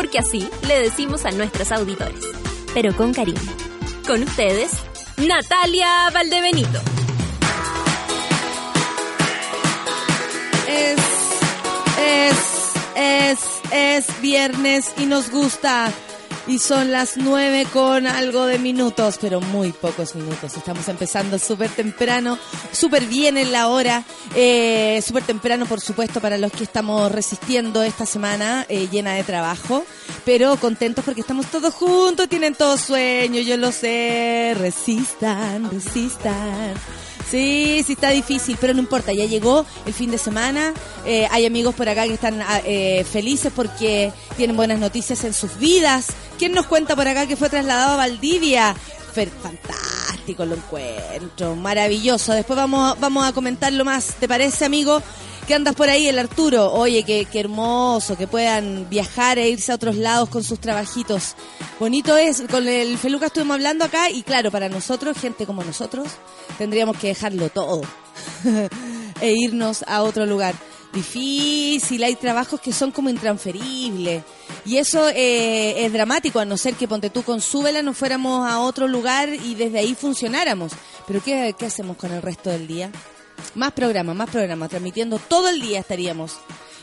[0.00, 2.24] Porque así le decimos a nuestros auditores.
[2.72, 3.38] Pero con cariño.
[4.06, 4.70] Con ustedes,
[5.18, 6.80] Natalia Valdebenito.
[10.66, 11.00] Es,
[12.00, 12.38] es,
[12.96, 13.38] es,
[13.70, 15.92] es viernes y nos gusta.
[16.50, 20.56] Y son las nueve con algo de minutos, pero muy pocos minutos.
[20.56, 22.40] Estamos empezando súper temprano,
[22.72, 24.02] súper bien en la hora.
[24.34, 29.22] Eh, súper temprano, por supuesto, para los que estamos resistiendo esta semana eh, llena de
[29.22, 29.84] trabajo.
[30.24, 34.56] Pero contentos porque estamos todos juntos, tienen todos sueño, yo lo sé.
[34.58, 36.74] Resistan, resistan.
[37.30, 40.74] Sí, sí está difícil, pero no importa, ya llegó el fin de semana,
[41.06, 45.32] eh, hay amigos por acá que están ah, eh, felices porque tienen buenas noticias en
[45.32, 46.08] sus vidas.
[46.38, 48.74] ¿Quién nos cuenta por acá que fue trasladado a Valdivia?
[49.14, 52.32] Fantástico lo encuentro, maravilloso.
[52.32, 55.00] Después vamos, vamos a comentarlo más, ¿te parece amigo?
[55.50, 56.72] Que andas por ahí, el Arturo.
[56.74, 61.34] Oye, qué, hermoso, que puedan viajar e irse a otros lados con sus trabajitos.
[61.80, 66.06] Bonito es, con el Feluca estuvimos hablando acá y claro, para nosotros, gente como nosotros,
[66.56, 67.82] tendríamos que dejarlo todo
[69.20, 70.54] e irnos a otro lugar.
[70.92, 74.22] Difícil, hay trabajos que son como intransferibles.
[74.64, 78.48] Y eso eh, es dramático, a no ser que ponte tú con Súbela nos fuéramos
[78.48, 80.70] a otro lugar y desde ahí funcionáramos.
[81.08, 82.92] Pero ¿qué, qué hacemos con el resto del día?
[83.54, 86.38] Más programas, más programas, transmitiendo todo el día estaríamos.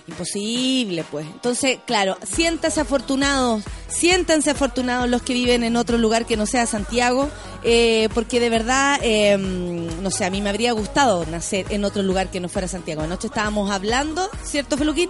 [0.08, 1.25] Imposible, pues.
[1.25, 6.66] Entonces, claro, siéntanse afortunados, siéntanse afortunados los que viven en otro lugar que no sea
[6.66, 7.29] Santiago,
[7.63, 12.03] eh, porque de verdad, eh, no sé, a mí me habría gustado nacer en otro
[12.03, 13.01] lugar que no fuera Santiago.
[13.01, 15.09] Anoche estábamos hablando, ¿cierto, Feluquín?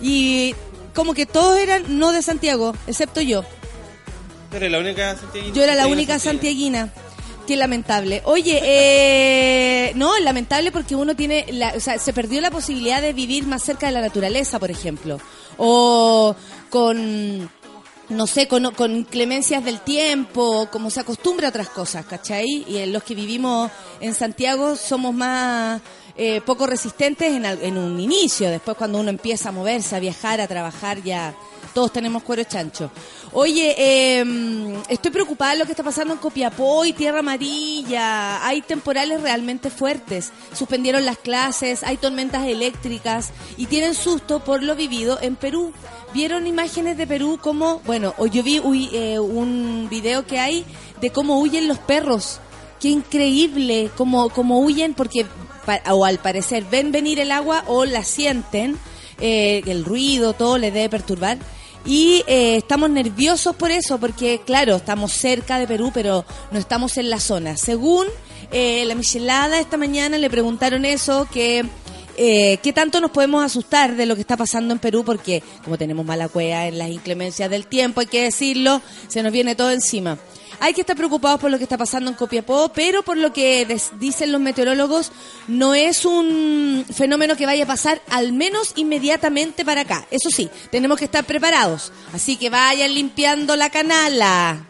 [0.00, 0.54] Y
[0.94, 3.44] como que todos eran no de Santiago, excepto yo.
[4.50, 5.54] La única santiaguina.
[5.54, 6.90] Yo era la única santiaguina.
[7.48, 8.20] Qué lamentable.
[8.26, 13.14] Oye, eh, no, lamentable porque uno tiene, la, o sea, se perdió la posibilidad de
[13.14, 15.18] vivir más cerca de la naturaleza, por ejemplo.
[15.56, 16.36] O
[16.68, 17.50] con,
[18.10, 22.66] no sé, con, con inclemencias del tiempo, como se acostumbra a otras cosas, ¿cachai?
[22.68, 23.70] Y en los que vivimos
[24.00, 25.80] en Santiago somos más
[26.18, 28.50] eh, poco resistentes en, en un inicio.
[28.50, 31.34] Después cuando uno empieza a moverse, a viajar, a trabajar, ya
[31.72, 32.90] todos tenemos cuero chancho.
[33.32, 34.24] Oye, eh,
[34.88, 38.46] estoy preocupada de lo que está pasando en Copiapó y Tierra Amarilla.
[38.46, 40.32] Hay temporales realmente fuertes.
[40.54, 45.72] Suspendieron las clases, hay tormentas eléctricas y tienen susto por lo vivido en Perú.
[46.14, 50.64] ¿Vieron imágenes de Perú como, bueno, yo vi uy, eh, un video que hay
[51.00, 52.40] de cómo huyen los perros?
[52.80, 55.26] Qué increíble, cómo, cómo huyen porque,
[55.90, 58.78] o al parecer, ven venir el agua o la sienten,
[59.20, 61.38] eh, el ruido, todo les debe perturbar.
[61.84, 66.96] Y eh, estamos nerviosos por eso, porque claro, estamos cerca de Perú, pero no estamos
[66.98, 67.56] en la zona.
[67.56, 68.06] Según
[68.50, 71.64] eh, la Michelada esta mañana le preguntaron eso, que
[72.16, 75.78] eh, qué tanto nos podemos asustar de lo que está pasando en Perú, porque como
[75.78, 79.70] tenemos mala cueva en las inclemencias del tiempo, hay que decirlo, se nos viene todo
[79.70, 80.18] encima.
[80.60, 83.66] Hay que estar preocupados por lo que está pasando en Copiapó, pero por lo que
[83.98, 85.12] dicen los meteorólogos,
[85.46, 90.06] no es un fenómeno que vaya a pasar al menos inmediatamente para acá.
[90.10, 91.92] Eso sí, tenemos que estar preparados.
[92.12, 94.64] Así que vayan limpiando la canala.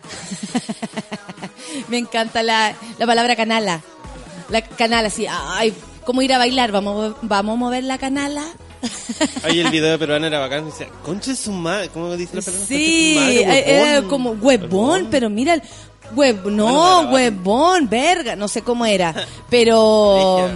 [1.89, 3.83] Me encanta la, la palabra canala.
[4.51, 5.75] La canala, así, ay,
[6.05, 6.71] ¿cómo ir a bailar?
[6.73, 8.45] ¿Vamos, vamos a mover la canala?
[9.49, 10.67] Oye, el video peruano era bacán.
[10.67, 11.89] Decía, concha de su madre.
[11.89, 12.67] ¿Cómo dice la palabra?
[12.67, 15.63] Sí, de madre, era como huevón, pero mira el
[16.15, 16.67] huev, no,
[17.07, 19.15] Bueno, huevón, verga, no sé cómo era,
[19.51, 20.49] pero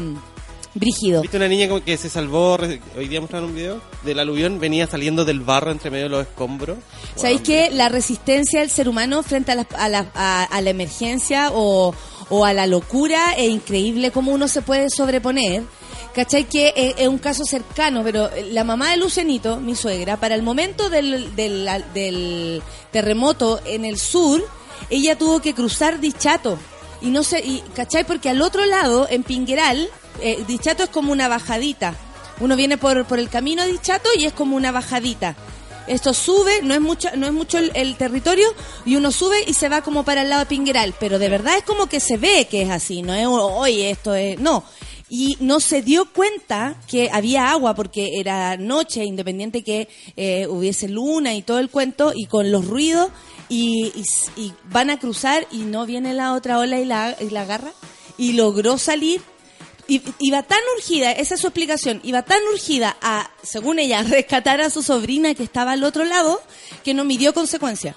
[0.75, 1.21] brígido.
[1.21, 2.55] ¿Viste una niña como que se salvó?
[2.97, 4.59] Hoy día mostraron un video del aluvión.
[4.59, 6.79] Venía saliendo del barro entre medio de los escombros.
[7.15, 10.71] ¿Sabéis que la resistencia del ser humano frente a la, a la, a- a la
[10.71, 11.95] emergencia o,
[12.35, 15.65] o a la locura es increíble cómo uno se puede sobreponer?
[16.15, 16.45] ¿Cachai?
[16.45, 20.43] Que es, es un caso cercano, pero la mamá de Lucenito, mi suegra, para el
[20.43, 24.43] momento del, del, terremoto en el sur,
[24.89, 26.59] ella tuvo que cruzar Dichato.
[27.03, 28.05] Y no sé, y, ¿cachai?
[28.05, 29.91] Porque al otro lado, en Pingueral,
[30.23, 31.95] eh, Dichato es como una bajadita.
[32.41, 35.37] Uno viene por, por el camino de Dichato y es como una bajadita.
[35.87, 38.47] Esto sube, no es mucho, no es mucho el, territorio,
[38.85, 40.95] y uno sube y se va como para el lado de Pingueral.
[40.99, 44.15] Pero de verdad es como que se ve que es así, no es, oye, esto
[44.15, 44.65] es, no.
[45.09, 50.89] Y no se dio cuenta que había agua porque era noche, independiente que eh, hubiese
[50.89, 53.11] luna y todo el cuento, y con los ruidos,
[53.49, 53.93] y,
[54.71, 57.73] van a cruzar y no viene la otra ola y la, y la agarra
[58.17, 59.21] y logró salir.
[60.19, 64.71] Iba tan urgida, esa es su explicación, iba tan urgida a, según ella, rescatar a
[64.71, 66.41] su sobrina que estaba al otro lado,
[66.85, 67.97] que no midió consecuencia.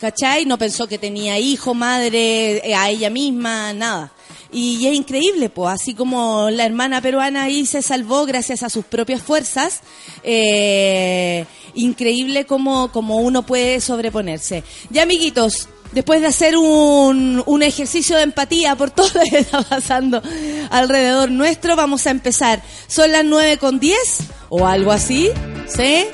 [0.00, 0.44] ¿Cachai?
[0.46, 4.12] No pensó que tenía hijo, madre, eh, a ella misma, nada.
[4.52, 8.70] Y, y es increíble, pues, así como la hermana peruana ahí se salvó gracias a
[8.70, 9.80] sus propias fuerzas,
[10.22, 14.62] eh, increíble como, como uno puede sobreponerse.
[14.90, 19.62] Ya, amiguitos, después de hacer un, un ejercicio de empatía por todo lo que está
[19.62, 20.22] pasando
[20.70, 22.62] alrededor nuestro, vamos a empezar.
[22.86, 23.98] Son las 9 con 10
[24.48, 25.30] o algo así,
[25.66, 26.06] ¿sí?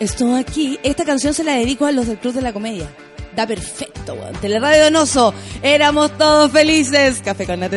[0.00, 0.78] Estoy aquí.
[0.82, 2.88] Esta canción se la dedico a los del Club de la Comedia.
[3.34, 4.34] Da perfecto, weón.
[4.40, 5.34] Teleradio Donoso.
[5.62, 7.20] Éramos todos felices.
[7.22, 7.76] Café con Nata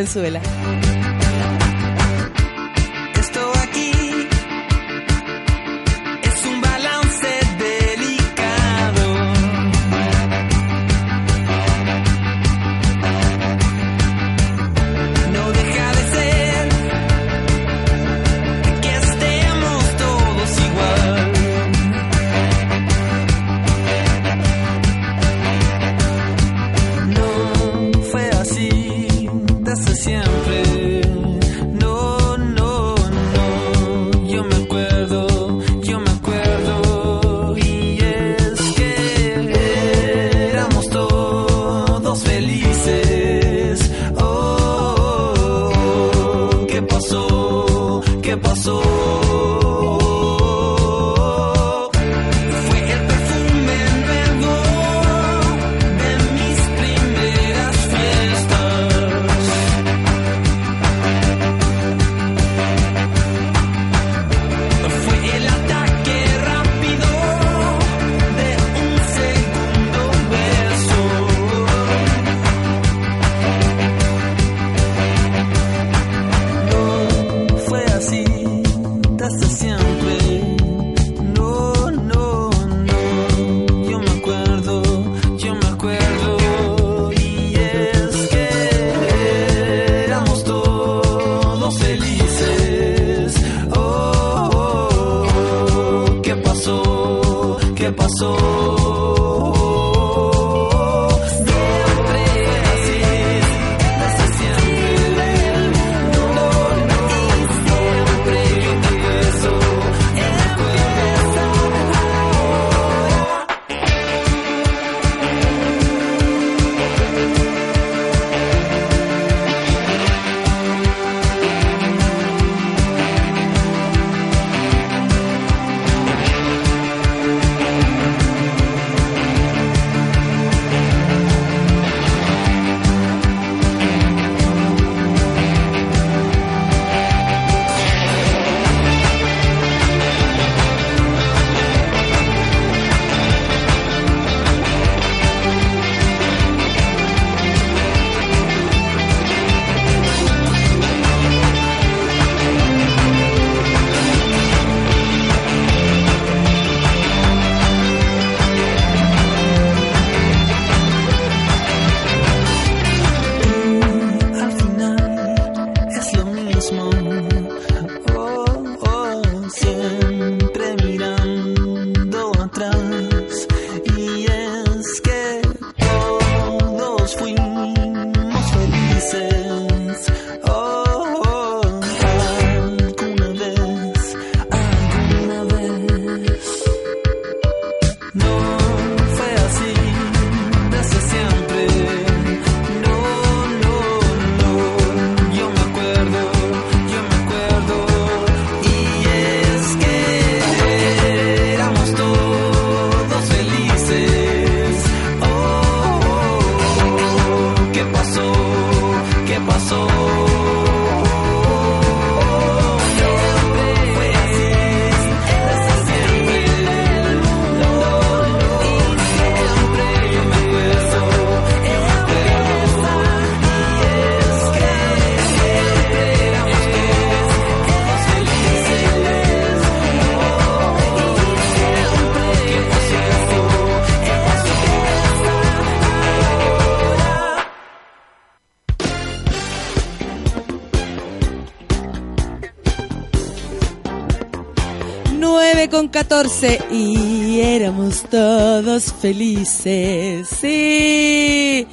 [245.91, 250.27] 14 y éramos todos felices.
[250.39, 251.67] Sí.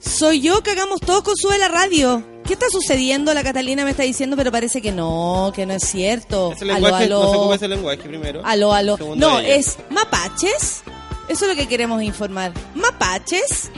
[0.00, 2.24] Soy yo que hagamos todos con Sube la Radio.
[2.44, 3.32] ¿Qué está sucediendo?
[3.32, 6.52] La Catalina me está diciendo, pero parece que no, que no es cierto.
[6.52, 7.54] Ese lenguaje, aló, no aló.
[7.54, 8.40] es el lenguaje primero.
[8.44, 8.96] Aló, aló.
[8.96, 9.54] Segundo No, ella.
[9.54, 10.82] es mapaches.
[11.28, 12.52] Eso es lo que queremos informar.
[12.74, 13.70] Mapaches.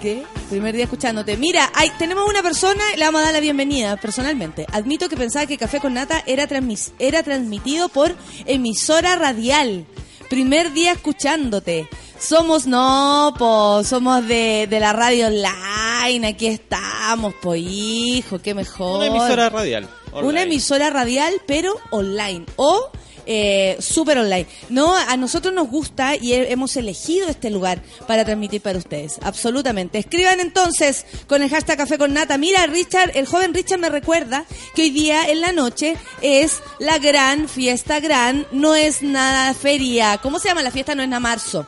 [0.00, 0.22] ¿Qué?
[0.50, 1.36] Primer día escuchándote.
[1.36, 4.64] Mira, hay, tenemos una persona, le vamos a dar la bienvenida personalmente.
[4.72, 8.14] Admito que pensaba que Café con Nata era, transmis- era transmitido por
[8.46, 9.86] emisora radial.
[10.30, 11.88] Primer día escuchándote.
[12.18, 18.98] Somos, no, po, somos de, de la radio online, aquí estamos, po, hijo, qué mejor.
[18.98, 19.88] Una emisora radial.
[20.12, 22.46] Una emisora radial, pero online.
[22.56, 22.90] O
[23.26, 24.46] eh, super online.
[24.68, 29.16] No, a nosotros nos gusta y he- hemos elegido este lugar para transmitir para ustedes.
[29.22, 29.98] Absolutamente.
[29.98, 32.38] Escriban entonces con el hashtag Café con Nata.
[32.38, 36.98] Mira, Richard, el joven Richard me recuerda que hoy día en la noche es la
[36.98, 38.46] gran fiesta gran.
[38.52, 40.18] No es nada feria.
[40.22, 40.94] ¿Cómo se llama la fiesta?
[40.94, 41.66] No es nada marzo.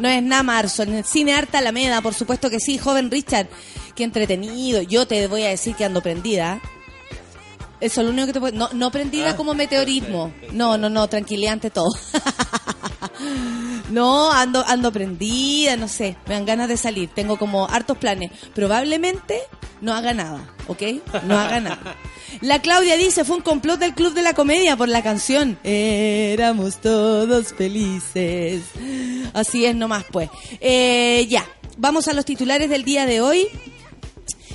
[0.00, 0.82] No es nada marzo.
[0.82, 3.46] En el cine Arta Alameda, por supuesto que sí, joven Richard.
[3.94, 4.82] Qué entretenido.
[4.82, 6.60] Yo te voy a decir que ando prendida.
[7.80, 8.56] Eso es lo único que te puedo...
[8.56, 10.32] No, no prendida Ah, como meteorismo.
[10.52, 11.90] No, no, no, tranquilidad ante todo.
[13.90, 16.16] no, ando, ando prendida, no sé.
[16.26, 17.08] Me dan ganas de salir.
[17.14, 18.30] Tengo como hartos planes.
[18.54, 19.40] Probablemente
[19.80, 20.82] no haga nada, ¿ok?
[21.24, 21.96] No haga nada.
[22.40, 25.58] La Claudia dice, fue un complot del Club de la Comedia por la canción.
[25.64, 28.62] Éramos todos felices.
[29.32, 30.28] Así es nomás, pues.
[30.60, 31.46] Eh, ya,
[31.78, 33.48] vamos a los titulares del día de hoy.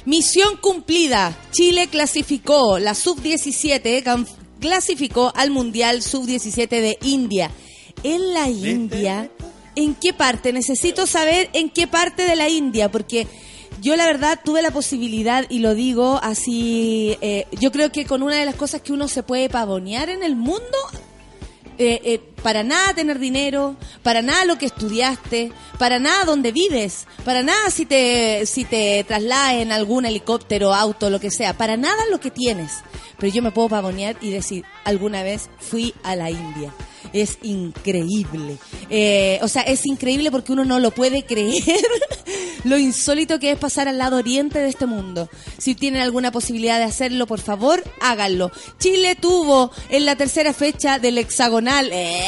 [0.06, 1.38] Misión cumplida.
[1.52, 4.28] Chile clasificó la sub-17, cam-
[4.60, 7.52] clasificó al Mundial sub-17 de India.
[8.04, 9.30] En la India,
[9.76, 10.52] ¿en qué parte?
[10.52, 13.28] Necesito saber en qué parte de la India, porque
[13.82, 18.24] yo la verdad tuve la posibilidad, y lo digo así, eh, yo creo que con
[18.24, 20.62] una de las cosas que uno se puede pavonear en el mundo
[21.78, 27.08] eh, eh, para nada tener dinero, para nada lo que estudiaste, para nada donde vives,
[27.24, 31.78] para nada si te, si te trasladas en algún helicóptero, auto, lo que sea, para
[31.78, 32.82] nada lo que tienes.
[33.18, 36.74] Pero yo me puedo pavonear y decir, alguna vez fui a la India.
[37.12, 38.58] Es increíble.
[38.90, 41.64] Eh, o sea, es increíble porque uno no lo puede creer
[42.64, 45.30] lo insólito que es pasar al lado oriente de este mundo.
[45.58, 48.52] Si tienen alguna posibilidad de hacerlo, por favor, háganlo.
[48.80, 52.24] Chile tuvo en la tercera fecha del hexagonal, ¡eh!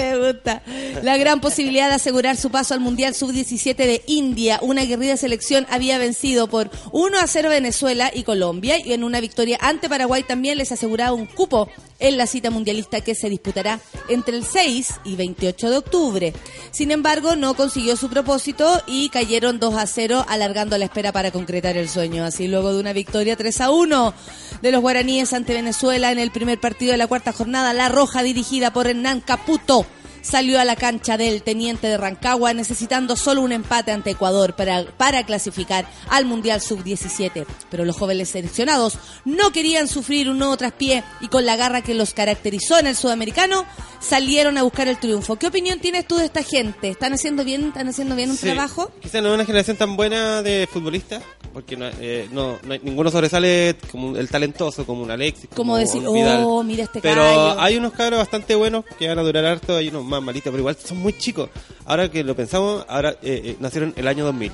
[0.00, 0.62] me gusta,
[1.02, 4.58] la gran posibilidad de asegurar su paso al Mundial Sub-17 de India.
[4.62, 9.20] Una aguerrida selección había vencido por 1 a 0 Venezuela y Colombia y en una
[9.20, 11.68] victoria ante Paraguay también les aseguraba un cupo
[11.98, 13.77] en la cita mundialista que se disputará
[14.08, 16.32] entre el 6 y 28 de octubre.
[16.70, 21.30] Sin embargo, no consiguió su propósito y cayeron 2 a 0, alargando la espera para
[21.30, 22.24] concretar el sueño.
[22.24, 24.14] Así, luego de una victoria 3 a 1
[24.62, 28.22] de los guaraníes ante Venezuela en el primer partido de la cuarta jornada, la roja
[28.22, 29.86] dirigida por Hernán Caputo
[30.28, 34.84] salió a la cancha del teniente de Rancagua necesitando solo un empate ante Ecuador para,
[34.96, 37.46] para clasificar al Mundial Sub-17.
[37.70, 41.94] Pero los jóvenes seleccionados no querían sufrir un nuevo traspié y con la garra que
[41.94, 43.64] los caracterizó en el sudamericano
[44.00, 45.36] salieron a buscar el triunfo.
[45.36, 46.88] ¿Qué opinión tienes tú de esta gente?
[46.88, 48.46] ¿Están haciendo bien, están haciendo bien un Sí.
[48.46, 48.90] trabajo?
[49.00, 52.80] Quizá no es una generación tan buena de futbolistas, porque no, eh, no- no hay-
[52.82, 55.48] ninguno sobresale como el talentoso, como un Alexis.
[55.54, 57.60] Como decir, oh, mira este Pero callo.
[57.60, 60.58] hay unos cabros bastante buenos que van a durar harto, hay unos más malitos, pero
[60.58, 61.50] igual son muy chicos.
[61.84, 64.52] Ahora que lo pensamos, ahora eh, eh, nacieron el año 2000.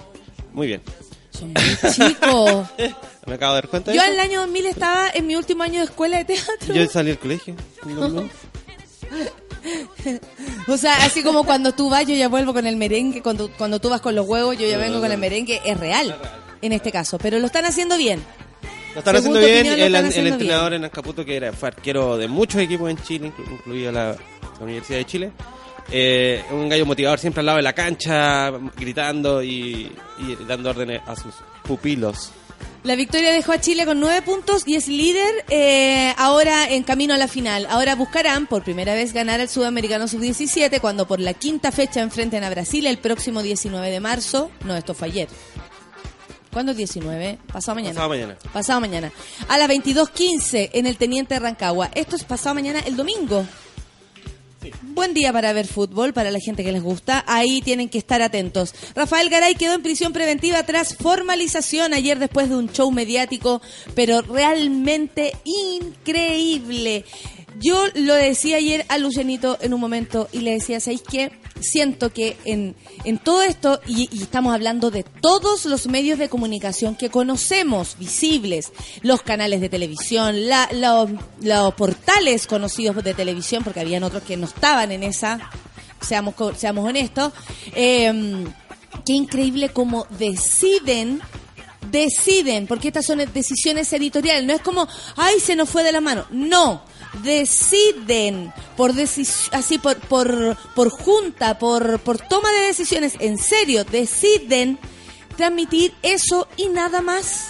[0.52, 0.82] Muy bien.
[1.30, 2.66] Son muy chicos.
[3.26, 5.62] Me acabo de dar cuenta de Yo en el año 2000 estaba en mi último
[5.62, 6.74] año de escuela de teatro.
[6.74, 7.54] Yo salí del colegio.
[10.68, 13.22] O sea, así como cuando tú vas, yo ya vuelvo con el merengue.
[13.22, 15.60] Cuando, cuando tú vas con los huevos, yo ya vengo con el merengue.
[15.64, 16.14] Es real,
[16.62, 17.18] en este caso.
[17.18, 18.22] Pero lo están haciendo bien.
[18.94, 19.66] Lo están Según haciendo bien.
[19.66, 22.96] el, están el haciendo entrenador en Azcaputo, que era, fue arquero de muchos equipos en
[23.02, 24.16] Chile, inclu- incluida la,
[24.58, 25.32] la Universidad de Chile.
[25.90, 31.02] Eh, un gallo motivador siempre al lado de la cancha, gritando y, y dando órdenes
[31.06, 32.32] a sus pupilos.
[32.84, 37.14] La victoria dejó a Chile con nueve puntos y es líder eh, ahora en camino
[37.14, 37.66] a la final.
[37.70, 42.44] Ahora buscarán por primera vez ganar al Sudamericano Sub-17 cuando por la quinta fecha enfrenten
[42.44, 44.50] a Brasil el próximo 19 de marzo.
[44.66, 45.28] No, esto fue ayer.
[46.52, 47.38] ¿Cuándo es 19?
[47.50, 47.94] Pasado mañana.
[47.94, 48.36] Pasado mañana.
[48.52, 49.12] Pasado mañana.
[49.48, 51.90] A las 22.15 en el Teniente Rancagua.
[51.94, 53.46] Esto es pasado mañana el domingo.
[54.82, 57.24] Buen día para ver fútbol, para la gente que les gusta.
[57.26, 58.74] Ahí tienen que estar atentos.
[58.94, 63.60] Rafael Garay quedó en prisión preventiva tras formalización ayer después de un show mediático,
[63.94, 67.04] pero realmente increíble.
[67.60, 71.32] Yo lo decía ayer a Lucianito en un momento y le decía, ¿sabéis qué?
[71.60, 76.28] siento que en, en todo esto, y, y estamos hablando de todos los medios de
[76.28, 81.10] comunicación que conocemos, visibles, los canales de televisión, la- los,
[81.74, 85.48] portales conocidos de televisión, porque habían otros que no estaban en esa,
[86.00, 87.32] seamos, seamos honestos,
[87.74, 88.44] eh,
[89.06, 91.22] qué increíble cómo deciden
[91.90, 96.00] deciden, porque estas son decisiones editoriales, no es como, ay, se nos fue de la
[96.00, 96.82] mano, no,
[97.22, 98.92] deciden por
[99.52, 104.78] así por, por, por junta, por, por toma de decisiones, en serio, deciden
[105.36, 107.48] transmitir eso y nada más,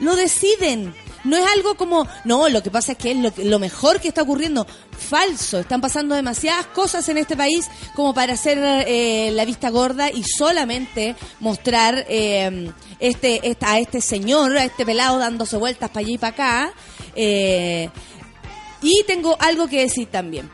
[0.00, 0.94] lo deciden.
[1.24, 4.08] No es algo como, no, lo que pasa es que es lo, lo mejor que
[4.08, 4.66] está ocurriendo.
[4.96, 10.10] Falso, están pasando demasiadas cosas en este país como para hacer eh, la vista gorda
[10.10, 16.12] y solamente mostrar eh, este, a este señor, a este pelado dándose vueltas para allá
[16.12, 16.72] y para acá.
[17.14, 17.90] Eh,
[18.82, 20.50] y tengo algo que decir también.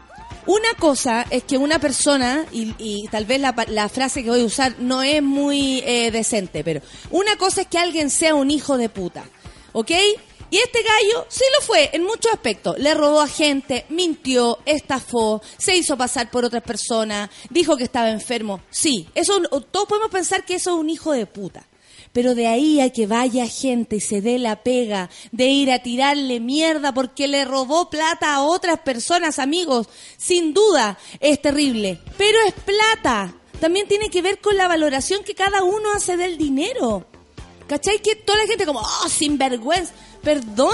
[0.47, 4.43] Una cosa es que una persona, y, y tal vez la, la frase que voy
[4.43, 8.51] a usar no es muy eh, decente, pero una cosa es que alguien sea un
[8.51, 9.25] hijo de puta,
[9.73, 9.91] ¿ok?
[10.51, 12.79] Y este gallo sí lo fue en muchos aspectos.
[12.79, 18.11] Le robó a gente, mintió, estafó, se hizo pasar por otras personas, dijo que estaba
[18.11, 18.61] enfermo.
[18.71, 19.41] Sí, eso
[19.71, 21.67] todos podemos pensar que eso es un hijo de puta.
[22.15, 25.81] Pero de ahí a que vaya gente y se dé la pega de ir a
[25.81, 31.99] tirarle mierda porque le robó plata a otras personas, amigos, sin duda es terrible.
[32.17, 33.35] Pero es plata.
[33.59, 37.05] También tiene que ver con la valoración que cada uno hace del dinero.
[37.67, 38.01] ¿Cachai?
[38.01, 39.93] Que toda la gente como, oh, sinvergüenza.
[40.23, 40.73] Perdón,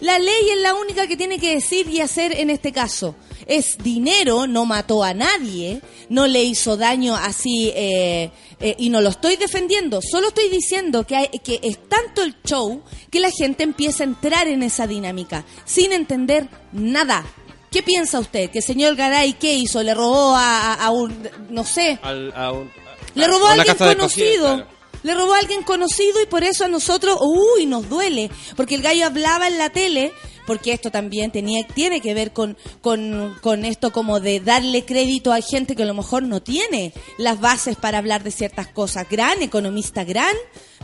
[0.00, 3.14] la ley es la única que tiene que decir y hacer en este caso.
[3.48, 9.00] Es dinero, no mató a nadie, no le hizo daño así, eh, eh, y no
[9.00, 13.30] lo estoy defendiendo, solo estoy diciendo que, hay- que es tanto el show que la
[13.30, 17.24] gente empieza a entrar en esa dinámica, sin entender nada.
[17.70, 18.50] ¿Qué piensa usted?
[18.50, 19.82] ¿Que el señor Garay qué hizo?
[19.82, 22.70] ¿Le robó a, a- a un, no sé, Al- a un-
[23.14, 24.44] le robó a alguien conocido.
[24.44, 24.78] cocina, claro.
[25.04, 28.30] Le robó a alguien conocido y por eso a nosotros, uy, nos duele.
[28.56, 30.12] Porque el gallo hablaba en la tele,
[30.48, 35.30] porque esto también tenía, tiene que ver con, con, con esto como de darle crédito
[35.30, 39.06] a gente que a lo mejor no tiene las bases para hablar de ciertas cosas.
[39.10, 40.34] Gran, economista gran.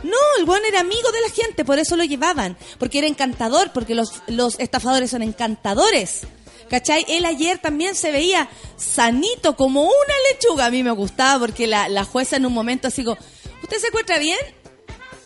[0.03, 2.55] No, el buen era amigo de la gente, por eso lo llevaban.
[2.77, 6.27] Porque era encantador, porque los, los estafadores son encantadores.
[6.69, 7.03] ¿Cachai?
[7.07, 8.47] Él ayer también se veía
[8.77, 10.67] sanito como una lechuga.
[10.67, 13.17] A mí me gustaba porque la, la jueza en un momento así como,
[13.63, 14.37] ¿usted se encuentra bien?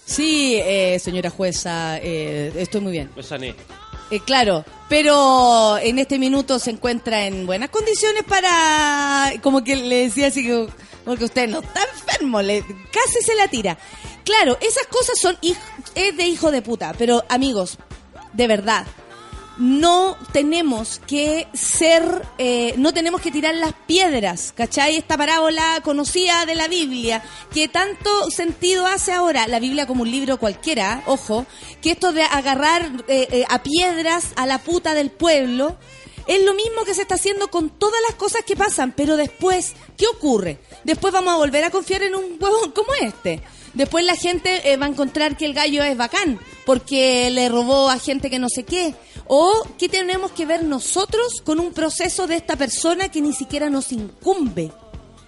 [0.05, 3.11] Sí, eh, señora jueza, eh, estoy muy bien.
[3.17, 3.53] Me sané.
[4.11, 10.03] Eh, claro, pero en este minuto se encuentra en buenas condiciones para, como que le
[10.07, 10.67] decía así que,
[11.05, 13.77] porque usted no está enfermo, le, casi se la tira.
[14.23, 15.55] Claro, esas cosas son hij-
[15.95, 17.77] es de hijo de puta, pero amigos,
[18.33, 18.85] de verdad,
[19.59, 24.95] no tenemos que ser, eh, no tenemos que tirar las piedras, ¿cachai?
[24.95, 27.21] Esta parábola conocida de la Biblia,
[27.53, 31.45] que tanto sentido hace ahora, la Biblia como un libro cualquiera, ojo,
[31.81, 35.75] que esto de agarrar eh, eh, a piedras a la puta del pueblo,
[36.25, 39.73] es lo mismo que se está haciendo con todas las cosas que pasan, pero después,
[39.97, 40.59] ¿qué ocurre?
[40.85, 43.41] Después vamos a volver a confiar en un huevón como este.
[43.73, 47.99] Después la gente va a encontrar que el gallo es bacán, porque le robó a
[47.99, 48.93] gente que no sé qué.
[49.31, 53.69] O qué tenemos que ver nosotros con un proceso de esta persona que ni siquiera
[53.69, 54.71] nos incumbe.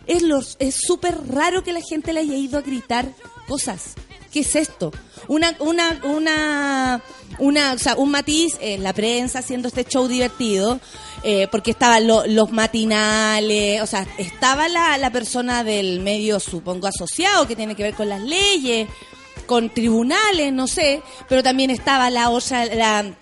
[0.07, 3.05] Es súper raro que la gente le haya ido a gritar
[3.47, 3.93] cosas.
[4.33, 4.91] ¿Qué es esto?
[5.27, 7.01] Una, una, una,
[7.37, 10.79] una, o sea, un matiz en la prensa haciendo este show divertido,
[11.23, 16.87] eh, porque estaban lo- los matinales, o sea, estaba la, la persona del medio, supongo,
[16.87, 18.87] asociado, que tiene que ver con las leyes,
[19.45, 23.13] con tribunales, no sé, pero también estaba la otra, la,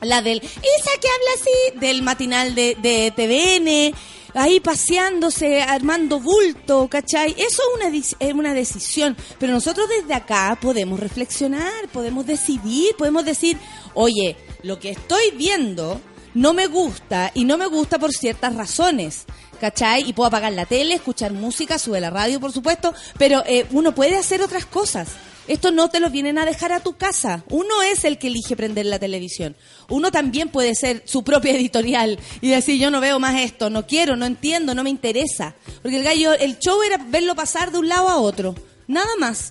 [0.00, 3.94] la del, esa que habla así, del matinal de, de TVN,
[4.34, 7.32] ahí paseándose, armando bulto, ¿cachai?
[7.32, 13.24] Eso es una, es una decisión, pero nosotros desde acá podemos reflexionar, podemos decidir, podemos
[13.24, 13.58] decir,
[13.94, 16.00] oye, lo que estoy viendo
[16.34, 19.24] no me gusta y no me gusta por ciertas razones.
[19.60, 20.08] ¿Cachai?
[20.08, 23.92] Y puedo apagar la tele, escuchar música, sube la radio, por supuesto, pero eh, uno
[23.92, 25.08] puede hacer otras cosas.
[25.48, 27.42] Esto no te lo vienen a dejar a tu casa.
[27.48, 29.56] Uno es el que elige prender la televisión.
[29.88, 33.86] Uno también puede ser su propia editorial y decir, yo no veo más esto, no
[33.86, 35.54] quiero, no entiendo, no me interesa.
[35.82, 38.54] Porque el gallo, el show era verlo pasar de un lado a otro.
[38.86, 39.50] Nada más.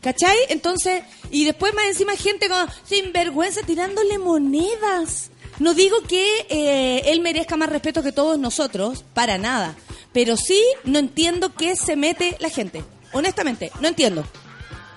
[0.00, 0.36] ¿Cachai?
[0.48, 5.30] Entonces, y después más encima gente con sinvergüenza tirándole monedas.
[5.58, 9.76] No digo que eh, él merezca más respeto que todos nosotros, para nada.
[10.12, 12.84] Pero sí no entiendo qué se mete la gente.
[13.12, 14.24] Honestamente, no entiendo.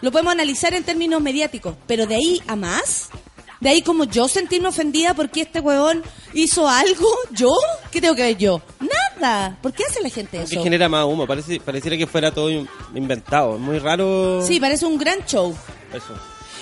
[0.02, 3.10] Lo podemos analizar en términos mediáticos, pero de ahí a más,
[3.60, 7.50] de ahí como yo sentirme ofendida porque este huevón hizo algo, ¿yo?
[7.92, 8.62] ¿Qué tengo que ver yo?
[8.80, 9.58] mierda.
[9.62, 10.64] ¿Por qué hace la gente Que eso?
[10.64, 13.56] genera más humo, parece, pareciera que fuera todo in- inventado.
[13.56, 14.42] Es muy raro.
[14.46, 15.56] Sí, parece un gran show.
[15.94, 16.14] Eso.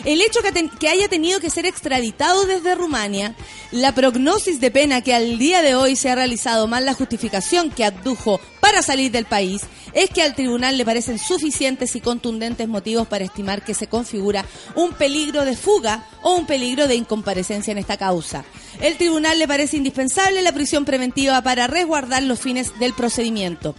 [0.05, 3.35] El hecho que, que haya tenido que ser extraditado desde Rumania,
[3.71, 7.69] la prognosis de pena que al día de hoy se ha realizado, más la justificación
[7.69, 9.61] que abdujo para salir del país,
[9.93, 14.45] es que al tribunal le parecen suficientes y contundentes motivos para estimar que se configura
[14.75, 18.45] un peligro de fuga o un peligro de incomparecencia en esta causa.
[18.79, 23.75] El tribunal le parece indispensable la prisión preventiva para resguardar los fines del procedimiento.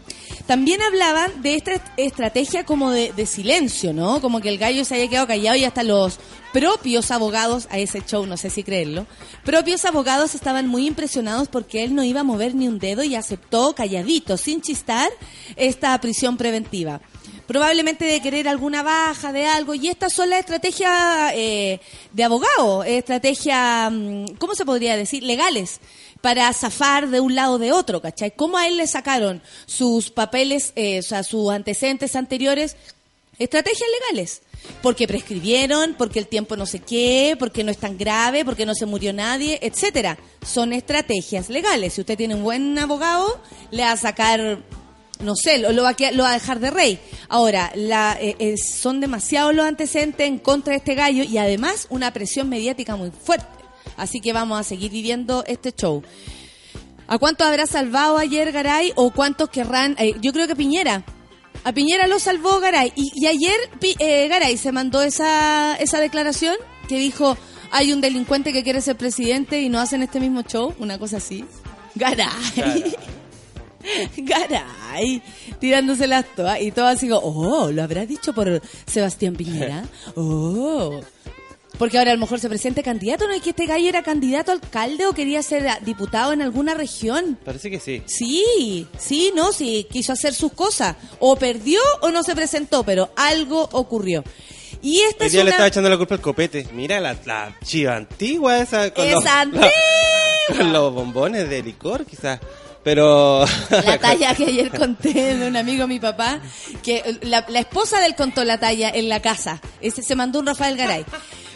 [0.47, 4.21] También hablaban de esta est- estrategia como de, de silencio, ¿no?
[4.21, 6.19] Como que el gallo se haya quedado callado y hasta los
[6.53, 9.07] propios abogados, a ese show no sé si creerlo,
[9.45, 13.15] propios abogados estaban muy impresionados porque él no iba a mover ni un dedo y
[13.15, 15.09] aceptó calladito, sin chistar,
[15.57, 17.01] esta prisión preventiva.
[17.51, 19.75] Probablemente de querer alguna baja de algo.
[19.75, 21.81] Y estas son las estrategias eh,
[22.13, 25.25] de abogado, estrategias, mm, ¿cómo se podría decir?
[25.25, 25.81] Legales
[26.21, 28.31] para zafar de un lado o de otro, ¿cachai?
[28.37, 32.77] ¿Cómo a él le sacaron sus papeles, eh, o sea, sus antecedentes anteriores?
[33.37, 34.43] Estrategias legales.
[34.81, 38.77] Porque prescribieron, porque el tiempo no sé qué, porque no es tan grave, porque no
[38.77, 40.19] se murió nadie, etcétera.
[40.47, 41.95] Son estrategias legales.
[41.95, 43.41] Si usted tiene un buen abogado,
[43.73, 44.61] le va a sacar,
[45.23, 46.99] no sé, lo, lo va, a, lo dejar de rey.
[47.29, 52.13] Ahora, eh, eh, son demasiados los antecedentes en contra de este gallo y además una
[52.13, 53.47] presión mediática muy fuerte.
[53.97, 56.03] Así que vamos a seguir viviendo este show.
[57.07, 59.97] ¿A cuántos habrá salvado ayer Garay o cuántos querrán?
[59.99, 61.05] eh, yo creo que Piñera.
[61.65, 62.93] A Piñera lo salvó Garay.
[62.97, 63.59] Y, ayer
[64.29, 66.57] Garay se mandó esa, esa declaración
[66.89, 67.37] que dijo,
[67.71, 70.75] hay un delincuente que quiere ser presidente y no hacen este mismo show.
[70.79, 71.45] Una cosa así.
[71.95, 72.27] Garay.
[72.57, 72.97] Garay.
[75.61, 76.61] Tirándose las todas.
[76.61, 79.85] Y todo así como, oh, ¿lo habrá dicho por Sebastián Piñera?
[80.17, 81.01] Oh.
[81.79, 83.33] Porque ahora a lo mejor se presente candidato, ¿no?
[83.33, 87.39] Es que este gallo era candidato a alcalde o quería ser diputado en alguna región.
[87.43, 88.03] Parece que sí.
[88.05, 90.97] Sí, sí, no, sí, quiso hacer sus cosas.
[91.21, 94.23] O perdió o no se presentó, pero algo ocurrió.
[94.83, 95.51] Y esta es día le una...
[95.53, 96.67] estaba echando la culpa al copete.
[96.75, 98.93] Mira la, la chiva antigua esa.
[98.93, 99.71] Con los, ¡Esa la-
[100.55, 102.41] con los bombones de licor, quizás.
[102.83, 103.45] Pero.
[103.71, 106.41] La talla que ayer conté de un amigo de mi papá,
[106.83, 109.61] que la, la esposa del contó la talla en la casa.
[109.81, 111.05] Ese se mandó un Rafael Garay.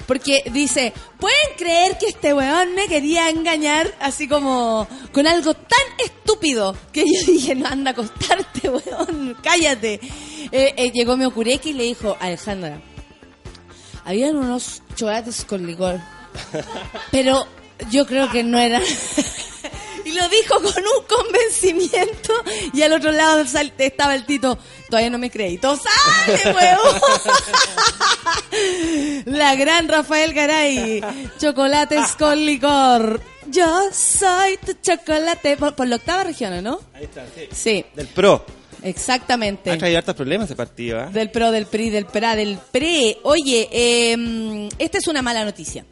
[0.07, 5.81] Porque dice, ¿pueden creer que este weón me quería engañar así como con algo tan
[6.05, 6.77] estúpido?
[6.93, 10.01] Que yo dije, no anda a acostarte, weón, cállate.
[10.53, 12.81] Eh, eh, llegó mi Okureki y le dijo, Alejandra,
[14.05, 15.99] habían unos chocolates con licor,
[17.11, 17.47] pero
[17.91, 18.83] yo creo que no eran...
[20.15, 22.33] Lo dijo con un convencimiento.
[22.73, 23.41] Y al otro lado
[23.79, 24.59] estaba el Tito.
[24.89, 25.59] Todavía no me creí.
[25.59, 27.01] ¡Todo sale, huevón!
[29.27, 31.03] La gran Rafael Garay.
[31.39, 33.21] Chocolates con licor.
[33.47, 35.57] Yo soy tu chocolate.
[35.57, 36.81] Por, por la octava región, ¿no?
[36.95, 37.49] Ahí está, sí.
[37.53, 38.45] Sí, Del pro.
[38.83, 39.71] exactamente.
[39.71, 41.07] Ha traído hartos problemas ese partido, ¿ah?
[41.13, 43.19] Del PRO, del PRI, del PRA, del PRE.
[43.25, 45.85] Oye, eh, esta es una mala noticia.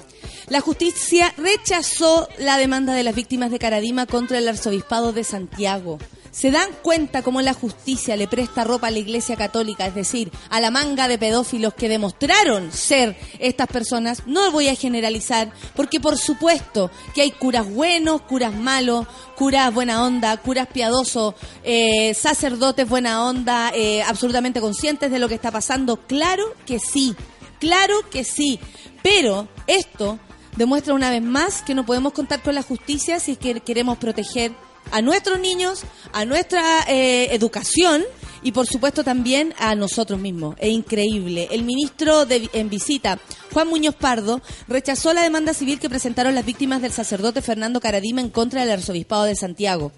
[0.52, 5.96] La justicia rechazó la demanda de las víctimas de Caradima contra el arzobispado de Santiago.
[6.30, 10.30] ¿Se dan cuenta cómo la justicia le presta ropa a la Iglesia Católica, es decir,
[10.50, 14.26] a la manga de pedófilos que demostraron ser estas personas?
[14.26, 20.04] No voy a generalizar, porque por supuesto que hay curas buenos, curas malos, curas buena
[20.04, 21.34] onda, curas piadosos,
[21.64, 25.96] eh, sacerdotes buena onda, eh, absolutamente conscientes de lo que está pasando.
[25.96, 27.16] Claro que sí,
[27.58, 28.60] claro que sí.
[29.02, 30.20] Pero esto
[30.56, 33.98] demuestra una vez más que no podemos contar con la justicia si es que queremos
[33.98, 34.52] proteger
[34.90, 38.02] a nuestros niños, a nuestra eh, educación
[38.42, 40.56] y por supuesto también a nosotros mismos.
[40.58, 41.46] Es increíble.
[41.52, 43.18] El ministro de- en visita,
[43.52, 48.20] Juan Muñoz Pardo, rechazó la demanda civil que presentaron las víctimas del sacerdote Fernando Caradima
[48.20, 49.92] en contra del arzobispado de Santiago.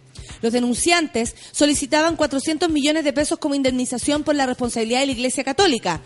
[0.45, 5.43] Los denunciantes solicitaban 400 millones de pesos como indemnización por la responsabilidad de la Iglesia
[5.43, 6.03] Católica.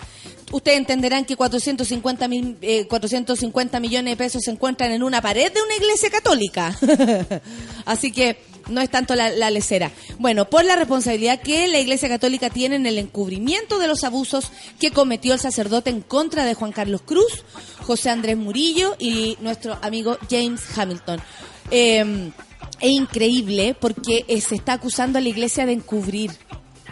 [0.53, 5.53] Ustedes entenderán que 450, mil, eh, 450 millones de pesos se encuentran en una pared
[5.53, 6.79] de una iglesia católica.
[7.85, 9.91] Así que no es tanto la, la lecera.
[10.21, 14.53] Bueno, por la responsabilidad que la iglesia católica tiene en el encubrimiento de los abusos
[14.79, 17.45] que cometió el sacerdote en contra de Juan Carlos Cruz,
[17.81, 21.21] José Andrés Murillo y nuestro amigo James Hamilton.
[21.73, 22.31] Eh,
[22.81, 26.31] es increíble porque eh, se está acusando a la iglesia de encubrir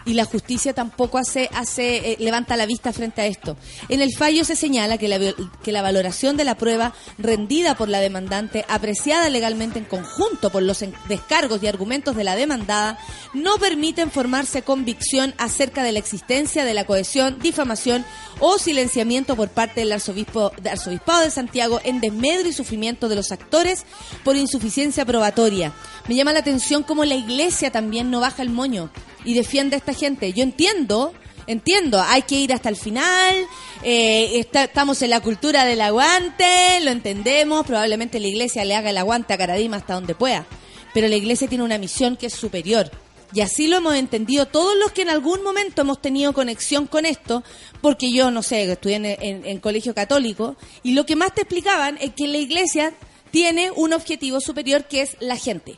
[0.06, 3.56] y la justicia tampoco hace, hace eh, levanta la vista frente a esto.
[3.88, 5.18] En el fallo se señala que la,
[5.62, 10.62] que la valoración de la prueba rendida por la demandante, apreciada legalmente en conjunto por
[10.62, 12.98] los descargos y argumentos de la demandada,
[13.34, 18.04] no permiten formarse convicción acerca de la existencia de la cohesión, difamación
[18.38, 23.16] o silenciamiento por parte del arzobispo, del arzobispado de Santiago en desmedro y sufrimiento de
[23.16, 23.84] los actores
[24.22, 25.72] por insuficiencia probatoria.
[26.06, 28.90] Me llama la atención cómo la iglesia también no baja el moño
[29.26, 30.32] y defiende a esta gente.
[30.32, 31.12] Yo entiendo,
[31.46, 33.34] entiendo, hay que ir hasta el final,
[33.82, 38.96] eh, estamos en la cultura del aguante, lo entendemos, probablemente la iglesia le haga el
[38.98, 40.46] aguante a Caradima hasta donde pueda,
[40.94, 42.90] pero la iglesia tiene una misión que es superior.
[43.34, 47.04] Y así lo hemos entendido todos los que en algún momento hemos tenido conexión con
[47.04, 47.42] esto,
[47.82, 51.42] porque yo, no sé, estudié en, en- en colegio católico, y lo que más te
[51.42, 52.94] explicaban es que la iglesia
[53.32, 55.76] tiene un objetivo superior que es la gente.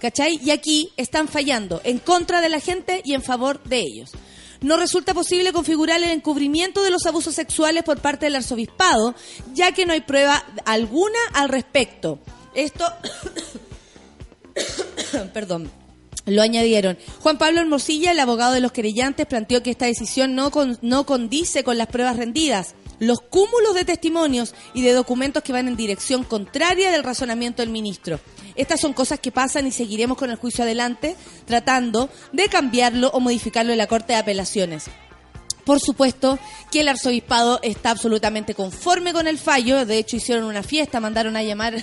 [0.00, 0.38] ¿Cachai?
[0.44, 4.10] Y aquí están fallando en contra de la gente y en favor de ellos.
[4.60, 9.14] No resulta posible configurar el encubrimiento de los abusos sexuales por parte del arzobispado,
[9.52, 12.18] ya que no hay prueba alguna al respecto.
[12.54, 12.84] Esto,
[15.32, 15.70] perdón,
[16.26, 16.96] lo añadieron.
[17.20, 21.04] Juan Pablo Hermosilla, el abogado de los querellantes, planteó que esta decisión no, con- no
[21.04, 22.74] condice con las pruebas rendidas.
[23.04, 27.70] Los cúmulos de testimonios y de documentos que van en dirección contraria del razonamiento del
[27.70, 28.18] ministro.
[28.56, 33.20] Estas son cosas que pasan y seguiremos con el juicio adelante, tratando de cambiarlo o
[33.20, 34.86] modificarlo en la Corte de Apelaciones.
[35.64, 36.38] Por supuesto
[36.70, 39.84] que el arzobispado está absolutamente conforme con el fallo.
[39.84, 41.82] De hecho, hicieron una fiesta, mandaron a llamar,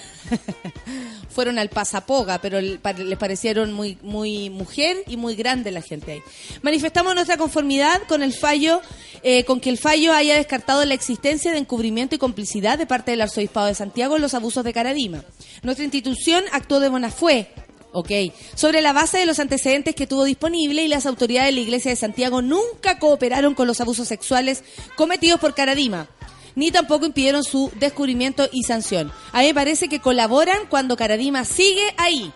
[1.31, 6.21] fueron al Pasapoga, pero les parecieron muy, muy mujer y muy grande la gente ahí.
[6.61, 8.81] Manifestamos nuestra conformidad con el fallo,
[9.23, 13.11] eh, con que el fallo haya descartado la existencia de encubrimiento y complicidad de parte
[13.11, 15.23] del arzobispado de Santiago en los abusos de Caradima.
[15.63, 17.49] Nuestra institución actuó de buena fe,
[17.93, 18.09] Ok.
[18.55, 21.91] Sobre la base de los antecedentes que tuvo disponible y las autoridades de la Iglesia
[21.91, 24.63] de Santiago nunca cooperaron con los abusos sexuales
[24.95, 26.07] cometidos por Caradima,
[26.55, 29.11] ni tampoco impidieron su descubrimiento y sanción.
[29.31, 32.31] A mí me parece que colaboran cuando Caradima sigue ahí.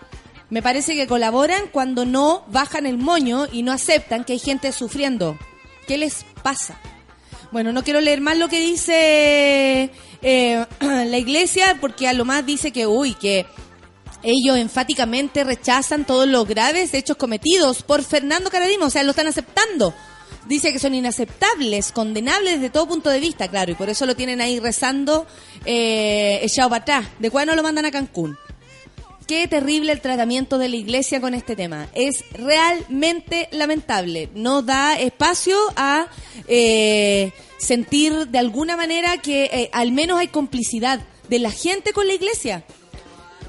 [0.48, 4.70] Me parece que colaboran cuando no bajan el moño y no aceptan que hay gente
[4.72, 5.36] sufriendo.
[5.86, 6.78] ¿Qué les pasa?
[7.50, 9.90] Bueno, no quiero leer más lo que dice
[10.22, 13.46] eh, la iglesia, porque a lo más dice que, uy, que
[14.22, 19.28] ellos enfáticamente rechazan todos los graves hechos cometidos por Fernando Caradima, o sea, lo están
[19.28, 19.94] aceptando.
[20.46, 24.14] Dice que son inaceptables, condenables desde todo punto de vista, claro, y por eso lo
[24.14, 25.26] tienen ahí rezando,
[25.64, 27.06] eh, echado para atrás.
[27.18, 28.38] ¿De cuándo lo mandan a Cancún?
[29.26, 31.88] Qué terrible el tratamiento de la iglesia con este tema.
[31.94, 34.28] Es realmente lamentable.
[34.34, 36.06] No da espacio a
[36.46, 42.06] eh, sentir de alguna manera que eh, al menos hay complicidad de la gente con
[42.06, 42.64] la iglesia.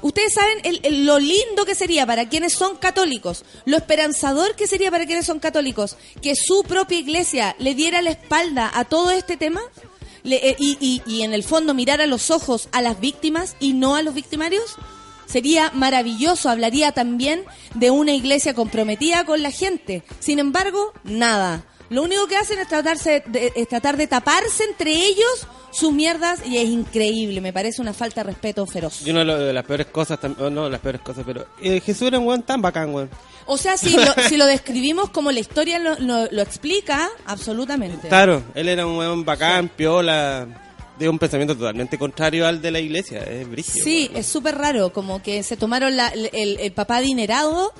[0.02, 4.90] Ustedes saben el- lo lindo que sería para quienes son católicos, lo esperanzador que sería
[4.90, 9.36] para quienes son católicos, que su propia iglesia le diera la espalda a todo este
[9.36, 9.60] tema
[10.24, 13.72] eh, y, y- y en el fondo mirar a los ojos a las víctimas y
[13.72, 14.76] no a los victimarios.
[15.26, 20.02] Sería maravilloso, hablaría también de una iglesia comprometida con la gente.
[20.20, 21.64] Sin embargo, nada.
[21.90, 26.40] Lo único que hacen es, tratarse de, es tratar de taparse entre ellos sus mierdas
[26.46, 27.40] y es increíble.
[27.40, 29.06] Me parece una falta de respeto feroz.
[29.06, 31.46] Y una de lo- de las peores cosas, oh, no de las peores cosas, pero
[31.62, 33.08] eh, Jesús era un weón tan bacán, weón.
[33.46, 38.08] O sea, si lo, si lo describimos como la historia lo, lo- lo explica, absolutamente.
[38.08, 40.46] Claro, él era un weón bacán, piola,
[40.98, 43.84] de un pensamiento totalmente contrario al de la iglesia, es brígido.
[43.84, 47.72] Sí, es súper raro, como que se tomaron la- el, papá adinerado,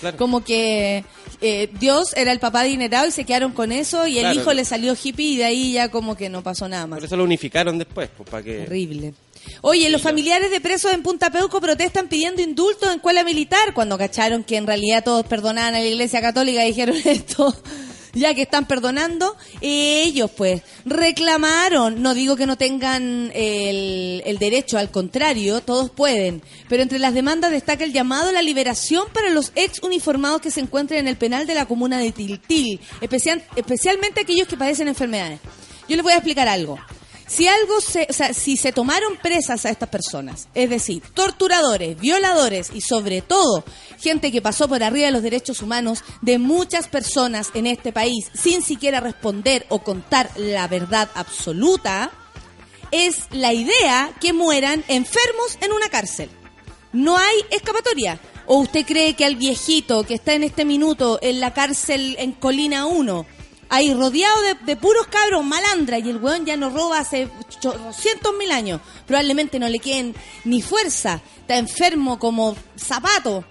[0.00, 0.16] Claro.
[0.18, 1.04] como que
[1.40, 4.64] eh, Dios era el papá adinerado y se quedaron con eso y el hijo le
[4.64, 6.98] salió hippie y de ahí ya como que no pasó nada más.
[6.98, 8.58] Por eso lo unificaron después, pues, para que...
[8.60, 9.14] Terrible.
[9.60, 13.98] Oye, los familiares de presos en Punta Peuco protestan pidiendo indultos en escuela militar cuando
[13.98, 17.54] cacharon que en realidad todos perdonaban a la Iglesia Católica y dijeron esto.
[18.14, 24.76] Ya que están perdonando, ellos pues reclamaron, no digo que no tengan el, el derecho,
[24.76, 29.30] al contrario, todos pueden, pero entre las demandas destaca el llamado a la liberación para
[29.30, 33.42] los ex uniformados que se encuentran en el penal de la comuna de Tiltil, especial,
[33.56, 35.40] especialmente aquellos que padecen enfermedades.
[35.88, 36.78] Yo les voy a explicar algo.
[37.32, 41.98] Si algo se, o sea, si se tomaron presas a estas personas, es decir, torturadores,
[41.98, 43.64] violadores y sobre todo
[43.98, 48.30] gente que pasó por arriba de los derechos humanos de muchas personas en este país
[48.34, 52.10] sin siquiera responder o contar la verdad absoluta,
[52.90, 56.28] es la idea que mueran enfermos en una cárcel.
[56.92, 58.20] No hay escapatoria.
[58.44, 62.32] ¿O usted cree que al viejito que está en este minuto en la cárcel en
[62.32, 63.24] Colina 1,
[63.72, 67.28] ahí rodeado de, puros cabros malandra y el weón ya no roba hace
[67.96, 73.44] cientos mil años, probablemente no le queden ni fuerza, está enfermo como zapato.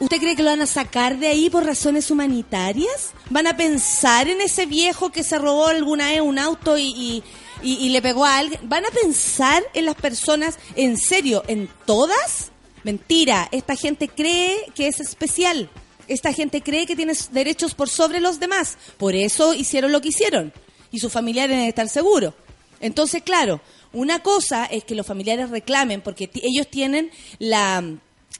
[0.00, 3.12] ¿Usted cree que lo van a sacar de ahí por razones humanitarias?
[3.30, 7.22] ¿Van a pensar en ese viejo que se robó alguna vez un auto y, y-
[7.62, 8.60] y le pegó a alguien?
[8.68, 12.50] ¿Van a pensar en las personas en serio, en todas?
[12.82, 15.70] Mentira, esta gente cree que es especial.
[16.12, 18.76] Esta gente cree que tiene derechos por sobre los demás.
[18.98, 20.52] Por eso hicieron lo que hicieron.
[20.90, 22.34] Y sus familiares deben estar seguros.
[22.80, 23.60] Entonces, claro,
[23.92, 27.82] una cosa es que los familiares reclamen porque ellos tienen la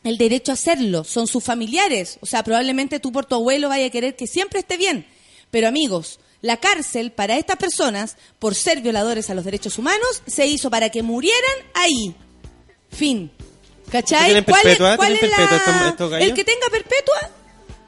[0.05, 2.19] el derecho a hacerlo, son sus familiares.
[2.21, 5.07] O sea, probablemente tú por tu abuelo vaya a querer que siempre esté bien.
[5.53, 10.47] Pero amigos, la cárcel para estas personas, por ser violadores a los derechos humanos, se
[10.47, 12.17] hizo para que murieran ahí.
[12.91, 13.31] Fin.
[13.93, 14.25] ¿Cachai?
[14.27, 16.19] ¿Tienen ¿Cuál es- cuál ¿Tienen es la-?
[16.19, 17.31] El que tenga perpetua,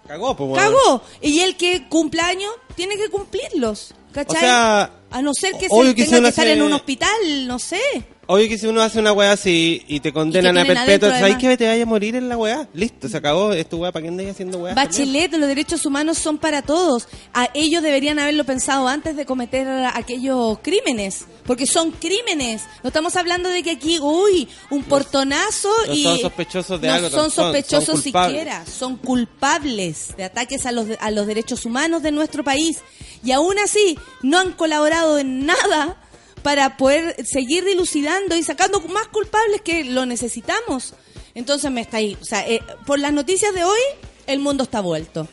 [0.06, 1.02] Cagó, pues, cagó.
[1.22, 3.94] Y el que cumpla años, tiene que cumplirlos.
[4.12, 4.36] ¿Cachai?
[4.36, 7.58] O sea, a no ser que se tenga que estar hace- en un hospital, no
[7.58, 7.80] sé.
[8.26, 11.56] Obvio que si uno hace una weá así y te condenan a perpetua, ¿sabes que
[11.56, 12.68] te vaya a morir en la weá?
[12.72, 13.52] Listo, se acabó.
[13.52, 14.74] Es tu weá, ¿para qué andáis haciendo weá?
[14.74, 17.06] Bachelet, los derechos humanos son para todos.
[17.32, 22.62] A ellos deberían haberlo pensado antes de cometer aquellos crímenes, porque son crímenes.
[22.82, 27.10] No estamos hablando de que aquí, uy, un portonazo y son sospechosos de no algo,
[27.10, 28.32] son son- son sospechosos culpables.
[28.38, 32.78] siquiera, son culpables de ataques a los a los derechos humanos de nuestro país
[33.22, 35.96] y aún así no han colaborado en nada
[36.44, 40.94] para poder seguir dilucidando y sacando más culpables que lo necesitamos.
[41.34, 43.80] Entonces me está ahí, o sea, eh, por las noticias de hoy,
[44.28, 45.26] el mundo está vuelto.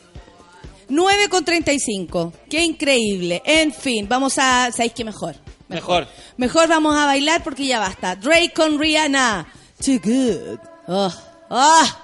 [0.88, 2.32] 9 con 35.
[2.50, 3.40] Qué increíble.
[3.46, 4.70] En fin, vamos a.
[4.72, 5.36] ¿Sabéis qué mejor?
[5.68, 6.06] Mejor.
[6.36, 8.16] Mejor vamos a bailar porque ya basta.
[8.16, 9.46] Drake con Rihanna.
[9.82, 10.58] Too good.
[10.88, 11.12] Oh,
[11.50, 11.98] ah.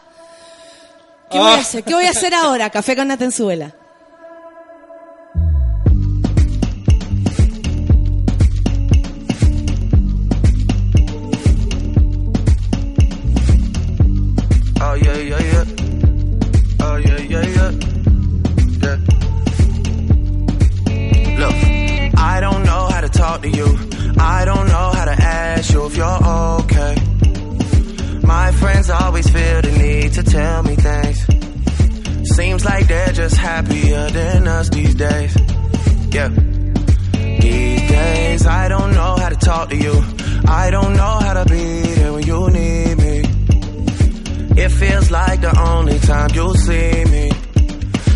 [1.30, 1.60] ¿Qué voy a Ah.
[1.60, 1.84] hacer?
[1.84, 2.70] ¿Qué voy a hacer ahora?
[2.70, 3.74] Café con Natenzuela.
[15.20, 15.64] Yeah, yeah, yeah.
[16.80, 17.70] Oh yeah, yeah, yeah.
[18.82, 18.96] Yeah.
[21.38, 21.54] Look,
[22.18, 23.66] I don't know how to talk to you.
[24.18, 26.24] I don't know how to ask you if you're
[26.60, 26.94] okay.
[28.22, 31.26] My friends always feel the need to tell me things.
[32.36, 35.36] Seems like they're just happier than us these days.
[36.12, 36.28] Yeah.
[37.40, 39.94] These days, I don't know how to talk to you.
[40.46, 42.97] I don't know how to be there when you need.
[44.60, 47.30] It feels like the only time you'll see me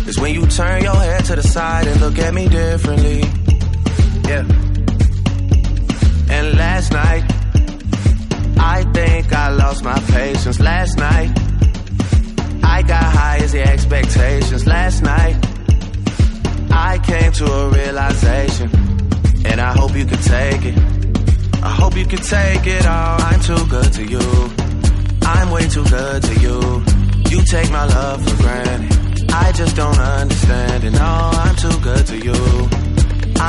[0.09, 3.19] is when you turn your head to the side and look at me differently.
[4.27, 4.43] Yeah.
[6.35, 7.23] And last night,
[8.59, 10.59] I think I lost my patience.
[10.59, 11.31] Last night,
[12.61, 14.67] I got high as the expectations.
[14.67, 15.37] Last night,
[16.71, 18.69] I came to a realization,
[19.45, 20.77] and I hope you can take it.
[21.63, 23.21] I hope you can take it all.
[23.21, 24.62] I'm too good to you.
[25.35, 26.57] I'm way too good to you.
[27.31, 29.31] You take my love for granted.
[29.31, 30.91] I just don't understand it.
[30.91, 31.11] No,
[31.43, 32.69] I'm too good to you.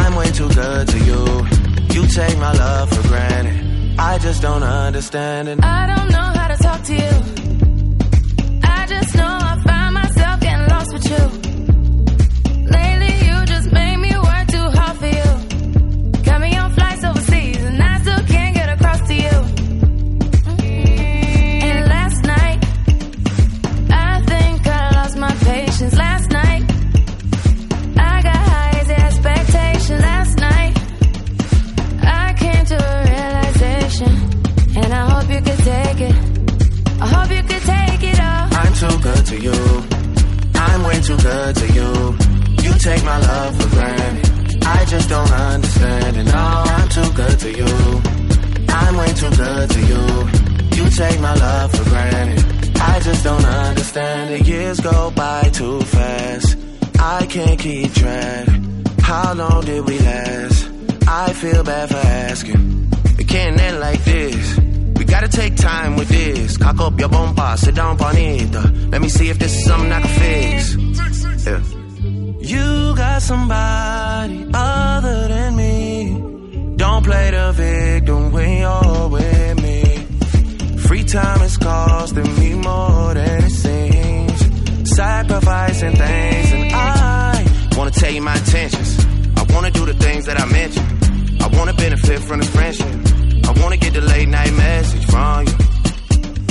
[0.00, 1.22] I'm way too good to you.
[1.94, 3.98] You take my love for granted.
[3.98, 5.62] I just don't understand it.
[5.62, 7.12] I don't know how to talk to you.
[8.64, 9.33] I just know
[39.34, 39.84] to you.
[40.54, 41.90] I'm way too good to you.
[42.62, 44.64] You take my love for granted.
[44.64, 46.24] I just don't understand it.
[46.24, 46.44] No,
[46.76, 48.02] I'm too good to you.
[48.68, 50.04] I'm way too good to you.
[50.76, 52.78] You take my love for granted.
[52.78, 54.46] I just don't understand it.
[54.46, 56.56] Years go by too fast.
[56.98, 58.48] I can't keep track.
[59.00, 60.70] How long did we last?
[61.06, 62.90] I feel bad for asking.
[63.18, 64.63] It can't end like this.
[65.14, 66.56] Gotta take time with this.
[66.56, 68.58] Cock up your bumper, sit down, bonita.
[68.58, 70.74] Uh, let me see if this is something I can fix.
[71.46, 71.62] Yeah.
[72.40, 76.74] You got somebody other than me.
[76.74, 80.78] Don't play the victim when you're with me.
[80.78, 84.90] Free time is costing me more than it seems.
[84.96, 88.98] Sacrificing things, and I wanna tell you my intentions.
[89.36, 91.40] I wanna do the things that I mentioned.
[91.40, 93.13] I wanna benefit from this friendship.
[93.48, 95.54] I wanna get the late night message from you,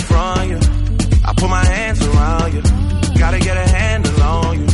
[0.10, 0.60] from you.
[1.26, 2.62] I put my hands around you.
[3.18, 4.68] Gotta get a handle on you.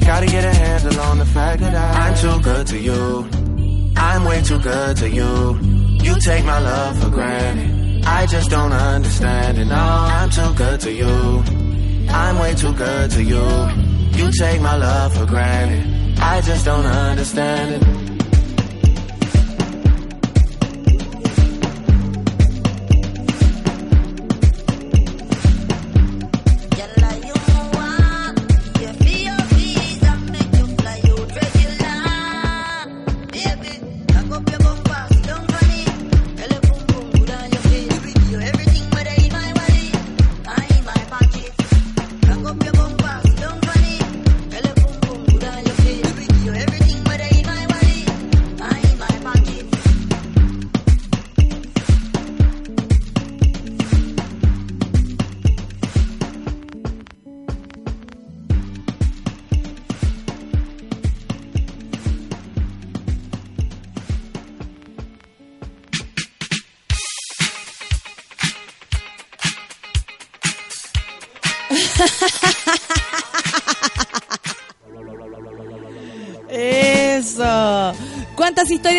[0.00, 3.26] Gotta get a handle on the fact that I'm too good to you.
[3.96, 5.58] I'm way too good to you.
[6.04, 8.04] You take my love for granted.
[8.06, 9.64] I just don't understand it.
[9.64, 11.42] No, I'm too good to you.
[12.08, 13.46] I'm way too good to you.
[14.18, 16.18] You take my love for granted.
[16.20, 18.05] I just don't understand it.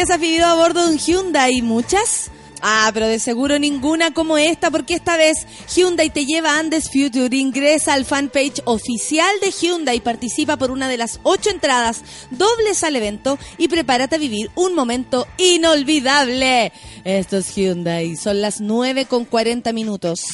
[0.09, 1.61] Has vivido a bordo de un Hyundai?
[1.61, 2.31] ¿Muchas?
[2.61, 5.45] Ah, pero de seguro ninguna como esta, porque esta vez
[5.75, 10.87] Hyundai te lleva a Andes Future, ingresa al fanpage oficial de Hyundai, participa por una
[10.87, 16.71] de las ocho entradas dobles al evento y prepárate a vivir un momento inolvidable.
[17.03, 20.25] Esto es Hyundai, son las 9 con 40 minutos.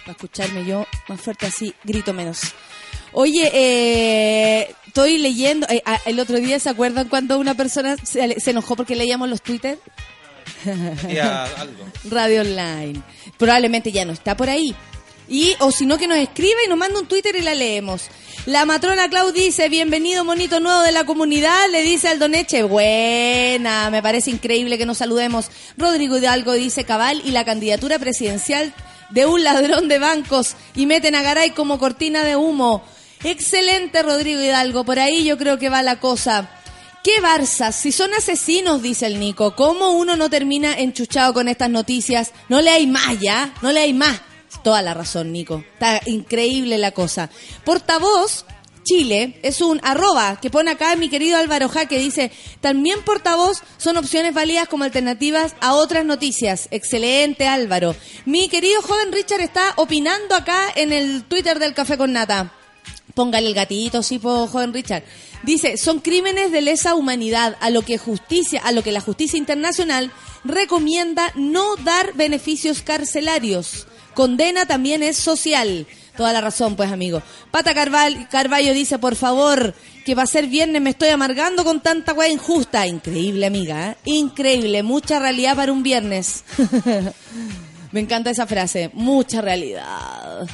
[0.00, 2.40] Para escucharme yo más fuerte así, grito menos.
[3.18, 8.40] Oye, eh, estoy leyendo, eh, ah, el otro día, ¿se acuerdan cuando una persona se,
[8.40, 9.78] se enojó porque leíamos los Twitter?
[10.64, 11.84] Algo.
[12.04, 13.02] Radio Online.
[13.36, 14.74] Probablemente ya no está por ahí.
[15.28, 18.04] Y, o si no, que nos escriba y nos manda un Twitter y la leemos.
[18.46, 23.90] La matrona Clau dice, bienvenido monito nuevo de la comunidad, le dice al Doneche, buena,
[23.90, 25.50] me parece increíble que nos saludemos.
[25.76, 28.72] Rodrigo Hidalgo dice cabal y la candidatura presidencial
[29.10, 32.82] de un ladrón de bancos y meten a Garay como cortina de humo.
[33.26, 36.48] Excelente Rodrigo Hidalgo, por ahí yo creo que va la cosa.
[37.02, 37.74] ¿Qué Barzas?
[37.74, 42.30] Si son asesinos, dice el Nico, ¿cómo uno no termina enchuchado con estas noticias?
[42.48, 44.20] No le hay más ya, no le hay más.
[44.62, 45.64] Toda la razón, Nico.
[45.72, 47.28] Está increíble la cosa.
[47.64, 48.44] Portavoz
[48.84, 51.98] Chile es un arroba que pone acá mi querido Álvaro Jaque.
[51.98, 56.68] Dice, también portavoz son opciones válidas como alternativas a otras noticias.
[56.70, 57.96] Excelente Álvaro.
[58.24, 62.52] Mi querido joven Richard está opinando acá en el Twitter del Café con Nata.
[63.16, 65.02] Póngale el gatito, sí, po, joven Richard.
[65.42, 69.38] Dice, son crímenes de lesa humanidad, a lo que justicia, a lo que la justicia
[69.38, 70.12] internacional
[70.44, 73.86] recomienda no dar beneficios carcelarios.
[74.12, 75.86] Condena también es social.
[76.14, 77.22] Toda la razón, pues, amigo.
[77.50, 81.80] Pata Carval, Carballo dice, por favor, que va a ser viernes, me estoy amargando con
[81.80, 82.86] tanta weá injusta.
[82.86, 83.96] Increíble, amiga, ¿eh?
[84.04, 84.82] Increíble.
[84.82, 86.44] Mucha realidad para un viernes.
[87.92, 88.90] me encanta esa frase.
[88.92, 90.46] Mucha realidad.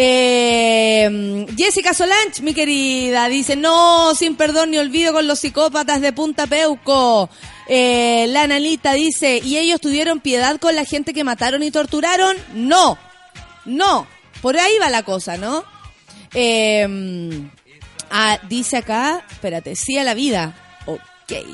[0.00, 6.12] Eh, Jessica Solange, mi querida, dice, no, sin perdón ni olvido con los psicópatas de
[6.12, 7.28] Punta Peuco.
[7.66, 12.36] Eh, la Analita dice, ¿y ellos tuvieron piedad con la gente que mataron y torturaron?
[12.54, 12.96] No,
[13.64, 14.06] no,
[14.40, 15.64] por ahí va la cosa, ¿no?
[16.32, 17.48] Eh,
[18.12, 20.54] ah, dice acá, espérate, sí a la vida.
[20.86, 21.44] Ok.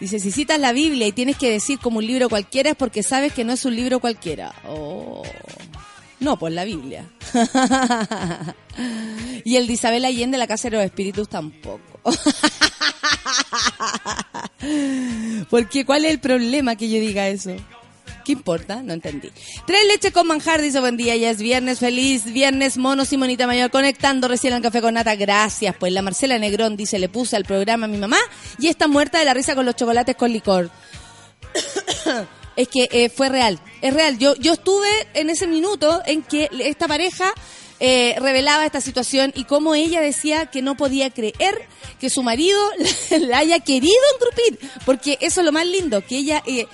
[0.00, 3.04] Dice, si citas la Biblia y tienes que decir como un libro cualquiera es porque
[3.04, 4.52] sabes que no es un libro cualquiera.
[4.66, 5.22] Oh.
[6.22, 7.04] No, pues la Biblia.
[9.44, 12.00] y el de Isabel Allende, la Casa de los Espíritus, tampoco.
[15.50, 17.56] Porque, ¿cuál es el problema que yo diga eso?
[18.24, 18.84] ¿Qué importa?
[18.84, 19.32] No entendí.
[19.66, 23.72] Tres leche con manjar, dice buen día, ya es viernes, feliz viernes, mono Simonita Mayor,
[23.72, 25.74] conectando recién al café con nata, gracias.
[25.76, 28.18] Pues la Marcela Negrón dice, le puse al programa a mi mamá
[28.60, 30.70] y está muerta de la risa con los chocolates con licor.
[32.56, 34.18] es que eh, fue real, es real.
[34.18, 37.32] Yo, yo estuve en ese minuto en que esta pareja
[37.80, 41.66] eh, revelaba esta situación y cómo ella decía que no podía creer
[42.00, 42.60] que su marido
[43.20, 46.66] la haya querido engrupir, porque eso es lo más lindo, que ella eh,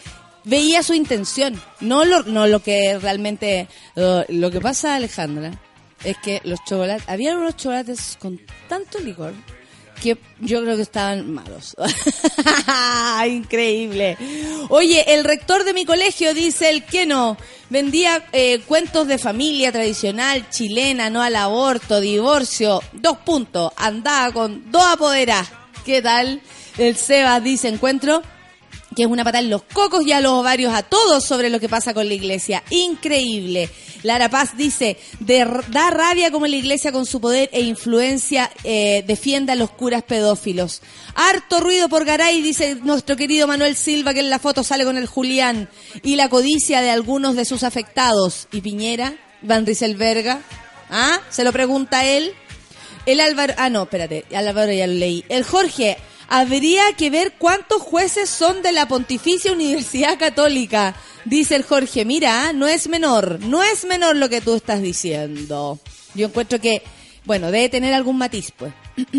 [0.44, 3.68] veía su intención, no lo, no lo que realmente...
[3.94, 5.58] Lo, lo que pasa, Alejandra,
[6.04, 9.32] es que los chocolates, había unos chocolates con tanto licor
[10.00, 11.76] que yo creo que estaban malos.
[13.28, 14.16] Increíble.
[14.68, 17.36] Oye, el rector de mi colegio dice el que no.
[17.70, 22.82] Vendía eh, cuentos de familia tradicional, chilena, no al aborto, divorcio.
[22.92, 23.72] Dos puntos.
[23.76, 25.48] Andaba con dos apoderas.
[25.84, 26.40] ¿Qué tal?
[26.78, 28.22] El Sebas dice, encuentro
[28.98, 31.60] que es una patada en los cocos y a los ovarios a todos sobre lo
[31.60, 32.64] que pasa con la iglesia.
[32.70, 33.70] Increíble.
[34.02, 39.52] Lara Paz dice, da rabia como la iglesia con su poder e influencia eh, defienda
[39.52, 40.82] a los curas pedófilos.
[41.14, 44.96] Harto ruido por Garay, dice nuestro querido Manuel Silva, que en la foto sale con
[44.96, 45.68] el Julián.
[46.02, 48.48] Y la codicia de algunos de sus afectados.
[48.50, 49.14] ¿Y Piñera?
[49.42, 50.40] Van Rieselberga.
[50.90, 51.20] ¿Ah?
[51.30, 52.34] Se lo pregunta él.
[53.06, 55.24] El Álvaro, ah no, espérate, Álvaro ya lo leí.
[55.28, 55.98] El Jorge,
[56.28, 60.94] habría que ver cuántos jueces son de la Pontificia Universidad Católica.
[61.24, 65.80] Dice el Jorge, mira, no es menor, no es menor lo que tú estás diciendo.
[66.14, 66.82] Yo encuentro que,
[67.24, 68.72] bueno, debe tener algún matiz, pues.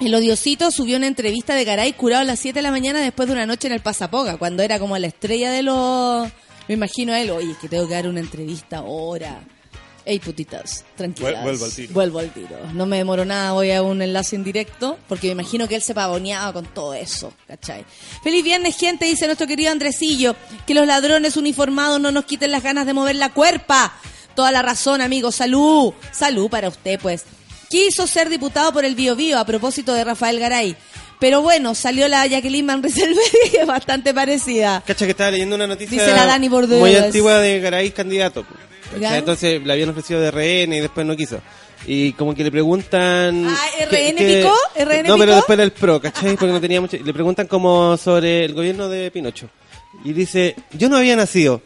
[0.00, 3.28] El odiosito subió una entrevista de Garay curado a las 7 de la mañana después
[3.28, 6.28] de una noche en el Pasapoga, cuando era como la estrella de los...
[6.66, 9.44] Me imagino a él, oye, es que tengo que dar una entrevista ahora.
[10.06, 11.32] Ey, putitas, tranquilas.
[11.36, 11.92] Vuel- vuelvo al tiro.
[11.94, 12.58] Vuelvo al tiro.
[12.74, 15.82] No me demoro nada, voy a un enlace en directo, porque me imagino que él
[15.82, 17.86] se pavoneaba con todo eso, ¿cachai?
[18.22, 20.36] Feliz viernes, gente, dice nuestro querido Andresillo,
[20.66, 23.94] que los ladrones uniformados no nos quiten las ganas de mover la cuerpa.
[24.34, 25.32] Toda la razón, amigo.
[25.32, 25.94] Salud.
[26.12, 27.22] Salud para usted, pues.
[27.70, 30.76] Quiso ser diputado por el Bio Bio a propósito de Rafael Garay.
[31.18, 34.82] Pero bueno, salió la Jacqueline Van Rieselberg, que es bastante parecida.
[34.86, 36.80] Cacha que estaba leyendo una noticia Dice la Dani Bordeaux.
[36.80, 38.44] muy antigua de Garay candidato.
[39.00, 41.40] Entonces le habían ofrecido de RN y después no quiso.
[41.86, 43.46] Y como que le preguntan...
[43.46, 44.54] Ah, ¿RN que- picó?
[44.84, 46.30] ¿RN No, pero después era el PRO, ¿cachai?
[46.36, 46.96] Porque no tenía mucho...
[46.96, 49.50] Le preguntan como sobre el gobierno de Pinocho.
[50.04, 51.60] Y dice, yo no había nacido.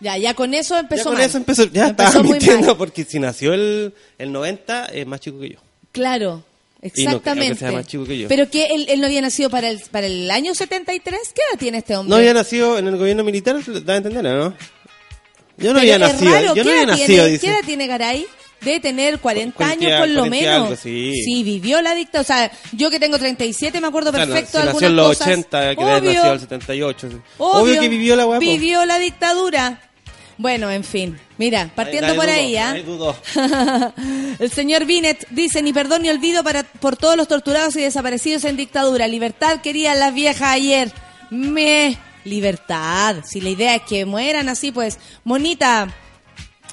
[0.00, 1.22] Ya, ya con eso empezó ya con mal.
[1.26, 5.38] eso empezó, ya Empezó estaba mintiendo porque si nació el, el 90 es más chico
[5.40, 5.58] que yo.
[5.92, 6.42] Claro,
[6.82, 7.54] Y no que exactamente.
[7.56, 8.28] sea más chico que yo.
[8.28, 11.20] Pero que él, él no había nacido para el, para el año 73.
[11.34, 12.10] ¿Qué edad tiene este hombre?
[12.10, 14.54] No había nacido en el gobierno militar, da a entender, ¿no?
[15.58, 17.24] Yo no había nacido, yo no ¿qué había edad nacido.
[17.40, 18.26] ¿Qué edad tiene Garay?
[18.60, 20.62] Debe tener 40 Cuarenta- años por lo menos.
[20.66, 21.42] algo, sí.
[21.42, 22.20] vivió la dictadura.
[22.22, 25.26] O sea, yo que tengo 37 me acuerdo perfecto de nació algunas en los cosas.
[25.26, 27.10] 80, que Obvio, nacido en el 78.
[27.10, 27.16] sí.
[27.38, 28.38] obvio, Obvio que vivió la.
[28.38, 29.80] Vivió la dictadura.
[30.38, 31.18] Bueno, en fin.
[31.38, 32.74] Mira, partiendo por ahí, ¿ah?
[32.84, 33.16] dudó.
[34.38, 38.44] El señor Binet dice, ni perdón ni olvido para, por todos los torturados y desaparecidos
[38.44, 39.06] en dictadura.
[39.08, 40.90] Libertad querían las viejas ayer.
[41.30, 41.98] Me...
[42.24, 43.16] Libertad.
[43.24, 44.98] Si la idea es que mueran así, pues...
[45.24, 45.94] Monita,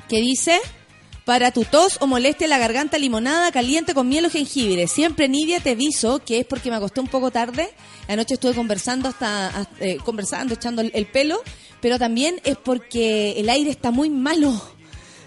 [0.07, 0.59] ¿qué dice?
[1.25, 4.87] Para tu tos o molestia en la garganta, limonada caliente con miel o jengibre.
[4.87, 7.69] Siempre Nidia te aviso que es porque me acosté un poco tarde.
[8.07, 11.41] Anoche estuve conversando hasta, eh, conversando, echando el, el pelo,
[11.81, 14.59] pero también es porque el aire está muy malo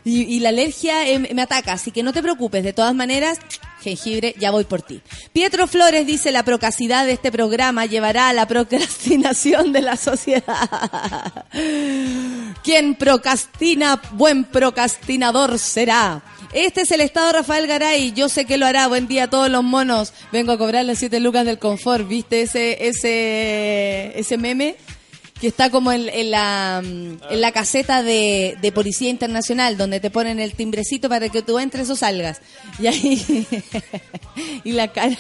[0.05, 2.65] y, la alergia eh, me ataca, así que no te preocupes.
[2.65, 3.39] De todas maneras,
[3.83, 5.01] jengibre, ya voy por ti.
[5.33, 11.45] Pietro Flores dice la procacidad de este programa llevará a la procrastinación de la sociedad.
[12.63, 16.23] Quien procrastina, buen procrastinador será.
[16.53, 18.13] Este es el estado Rafael Garay.
[18.13, 18.87] Yo sé que lo hará.
[18.87, 20.13] Buen día a todos los monos.
[20.33, 22.07] Vengo a cobrar las siete lucas del confort.
[22.07, 24.77] ¿Viste ese, ese, ese meme?
[25.43, 29.99] Que está como en, en la, mm, en la caseta de, de Policía Internacional, donde
[29.99, 32.41] te ponen el timbrecito para que tú entres o salgas.
[32.79, 33.47] Y ahí.
[34.65, 35.19] y la cara.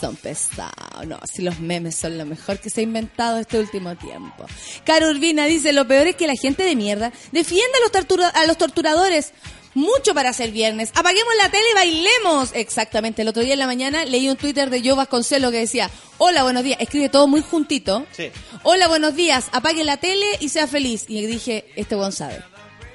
[0.00, 1.06] Son pesados.
[1.06, 4.46] No, si los memes son lo mejor que se ha inventado este último tiempo.
[4.84, 8.28] Caro Urbina dice, lo peor es que la gente de mierda defiende a los, tortura-
[8.28, 9.32] a los torturadores.
[9.74, 10.90] Mucho para hacer viernes.
[10.94, 12.50] Apaguemos la tele y bailemos.
[12.54, 13.20] Exactamente.
[13.20, 16.44] El otro día en la mañana leí un Twitter de Joe Vasconcelo que decía, hola,
[16.44, 16.78] buenos días.
[16.80, 18.06] Escribe todo muy juntito.
[18.12, 18.30] Sí.
[18.62, 19.48] Hola, buenos días.
[19.52, 21.04] Apague la tele y sea feliz.
[21.08, 22.42] Y dije, este sabe.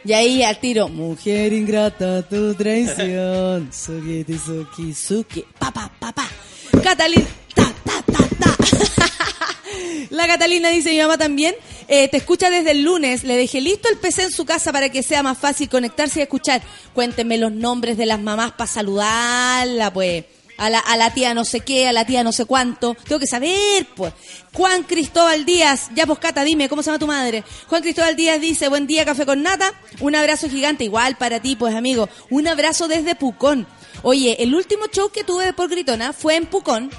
[0.03, 3.69] Y ahí al tiro, mujer ingrata, tu traición.
[3.73, 5.45] Sugiti, suki, suki.
[5.59, 6.27] Pa, pa, pa, pa.
[6.81, 8.57] Catalina, ta, ta, ta, ta.
[10.09, 11.53] La Catalina dice, mi mamá también,
[11.87, 14.89] eh, te escucha desde el lunes, le dejé listo el PC en su casa para
[14.89, 16.61] que sea más fácil conectarse y escuchar.
[16.93, 20.25] Cuéntenme los nombres de las mamás para saludarla, pues.
[20.61, 22.93] A la, a la tía no sé qué, a la tía no sé cuánto.
[22.93, 24.13] Tengo que saber, pues.
[24.53, 27.43] Juan Cristóbal Díaz, ya pues Cata, dime, ¿cómo se llama tu madre?
[27.67, 29.73] Juan Cristóbal Díaz dice, buen día, café con nata.
[30.01, 32.09] Un abrazo gigante, igual para ti, pues amigo.
[32.29, 33.65] Un abrazo desde Pucón.
[34.03, 36.91] Oye, el último show que tuve por Gritona fue en Pucón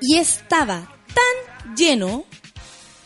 [0.00, 2.24] y estaba tan lleno,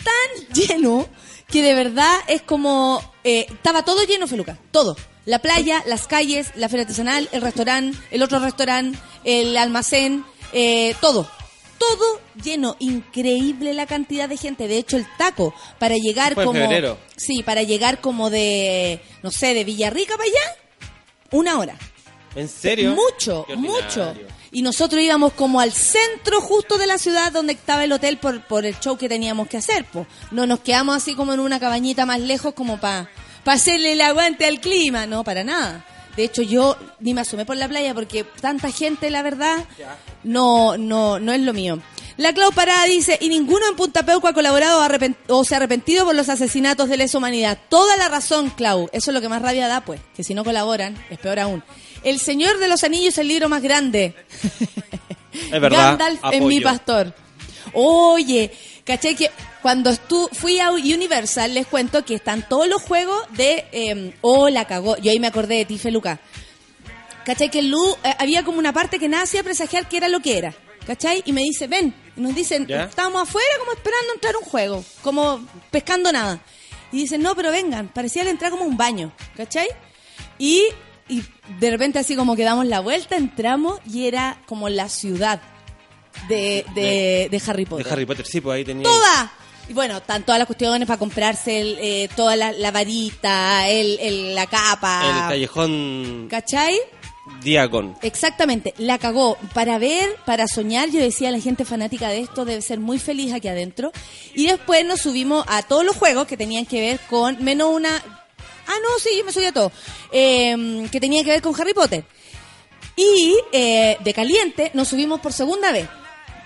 [0.05, 1.09] tan lleno,
[1.49, 3.03] que de verdad es como...
[3.25, 4.97] eh, estaba todo lleno, Feluca, todo.
[5.27, 10.95] La playa, las calles, la feria artesanal, el restaurante, el otro restaurante, el almacén, eh,
[11.01, 11.29] todo.
[11.79, 14.68] Todo lleno, increíble la cantidad de gente.
[14.68, 16.99] De hecho, el taco para llegar como, febrero.
[17.16, 20.57] sí, para llegar como de, no sé, de Villarrica para allá,
[21.31, 21.77] una hora.
[22.37, 22.95] ¿En serio?
[22.95, 24.14] Mucho, mucho.
[24.51, 28.41] Y nosotros íbamos como al centro justo de la ciudad donde estaba el hotel por,
[28.47, 29.85] por el show que teníamos que hacer.
[29.85, 30.07] Po.
[30.31, 33.11] No nos quedamos así como en una cabañita más lejos como para
[33.53, 35.07] hacerle el aguante al clima.
[35.07, 35.84] No, para nada.
[36.16, 39.64] De hecho, yo ni me asomé por la playa porque tanta gente, la verdad,
[40.22, 41.80] no, no, no es lo mío.
[42.16, 44.86] La Clau Parada dice, y ninguno en Punta Peuco ha colaborado
[45.28, 47.59] o, se ha arrepentido por los asesinatos de lesa humanidad.
[47.68, 48.88] Toda la razón, Clau.
[48.92, 50.01] Eso es lo que más rabia da, pues.
[50.14, 51.64] Que si no colaboran, es peor aún.
[52.05, 54.14] El Señor de los Anillos es el libro más grande.
[55.32, 55.99] Es verdad.
[55.99, 56.47] Gandalf en apoyo.
[56.47, 57.12] mi pastor.
[57.72, 58.53] Oye,
[58.85, 59.30] caché que
[59.62, 63.66] cuando estu fui a Universal, les cuento que están todos los juegos de...
[63.72, 64.97] eh, oh, la cagó.
[64.99, 66.20] Yo ahí me acordé de ti, Feluca.
[67.24, 67.51] ¿Cachai?
[67.51, 70.37] Que Lu, eh, había como una parte que nada hacía presagiar que era lo que
[70.37, 70.55] era.
[70.87, 71.22] ¿Cachai?
[71.24, 71.95] Y me dice, ven.
[72.16, 72.85] Y nos dicen, ¿Ya?
[72.85, 74.85] estábamos afuera como esperando entrar un juego.
[75.03, 76.41] Como pescando nada.
[76.93, 77.89] Y dicen, no, pero vengan.
[77.89, 79.12] Parecía que entrar como un baño.
[79.37, 79.68] ¿Cachai?
[80.39, 80.62] Y,
[81.09, 81.24] y
[81.59, 85.41] de repente así como que damos la vuelta, entramos y era como la ciudad
[86.28, 87.86] de, de, de Harry Potter.
[87.86, 88.84] De Harry Potter, sí, pues ahí tenía.
[88.84, 89.32] ¡Toda!
[89.68, 93.98] Y bueno, están todas las cuestiones para comprarse el, eh, toda la, la varita, el,
[93.98, 95.02] el- la capa.
[95.06, 96.78] El callejón ¿Cachai?
[97.42, 97.96] Diagon.
[98.02, 99.38] Exactamente, la cagó.
[99.54, 103.32] Para ver, para soñar, yo decía, la gente fanática de esto debe ser muy feliz
[103.32, 103.90] aquí adentro.
[104.34, 107.96] Y después nos subimos a todos los juegos que tenían que ver con, menos una...
[107.96, 109.72] Ah, no, sí, yo me subí a todo.
[110.12, 112.04] Eh, que tenía que ver con Harry Potter.
[112.96, 115.88] Y eh, de caliente nos subimos por segunda vez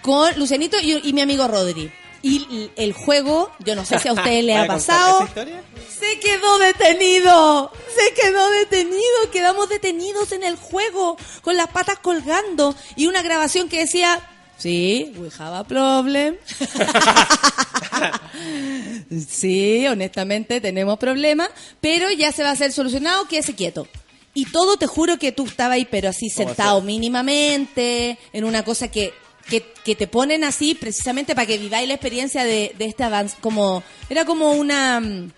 [0.03, 1.91] con Lucianito y, y mi amigo Rodri.
[2.21, 5.17] Y el juego, yo no sé si a ustedes les ha ¿Van a contar pasado.
[5.19, 5.63] esa historia?
[5.99, 12.75] Se quedó detenido, se quedó detenido, quedamos detenidos en el juego, con las patas colgando
[12.97, 14.21] y una grabación que decía,
[14.59, 16.37] sí, we have a problem.
[19.29, 23.87] sí, honestamente tenemos problemas, pero ya se va a ser solucionado, quédese quieto.
[24.35, 28.65] Y todo te juro que tú estabas ahí, pero así ¿Cómo sentado mínimamente, en una
[28.65, 29.13] cosa que,
[29.49, 33.37] que, que te ponen así precisamente para que viváis la experiencia de, de este avance.
[33.41, 35.01] Como, era como una...
[35.01, 35.31] mm,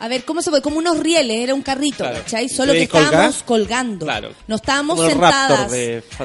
[0.00, 0.62] A ver, ¿cómo se puede?
[0.62, 2.18] Como unos rieles, era un carrito, Claro.
[2.18, 2.48] ¿cachai?
[2.48, 4.04] Solo que estábamos colgando.
[4.06, 4.32] Claro.
[4.48, 5.72] No estábamos Como sentadas.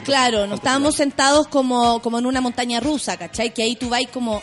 [0.04, 3.54] claro, no estábamos sentados como, como en una montaña rusa, ¿cachai?
[3.54, 4.42] Que ahí tú vas como...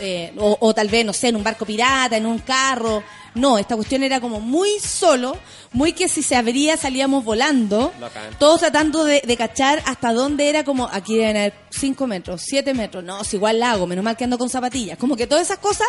[0.00, 3.02] eh, o, o tal vez, no sé, en un barco pirata, en un carro.
[3.34, 5.36] No, esta cuestión era como muy solo,
[5.72, 7.92] muy que si se abría salíamos volando.
[8.00, 8.30] Bacán.
[8.38, 12.72] Todos tratando de, de cachar hasta dónde era como, aquí deben haber 5 metros, 7
[12.72, 13.04] metros.
[13.04, 14.96] No, si igual la hago, menos mal que ando con zapatillas.
[14.96, 15.86] Como que todas esas cosas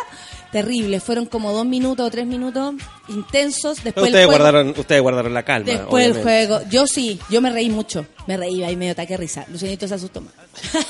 [0.51, 1.01] terribles.
[1.01, 2.75] Fueron como dos minutos o tres minutos
[3.07, 3.81] intensos.
[3.81, 5.71] Después el ustedes, juego- guardaron, ustedes guardaron la calma.
[5.71, 6.47] Después el obviamente.
[6.47, 6.69] juego.
[6.69, 8.05] Yo sí, yo me reí mucho.
[8.27, 9.45] Me reí ahí medio ataque de risa.
[9.47, 10.33] Lucianito se asustó más.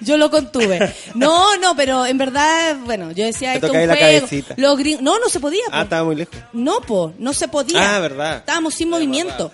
[0.00, 0.94] Yo lo contuve.
[1.14, 4.26] No, no, pero en verdad, bueno, yo decía esto es un juego.
[4.56, 5.62] Los No, no se podía.
[5.70, 6.36] Ah, estaba muy lejos.
[6.52, 7.96] No, po, no se podía.
[7.96, 8.38] Ah, verdad.
[8.38, 9.52] Estábamos sin Es movimiento.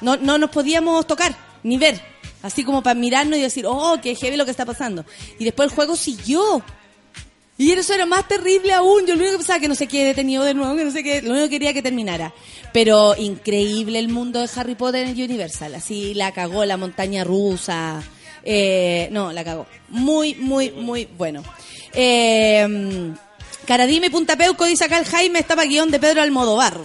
[0.00, 2.00] No, no nos podíamos tocar, ni ver.
[2.42, 5.04] Así como para mirarnos y decir, oh, qué heavy lo que está pasando.
[5.38, 6.62] Y después el juego siguió.
[7.60, 9.04] Y eso era más terrible aún.
[9.04, 11.02] Yo lo único que pensaba que no se quede detenido de nuevo, que no sé
[11.02, 11.20] qué.
[11.22, 12.32] Lo único que quería que terminara.
[12.72, 15.74] Pero increíble el mundo de Harry Potter en Universal.
[15.74, 18.00] Así la cagó la montaña rusa.
[18.50, 19.66] Eh, no, la cagó.
[19.90, 21.42] Muy, muy, muy bueno.
[21.92, 23.12] Eh,
[23.66, 26.78] Caradime Punta Peuco dice acá el Jaime estaba guion de Pedro Almodóvar.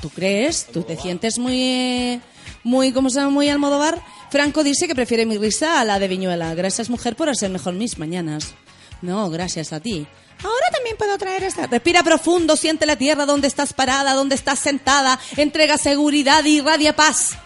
[0.00, 0.66] ¿Tú crees?
[0.66, 2.20] ¿Tú te sientes muy, eh,
[2.62, 3.30] muy, ¿cómo se llama?
[3.30, 4.00] Muy Almodóvar.
[4.30, 6.54] Franco dice que prefiere mi risa a la de Viñuela.
[6.54, 8.54] Gracias, mujer, por hacer mejor mis mañanas.
[9.02, 10.06] No, gracias a ti.
[10.44, 11.66] Ahora también puedo traer esta.
[11.66, 15.18] Respira profundo, siente la tierra donde estás parada, donde estás sentada.
[15.36, 17.36] Entrega seguridad y irradia paz.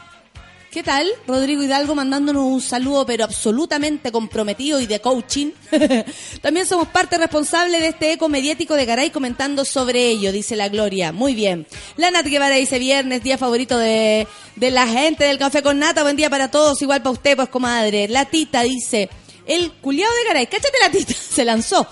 [0.74, 1.08] ¿Qué tal?
[1.28, 5.52] Rodrigo Hidalgo mandándonos un saludo, pero absolutamente comprometido y de coaching.
[6.42, 10.68] También somos parte responsable de este eco mediático de Garay comentando sobre ello, dice la
[10.68, 11.12] Gloria.
[11.12, 11.64] Muy bien.
[11.96, 16.02] La Nat Guevara dice viernes, día favorito de, de la gente del café con nata.
[16.02, 18.08] Buen día para todos, igual para usted, pues comadre.
[18.08, 19.08] La Tita dice,
[19.46, 21.86] el culiado de Garay, cáchate la Tita, se lanzó.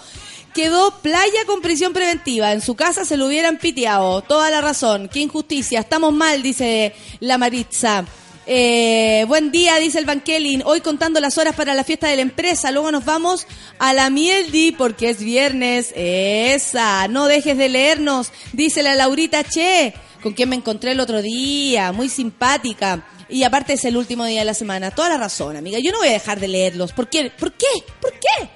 [0.54, 2.50] Quedó playa con prisión preventiva.
[2.50, 4.22] En su casa se lo hubieran piteado.
[4.22, 5.08] Toda la razón.
[5.08, 5.78] Qué injusticia.
[5.78, 8.04] Estamos mal, dice la Maritza.
[8.44, 10.62] Eh, buen día, dice el Bankelin.
[10.64, 12.70] Hoy contando las horas para la fiesta de la empresa.
[12.72, 13.46] Luego nos vamos
[13.78, 15.92] a la Mieldi porque es viernes.
[15.94, 17.06] Esa.
[17.08, 21.92] No dejes de leernos, dice la Laurita Che, con quien me encontré el otro día.
[21.92, 23.06] Muy simpática.
[23.28, 24.90] Y aparte es el último día de la semana.
[24.90, 25.78] Toda la razón, amiga.
[25.78, 26.92] Yo no voy a dejar de leerlos.
[26.92, 27.30] ¿Por qué?
[27.30, 27.66] ¿Por qué?
[28.00, 28.50] ¿Por qué?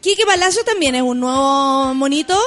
[0.00, 2.38] Quique Palacio también es un nuevo monito.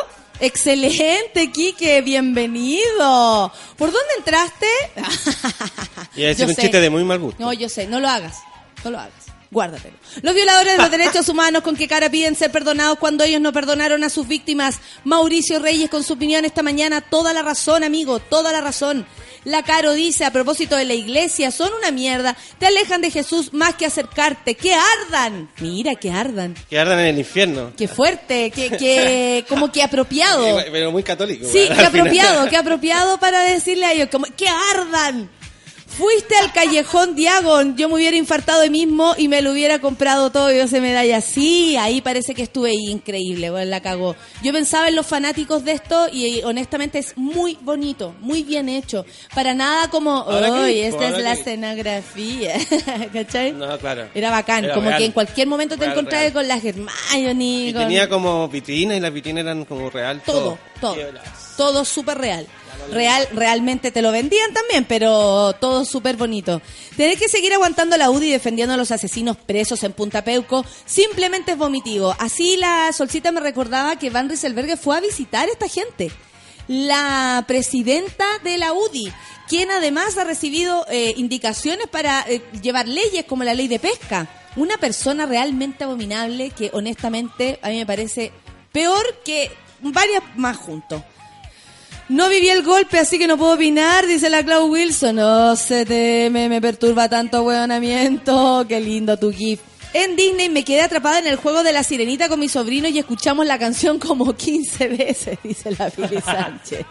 [0.46, 3.50] Excelente, Quique, bienvenido.
[3.78, 4.68] ¿Por dónde entraste?
[6.18, 6.62] Y Yo un sé.
[6.64, 7.41] chiste de muy mal gusto.
[7.41, 8.39] No, yo sé, no lo hagas.
[8.84, 9.14] No lo hagas.
[9.50, 9.96] Guárdatelo.
[10.22, 13.54] Los violadores de los derechos humanos con qué cara piden ser perdonados cuando ellos no
[13.54, 14.80] perdonaron a sus víctimas.
[15.06, 17.00] Mauricio Reyes con su opinión esta mañana.
[17.02, 19.06] Toda la razón, amigo, toda la razón.
[19.44, 22.36] La Caro dice a propósito de la iglesia, son una mierda.
[22.60, 24.56] Te alejan de Jesús más que acercarte.
[24.56, 25.50] ¡Que ardan!
[25.60, 26.56] Mira, que ardan.
[26.70, 27.74] Que ardan en el infierno.
[27.78, 30.58] Qué fuerte, que, que, como que apropiado.
[30.72, 31.46] Pero muy católico.
[31.46, 31.86] Sí, final.
[31.86, 35.30] apropiado, qué apropiado para decirle a ellos, como, que ardan.
[35.98, 40.32] Fuiste al callejón Diagon, yo me hubiera infartado ahí mismo y me lo hubiera comprado
[40.32, 41.22] todo y yo se medalla.
[41.22, 44.16] Sí, ahí parece que estuve ahí increíble, bueno, la cagó.
[44.41, 49.06] Yo pensaba en los fanáticos de esto y honestamente es muy bonito, muy bien hecho.
[49.36, 52.56] Para nada como, hoy esta es la escenografía.
[53.14, 53.52] ¿Cachai?
[53.52, 54.08] No, claro.
[54.16, 54.98] Era bacán, Era como real.
[55.00, 56.34] que en cualquier momento te Real, encontrabas real.
[56.34, 60.22] con las Hermione, Y con- tenía como vitrinas y las vitrinas eran como real.
[60.26, 61.54] todo, todo, bolas.
[61.56, 62.48] todo súper real.
[62.91, 66.61] Real, realmente te lo vendían también, pero todo súper bonito.
[66.95, 71.53] Tener que seguir aguantando la UDI defendiendo a los asesinos presos en Punta Peuco simplemente
[71.53, 72.15] es vomitivo.
[72.19, 76.11] Así la Solcita me recordaba que Van Rieselberghe fue a visitar a esta gente.
[76.67, 79.11] La presidenta de la UDI,
[79.49, 84.30] quien además ha recibido eh, indicaciones para eh, llevar leyes como la ley de pesca.
[84.55, 88.32] Una persona realmente abominable que honestamente a mí me parece
[88.71, 89.51] peor que
[89.82, 91.01] varias más juntos.
[92.10, 95.16] No viví el golpe, así que no puedo opinar, dice la Clau Wilson.
[95.16, 98.66] No se te me, perturba tanto hueonamiento.
[98.68, 99.62] Qué lindo tu GIF.
[99.93, 102.99] En Disney me quedé atrapada en el juego de la sirenita con mi sobrino y
[102.99, 106.86] escuchamos la canción como 15 veces, dice la Pili Sánchez.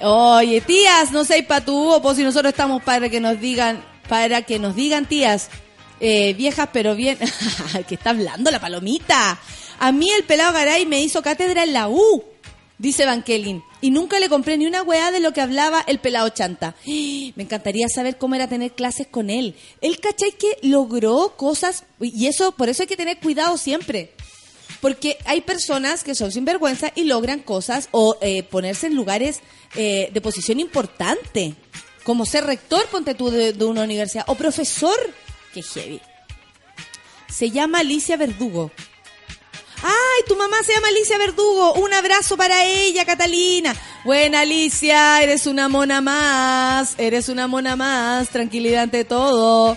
[0.00, 4.58] Oye, tías, no seis patú, pues si nosotros estamos para que nos digan, para que
[4.58, 5.48] nos digan tías,
[6.00, 7.18] eh, viejas pero bien,
[7.88, 9.38] que está hablando la palomita.
[9.80, 12.24] A mí el pelado Garay me hizo cátedra en la U,
[12.78, 15.98] dice Van Kelly, y nunca le compré ni una weá de lo que hablaba el
[15.98, 16.74] pelado chanta.
[16.86, 19.54] Me encantaría saber cómo era tener clases con él.
[19.82, 20.32] Él, ¿cachai?
[20.32, 24.12] Que logró cosas, y eso, por eso hay que tener cuidado siempre.
[24.80, 29.40] Porque hay personas que son sinvergüenza y logran cosas o eh, ponerse en lugares
[29.76, 31.54] eh, de posición importante.
[32.04, 34.24] Como ser rector, ponte tú, de, de una universidad.
[34.28, 34.96] O profesor.
[35.52, 36.00] Que heavy.
[37.28, 38.72] Se llama Alicia Verdugo.
[39.82, 41.74] ¡Ay, tu mamá se llama Alicia Verdugo!
[41.74, 43.74] Un abrazo para ella, Catalina.
[44.04, 46.94] Buena, Alicia, eres una mona más.
[46.98, 48.28] Eres una mona más.
[48.28, 49.76] Tranquilidad ante todo.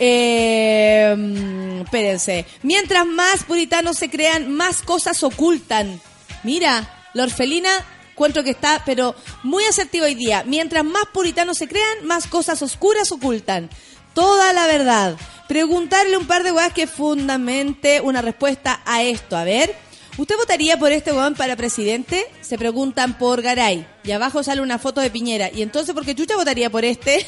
[0.00, 2.46] Eh, espérense.
[2.62, 6.00] Mientras más puritanos se crean, más cosas ocultan.
[6.42, 7.70] Mira, la orfelina
[8.10, 10.44] encuentro que está, pero muy asertivo hoy día.
[10.46, 13.70] Mientras más puritanos se crean, más cosas oscuras ocultan.
[14.14, 15.16] Toda la verdad.
[15.48, 19.36] Preguntarle un par de weas que fundamente una respuesta a esto.
[19.36, 19.74] A ver,
[20.16, 22.24] ¿usted votaría por este weón para presidente?
[22.40, 23.86] Se preguntan por Garay.
[24.04, 25.50] Y abajo sale una foto de Piñera.
[25.52, 27.26] ¿Y entonces por qué Chucha votaría por este?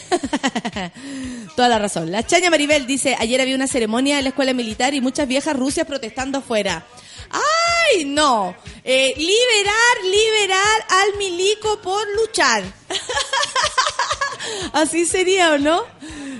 [1.57, 2.13] Toda la razón.
[2.13, 5.57] La Chaña Maribel dice, ayer había una ceremonia en la escuela militar y muchas viejas
[5.57, 6.87] rusias protestando afuera.
[7.31, 8.55] ¡Ay, no!
[8.85, 12.63] Eh, liberar, liberar al milico por luchar.
[14.73, 15.85] Así sería, ¿o no?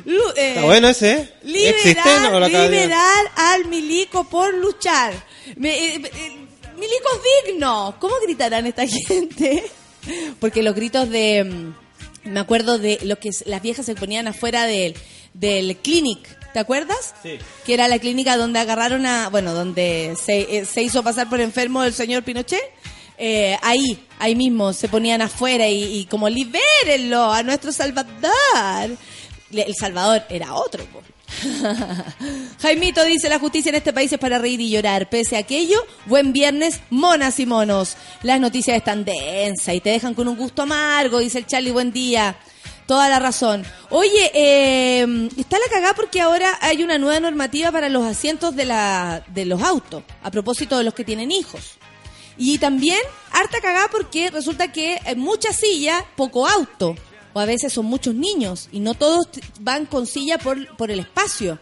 [0.05, 1.35] Lu- eh, Está bueno ese, ¿eh?
[1.43, 5.13] Liberar, liberar al milico por luchar.
[5.57, 7.95] Me- eh, eh, milicos dignos.
[7.97, 9.65] ¿Cómo gritarán esta gente?
[10.39, 11.45] Porque los gritos de...
[11.45, 14.95] mm, Me acuerdo de lo que las viejas se ponían afuera del,
[15.35, 16.29] del clinic.
[16.57, 17.15] ¿Te acuerdas?
[17.23, 17.39] Sí.
[17.67, 19.29] Que era la clínica donde agarraron a...
[19.29, 22.63] Bueno, donde se, eh, se hizo pasar por enfermo el señor Pinochet.
[23.19, 28.97] Eh, ahí, ahí mismo, se ponían afuera y, y como libérenlo a nuestro Salvador.
[29.53, 30.83] El Salvador era otro.
[30.87, 31.03] po.
[32.63, 35.11] Jaimito dice, la justicia en este país es para reír y llorar.
[35.11, 37.99] Pese a aquello, buen viernes, monas y monos.
[38.23, 41.93] Las noticias están densas y te dejan con un gusto amargo, dice el Charlie, buen
[41.93, 42.35] día.
[42.87, 43.65] Toda la razón.
[43.91, 48.65] Oye, eh, está la cagada porque ahora hay una nueva normativa para los asientos de,
[48.65, 51.79] la, de los autos, a propósito de los que tienen hijos.
[52.39, 53.01] Y también
[53.33, 56.95] harta cagada porque resulta que en muchas sillas, poco auto.
[57.33, 59.29] O a veces son muchos niños y no todos
[59.61, 61.59] van con silla por, por el espacio.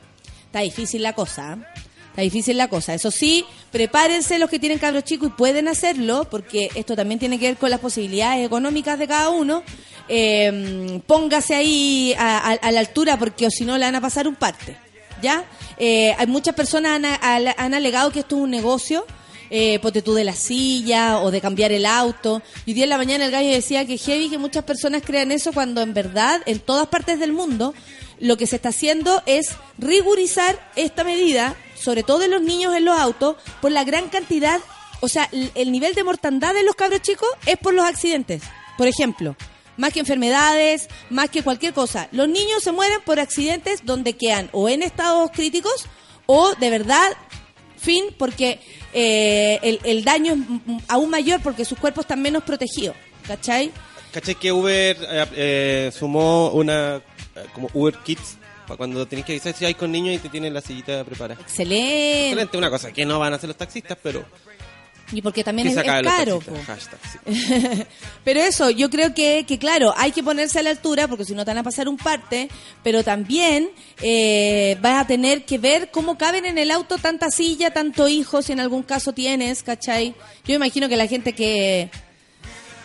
[0.46, 1.54] Está difícil la cosa.
[1.54, 1.83] ¿eh?
[2.14, 2.94] Está difícil la cosa.
[2.94, 7.40] Eso sí, prepárense los que tienen cabros chicos y pueden hacerlo, porque esto también tiene
[7.40, 9.64] que ver con las posibilidades económicas de cada uno.
[10.08, 14.36] Eh, póngase ahí a, a- la altura, porque si no le van a pasar un
[14.36, 14.76] parte.
[15.22, 15.44] ¿Ya?
[15.78, 19.06] Eh, hay muchas personas han, han- alegado que esto es un negocio
[19.50, 22.42] eh, de la silla o de cambiar el auto.
[22.66, 25.52] Y día en la mañana el gallo decía que heavy que muchas personas crean eso
[25.52, 27.74] cuando en verdad en todas partes del mundo
[28.20, 32.84] lo que se está haciendo es rigurizar esta medida, sobre todo en los niños en
[32.84, 34.60] los autos, por la gran cantidad,
[35.00, 38.42] o sea, el, el nivel de mortandad de los cabros chicos es por los accidentes.
[38.78, 39.36] Por ejemplo,
[39.76, 42.08] más que enfermedades, más que cualquier cosa.
[42.12, 45.86] Los niños se mueren por accidentes donde quedan o en estados críticos
[46.26, 47.08] o de verdad
[47.76, 48.60] fin porque
[48.92, 52.96] eh, el, daño es aún mayor porque sus cuerpos están menos protegidos.
[53.26, 53.72] ¿Cachai?
[54.12, 58.36] ¿Cachai que Uber eh, eh, sumó una eh, como Uber Kids
[58.66, 61.40] para cuando tenés que avisar si hay con niños y te tienen la sillita preparada?
[61.40, 62.26] Excelente.
[62.30, 64.24] Excelente, una cosa que no van a hacer los taxistas, pero
[65.12, 66.40] Y porque también es, es caro.
[66.66, 67.18] hashtag, sí.
[68.24, 71.34] pero eso, yo creo que, que, claro, hay que ponerse a la altura porque si
[71.34, 72.48] no te van a pasar un parte,
[72.82, 73.68] pero también
[74.00, 78.46] eh, vas a tener que ver cómo caben en el auto tanta silla, tanto hijos,
[78.46, 80.14] si en algún caso tienes, ¿cachai?
[80.46, 81.90] Yo imagino que la gente que,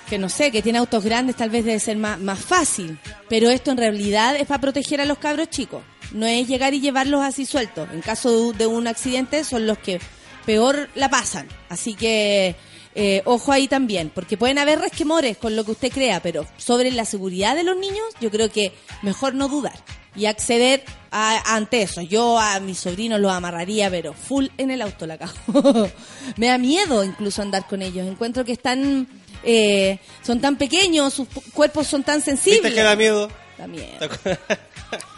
[0.10, 2.97] que no sé, que tiene autos grandes tal vez debe ser más, más fácil,
[3.30, 6.82] pero esto en realidad es para proteger a los cabros chicos, no es llegar y
[6.82, 7.88] llevarlos así sueltos.
[7.93, 9.99] En caso de, un accidente son los que
[10.45, 12.55] peor la pasan, así que
[12.95, 16.91] eh, ojo ahí también, porque pueden haber resquemores con lo que usted crea, pero sobre
[16.91, 19.80] la seguridad de los niños yo creo que mejor no dudar
[20.16, 22.01] y acceder ante eso.
[22.01, 25.89] Yo a mis sobrinos los amarraría, pero full en el auto la cago.
[26.38, 28.07] Me da miedo incluso andar con ellos.
[28.07, 29.07] Encuentro que están,
[29.44, 32.64] eh, son tan pequeños, sus cuerpos son tan sensibles.
[32.64, 33.30] ¿Viste que da miedo?
[33.58, 34.10] Da miedo,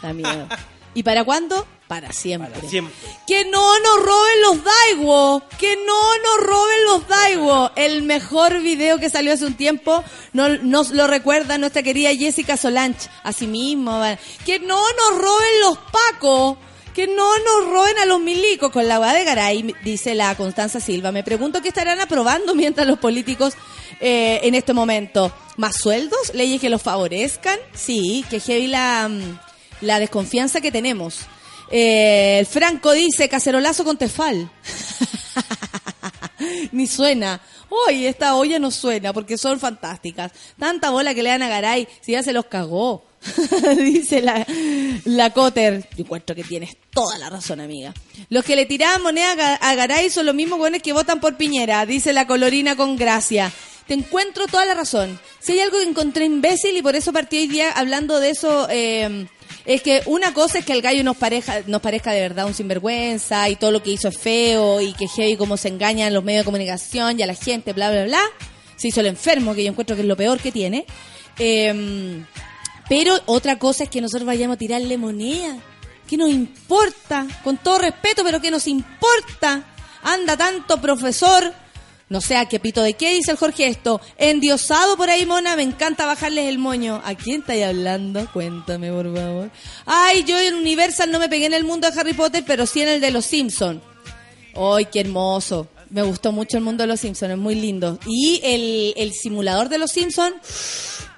[0.02, 0.48] da miedo.
[0.94, 1.66] ¿Y para cuándo?
[1.88, 2.50] Para siempre.
[2.50, 2.94] Para siempre.
[3.26, 5.42] Que no nos roben los Daiwo.
[5.58, 7.70] Que no nos roben los Daiwo.
[7.76, 12.56] El mejor video que salió hace un tiempo no, nos lo recuerda nuestra querida Jessica
[12.56, 13.08] Solange.
[13.22, 14.02] Así mismo.
[14.44, 16.58] Que no nos roben los Pacos.
[16.94, 20.78] Que no nos roben a los milicos con la agua de Garay, dice la Constanza
[20.78, 21.10] Silva.
[21.10, 23.54] Me pregunto qué estarán aprobando mientras los políticos
[24.00, 25.32] eh, en este momento.
[25.56, 26.34] ¿Más sueldos?
[26.34, 27.58] ¿Leyes que los favorezcan?
[27.72, 29.38] Sí, que heavy la, mm,
[29.80, 31.20] la desconfianza que tenemos.
[31.70, 34.50] Eh, Franco dice cacerolazo con tefal.
[36.72, 37.40] Ni suena.
[37.70, 40.32] Hoy esta olla no suena porque son fantásticas.
[40.58, 43.11] Tanta bola que le dan a Garay, si ya se los cagó.
[43.78, 44.46] dice la,
[45.04, 45.88] la Cotter.
[45.96, 47.94] Yo encuentro que tienes toda la razón, amiga.
[48.28, 51.20] Los que le tiraban moneda a Ga- a Garay son los mismos buenos que votan
[51.20, 53.52] por Piñera, dice la colorina con gracia.
[53.86, 55.18] Te encuentro toda la razón.
[55.40, 58.68] Si hay algo que encontré imbécil y por eso partí hoy día hablando de eso,
[58.70, 59.26] eh,
[59.66, 62.54] es que una cosa es que el gallo nos, pareja, nos parezca de verdad un
[62.54, 66.22] sinvergüenza y todo lo que hizo es feo y que heavy cómo se engañan los
[66.24, 68.22] medios de comunicación y a la gente, bla, bla, bla.
[68.76, 70.86] Se hizo el enfermo, que yo encuentro que es lo peor que tiene.
[71.38, 72.22] Eh,
[72.94, 75.56] pero otra cosa es que nosotros vayamos a tirarle moneda.
[76.06, 77.26] ¿Qué nos importa?
[77.42, 79.64] Con todo respeto, pero ¿qué nos importa?
[80.02, 81.54] Anda tanto profesor.
[82.10, 83.98] No sé a qué pito de qué dice el Jorge esto.
[84.18, 87.00] Endiosado por ahí, mona, me encanta bajarles el moño.
[87.02, 88.30] ¿A quién estáis hablando?
[88.30, 89.50] Cuéntame, por favor.
[89.86, 92.82] Ay, yo en Universal no me pegué en el mundo de Harry Potter, pero sí
[92.82, 93.80] en el de los Simpsons.
[94.54, 95.66] ¡Ay, qué hermoso!
[95.92, 97.98] Me gustó mucho el mundo de los Simpsons, es muy lindo.
[98.06, 100.36] Y el, el simulador de los Simpsons,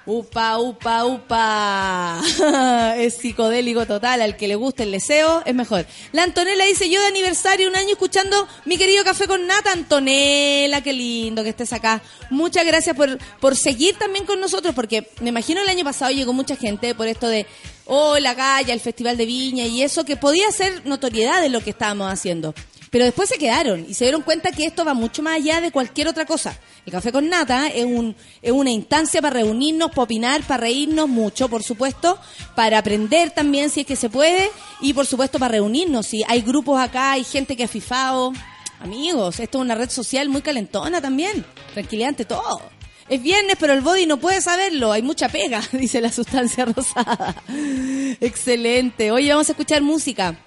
[0.05, 2.21] upa, upa, upa.
[2.97, 5.85] es psicodélico total, al que le guste el deseo, es mejor.
[6.11, 9.71] La Antonella dice, yo de aniversario un año escuchando mi querido café con nata.
[9.71, 12.01] Antonella, qué lindo que estés acá.
[12.29, 16.33] Muchas gracias por, por seguir también con nosotros, porque me imagino el año pasado llegó
[16.33, 17.47] mucha gente por esto de,
[17.85, 21.69] oh, la el Festival de Viña y eso, que podía ser notoriedad de lo que
[21.69, 22.53] estábamos haciendo.
[22.95, 25.69] Pero después se quedaron y se dieron cuenta que esto va mucho más allá de
[25.69, 26.57] cualquier otra cosa.
[26.85, 31.09] El café con nata es, un, es una instancia para reunirnos, para opinar, para reírnos
[31.09, 32.17] mucho, por supuesto,
[32.55, 36.07] para aprender también si es que se puede y por supuesto para reunirnos.
[36.07, 38.31] Si hay grupos acá, hay gente que ha fifado.
[38.79, 41.45] Amigos, esto es una red social muy calentona también.
[41.73, 42.61] Tranquilidad todo.
[43.09, 44.93] Es viernes, pero el body no puede saberlo.
[44.93, 47.35] Hay mucha pega, dice la sustancia rosada.
[48.21, 49.11] Excelente.
[49.11, 50.44] Hoy vamos a escuchar música.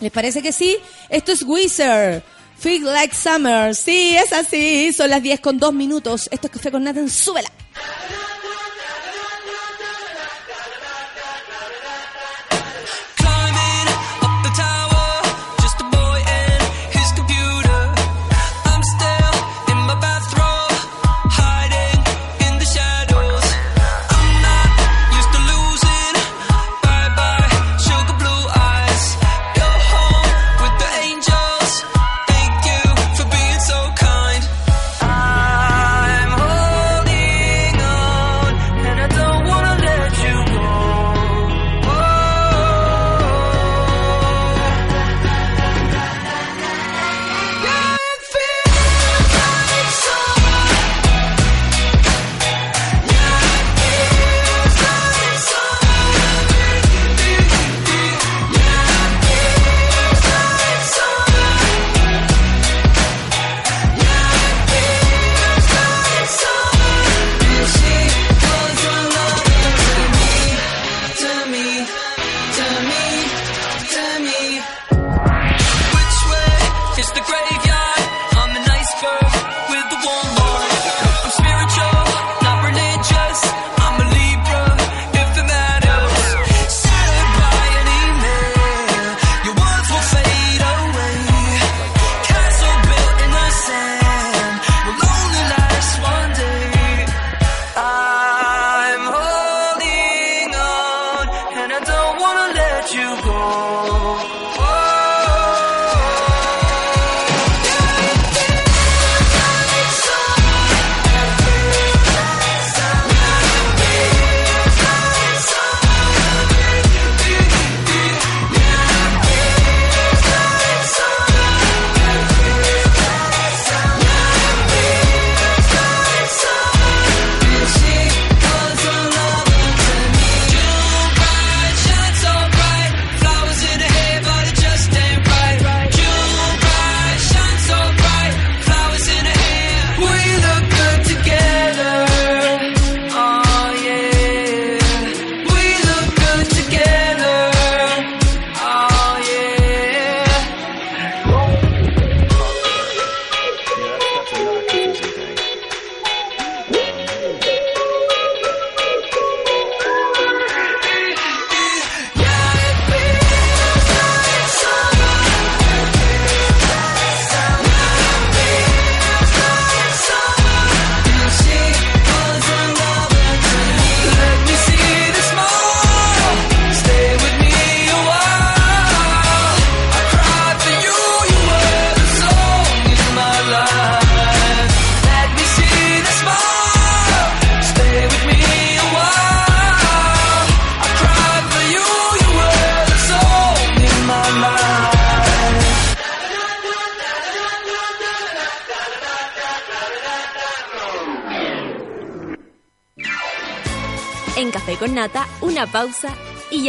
[0.00, 0.76] ¿Les parece que sí?
[1.08, 2.22] Esto es Wizard.
[2.58, 3.74] Feel Like Summer.
[3.74, 4.92] Sí, es así.
[4.92, 6.28] Son las 10 con 2 minutos.
[6.30, 7.08] Esto es Café con Nathan.
[7.08, 7.50] Súbela.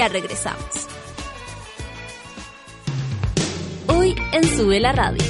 [0.07, 0.87] Regresamos.
[3.87, 5.23] Hoy en Sube la Radio.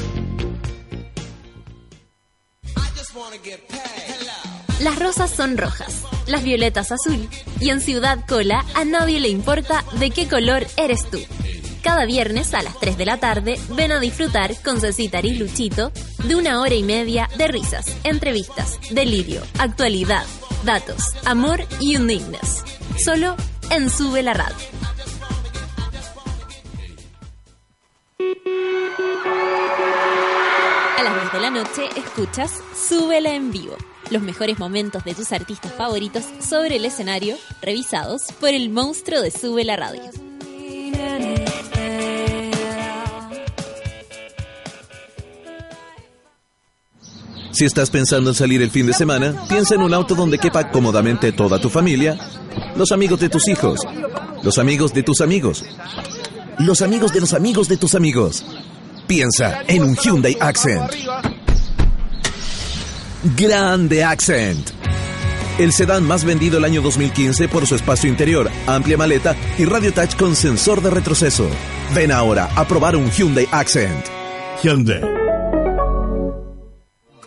[4.81, 7.27] Las rosas son rojas, las violetas azul
[7.59, 11.19] y en Ciudad Cola a nadie le importa de qué color eres tú.
[11.83, 15.91] Cada viernes a las 3 de la tarde ven a disfrutar con Cecita y Luchito
[16.25, 20.25] de una hora y media de risas, entrevistas, delirio, actualidad,
[20.63, 22.63] datos, amor y undignas.
[23.03, 23.35] Solo
[23.71, 24.55] en Sube la Radio.
[30.97, 33.75] A las 10 de la noche escuchas Súbela en vivo.
[34.09, 39.31] Los mejores momentos de tus artistas favoritos sobre el escenario, revisados por el monstruo de
[39.31, 40.28] Sube la Radio.
[47.59, 50.71] Si estás pensando en salir el fin de semana, piensa en un auto donde quepa
[50.71, 52.17] cómodamente toda tu familia,
[52.77, 53.81] los amigos de tus hijos,
[54.43, 55.65] los amigos de tus amigos,
[56.57, 58.45] los amigos de los amigos de tus amigos.
[59.07, 60.89] Piensa en un Hyundai Accent.
[63.35, 64.69] Grande Accent.
[65.57, 69.91] El sedán más vendido el año 2015 por su espacio interior, amplia maleta y radio
[69.91, 71.49] touch con sensor de retroceso.
[71.93, 74.05] Ven ahora a probar un Hyundai Accent.
[74.63, 75.18] Hyundai.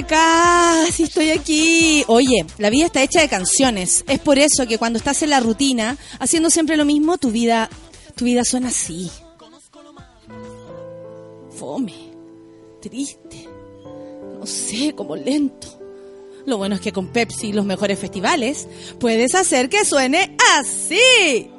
[0.00, 2.04] Acá, si estoy aquí.
[2.08, 4.04] Oye, la vida está hecha de canciones.
[4.08, 7.70] Es por eso que cuando estás en la rutina, haciendo siempre lo mismo, tu vida,
[8.14, 9.10] tu vida suena así.
[11.58, 11.94] Fome,
[12.80, 13.48] triste,
[14.38, 15.78] no sé, como lento.
[16.46, 18.66] Lo bueno es que con Pepsi, los mejores festivales,
[18.98, 21.50] puedes hacer que suene así.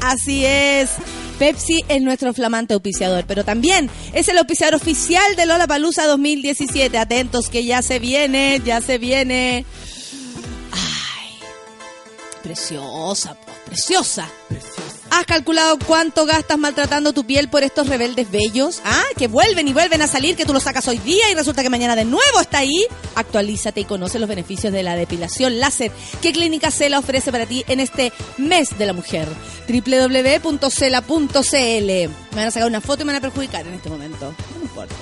[0.00, 0.90] Así es.
[1.38, 6.98] Pepsi es nuestro flamante auspiciador, pero también es el auspiciador oficial de Lola Palusa 2017.
[6.98, 9.64] Atentos que ya se viene, ya se viene.
[10.72, 11.38] Ay,
[12.42, 14.28] preciosa, pues, preciosa.
[15.18, 18.80] ¿Has calculado cuánto gastas maltratando tu piel por estos rebeldes bellos?
[18.84, 21.64] Ah, que vuelven y vuelven a salir, que tú los sacas hoy día y resulta
[21.64, 22.86] que mañana de nuevo está ahí.
[23.16, 25.90] Actualízate y conoce los beneficios de la depilación láser
[26.22, 29.26] que Clínica Cela ofrece para ti en este mes de la mujer.
[29.66, 34.32] www.cela.cl Me van a sacar una foto y me van a perjudicar en este momento.
[34.54, 34.94] No importa.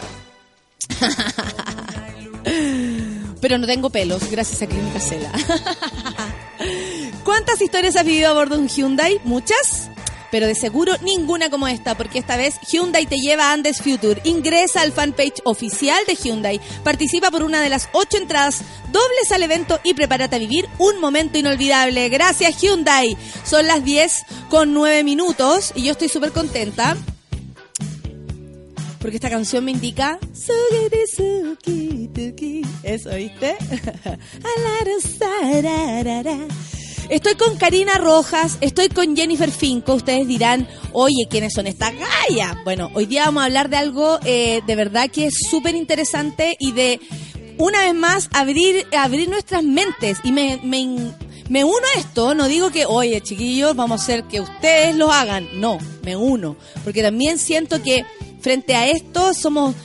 [3.43, 5.31] Pero no tengo pelos, gracias a Clínica Cela.
[7.23, 9.21] ¿Cuántas historias has vivido a bordo de un Hyundai?
[9.25, 9.91] ¿Muchas?
[10.31, 14.21] Pero de seguro ninguna como esta, porque esta vez Hyundai te lleva a Andes Future.
[14.25, 18.63] Ingresa al fanpage oficial de Hyundai, participa por una de las ocho entradas
[18.93, 22.09] dobles al evento y prepárate a vivir un momento inolvidable.
[22.09, 23.17] Gracias Hyundai.
[23.45, 26.97] Son las 10 con 9 minutos y yo estoy súper contenta.
[28.99, 30.19] Porque esta canción me indica.
[32.83, 33.57] Eso, ¿viste?
[37.09, 39.95] Estoy con Karina Rojas, estoy con Jennifer Finco.
[39.95, 42.57] Ustedes dirán, oye, ¿quiénes son estas gallas?
[42.65, 46.57] Bueno, hoy día vamos a hablar de algo eh, de verdad que es súper interesante
[46.59, 47.01] y de,
[47.59, 50.19] una vez más, abrir, abrir nuestras mentes.
[50.25, 51.13] Y me, me,
[51.49, 55.13] me uno a esto, no digo que, oye, chiquillos, vamos a hacer que ustedes lo
[55.13, 55.49] hagan.
[55.61, 56.57] No, me uno.
[56.83, 58.05] Porque también siento que
[58.41, 59.77] frente a esto somos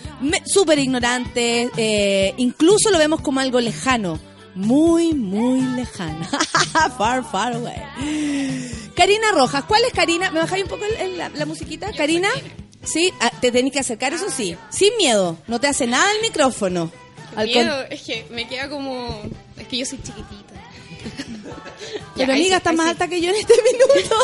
[0.45, 4.30] súper ignorantes, eh, incluso lo vemos como algo lejano.
[4.55, 6.27] Muy, muy lejano.
[6.97, 8.71] far, far away.
[8.95, 10.29] Karina Rojas, ¿cuál es Karina?
[10.31, 11.91] ¿Me bajáis un poco el- el- la, la musiquita?
[11.93, 12.29] Karina,
[12.83, 16.21] sí, ah, te tenés que acercar, eso sí, sin miedo, no te hace nada el
[16.21, 16.91] micrófono.
[17.35, 19.21] Al con- Miedo, es que me queda como.
[19.57, 20.53] Es que yo soy chiquitita.
[22.15, 24.15] Pero amiga, ahí más alta que yo en este minuto.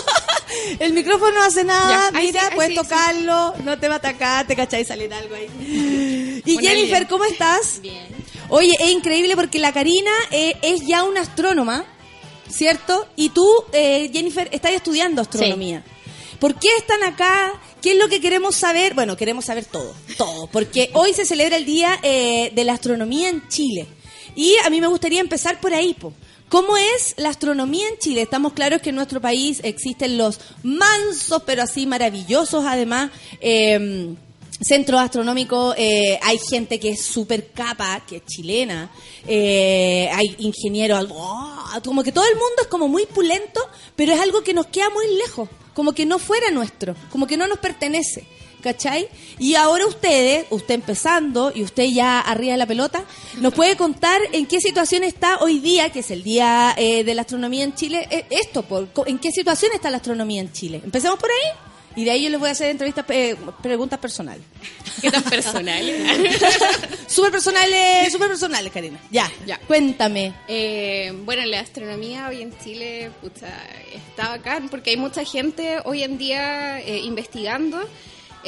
[0.79, 2.11] El micrófono no hace nada.
[2.11, 2.81] Ya, Mira, sí, puedes sí, sí.
[2.83, 3.53] tocarlo.
[3.63, 6.41] No te va a atacar, te cachai salir algo ahí.
[6.45, 7.07] Y Jennifer.
[7.07, 7.79] ¿cómo estás?
[7.81, 8.05] Bien.
[8.49, 11.85] Oye, es increíble porque la Karina eh, es ya una astrónoma,
[12.49, 13.05] ¿cierto?
[13.17, 15.83] Y tú, eh, Jennifer, estás estudiando astronomía.
[16.39, 17.59] ¿Por qué están acá?
[17.81, 18.93] ¿Qué es lo que queremos saber?
[18.93, 23.29] Bueno, queremos saber todo, todo, porque hoy se celebra el Día eh, de la Astronomía
[23.29, 23.85] en Chile.
[24.35, 26.13] Y a mí me gustaría empezar por ahí, po.
[26.47, 28.21] ¿Cómo es la astronomía en Chile?
[28.21, 34.15] Estamos claros que en nuestro país existen los mansos, pero así maravillosos, además, eh,
[34.61, 35.75] centros astronómicos.
[35.77, 38.91] eh, hay gente que es súper capa, que es chilena.
[39.27, 41.65] eh, hay ingenieros, ¡oh!
[41.83, 43.61] como que todo el mundo es como muy pulento,
[43.95, 47.37] pero es algo que nos queda muy lejos, como que no fuera nuestro, como que
[47.37, 48.25] no nos pertenece.
[48.59, 49.07] ¿Cachai?
[49.37, 53.05] Y ahora ustedes, usted empezando y usted ya arriba de la pelota,
[53.39, 57.13] nos puede contar en qué situación está hoy día, que es el Día eh, de
[57.13, 60.81] la Astronomía en Chile, eh, esto, por, ¿en qué situación está la astronomía en Chile?
[60.83, 61.51] Empecemos por ahí
[61.97, 64.45] y de ahí yo les voy a hacer entrevistas, eh, preguntas personales.
[65.01, 65.83] ¿Qué tan personal?
[67.07, 68.99] Súper personales, súper personales, Karina.
[69.11, 69.57] Ya, Ya.
[69.67, 70.33] cuéntame.
[70.47, 73.47] Eh, bueno, la astronomía hoy en Chile pucha,
[73.93, 77.79] está bacán porque hay mucha gente hoy en día eh, investigando.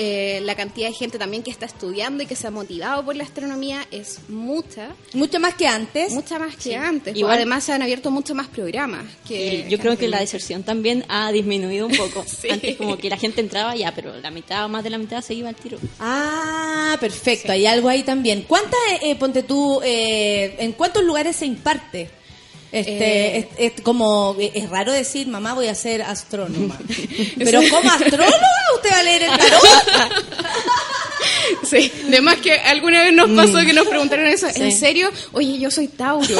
[0.01, 3.17] Eh, la cantidad de gente también que está estudiando y que se ha motivado por
[3.17, 6.13] la astronomía es mucha, Mucho más que antes.
[6.13, 7.17] mucha más que antes.
[7.17, 9.03] Igual- Además se han abierto mucho más programas.
[9.27, 12.23] Que, Y yo creo que la deserción también ha disminuido un poco.
[12.39, 12.49] Sí.
[12.49, 15.21] Antes como que la gente entraba ya, pero la mitad o más de la mitad
[15.21, 15.77] se iba al tiro.
[15.99, 18.43] Ah, perfecto, hay algo ahí también.
[18.47, 22.09] ¿Cuántas, eh, ponte tú, eh, en cuántos lugares se imparte?
[22.71, 23.49] Este, Eh.
[23.57, 26.77] es, es como, es raro decir, mamá, voy a ser astrónoma.
[27.37, 28.47] Pero ¿como astróloga?
[28.75, 29.63] ¿Usted va a leer el tarot?
[31.69, 34.79] Sí, además que alguna vez nos pasó que nos preguntaron eso, ¿en Sí.
[34.79, 35.11] serio?
[35.33, 36.27] Oye, yo soy Tauro.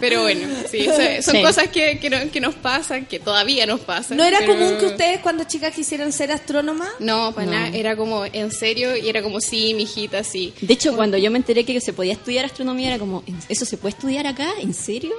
[0.00, 1.42] Pero bueno, sí, so- son Sí.
[1.42, 4.16] cosas que, que, no- que nos pasan, que todavía nos pasan.
[4.16, 6.88] ¿No era pero- común que ustedes cuando chicas quisieran ser astrónomas?
[7.00, 10.52] No, para nada, era como en serio y era como, sí, mijita, sí.
[10.60, 13.76] De hecho, cuando yo me enteré que se podía estudiar astronomía, era como, ¿eso se
[13.76, 14.48] puede estudiar acá?
[14.60, 15.12] ¿En serio?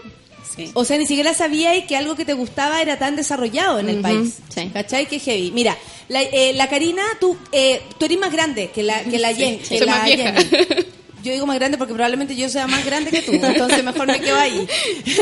[0.55, 0.71] Sí.
[0.73, 4.01] O sea, ni siquiera sabíais que algo que te gustaba era tan desarrollado en el
[4.01, 4.37] país.
[4.53, 4.69] sí.
[4.73, 5.05] ¿Cachai?
[5.07, 5.51] Que heavy.
[5.51, 5.77] Mira,
[6.07, 9.41] la, eh, la Karina, tú, eh, tú eres más grande que la, que la Sí,
[9.41, 9.93] Jen- soy que la.
[10.05, 10.85] Jenny.
[11.23, 14.19] Yo digo más grande porque probablemente yo sea más grande que tú, entonces mejor me
[14.19, 14.67] quedo ahí.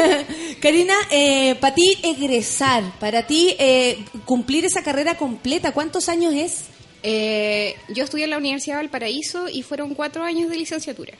[0.62, 6.66] Karina, eh, para ti egresar, para ti eh, cumplir esa carrera completa, ¿cuántos años es?
[7.04, 11.14] Eh, yo estudié en la Universidad de Valparaíso y fueron cuatro años de licenciatura.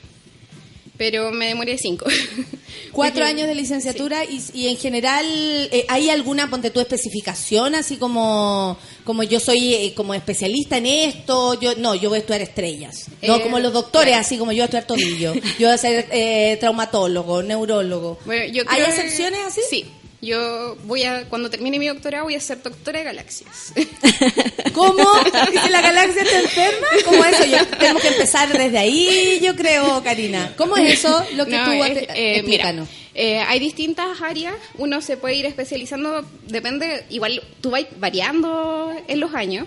[0.98, 2.04] Pero me demoré cinco.
[2.92, 5.24] Cuatro Porque- años de licenciatura y, y en general,
[5.70, 10.86] eh, ¿hay alguna, ponte tu especificación, así como, como yo soy eh, como especialista en
[10.86, 11.54] esto?
[11.60, 13.06] yo No, yo voy a estudiar estrellas.
[13.22, 14.20] No Eh, como los doctores, claro.
[14.26, 15.34] así como yo voy a estudiar tobillo.
[15.58, 18.18] Yo voy a ser eh, traumatólogo, neurólogo.
[18.24, 19.60] Bueno, yo ¿Hay excepciones así?
[19.70, 19.84] Sí.
[20.20, 23.72] Yo voy a, cuando termine mi doctorado, voy a ser doctora de galaxias.
[24.74, 25.04] ¿Cómo?
[25.54, 26.86] ¿Y si la galaxia está enferma?
[27.04, 27.44] ¿Cómo eso?
[27.44, 30.54] Yo- tenemos que empezar desde ahí, yo creo, Karina.
[30.56, 32.88] ¿Cómo es eso lo que No, tú es- eh, explícanos?
[32.88, 38.92] mira, eh, hay distintas áreas, uno se puede ir especializando, depende, igual tú vas variando
[39.06, 39.66] en los años.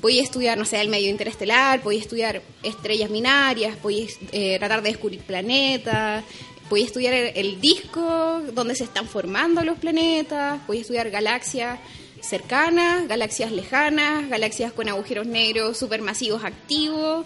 [0.00, 4.90] Puedes estudiar, no sé, el medio interestelar, puedes estudiar estrellas binarias, puedes eh, tratar de
[4.90, 6.22] descubrir planetas,
[6.68, 11.78] puedes estudiar el, disco donde se están formando los planetas, puedes estudiar galaxias
[12.20, 17.24] cercanas, galaxias lejanas, galaxias con agujeros negros supermasivos activos,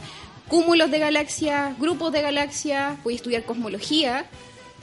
[0.49, 4.27] cúmulos de galaxias, grupos de galaxias, puedes estudiar cosmología.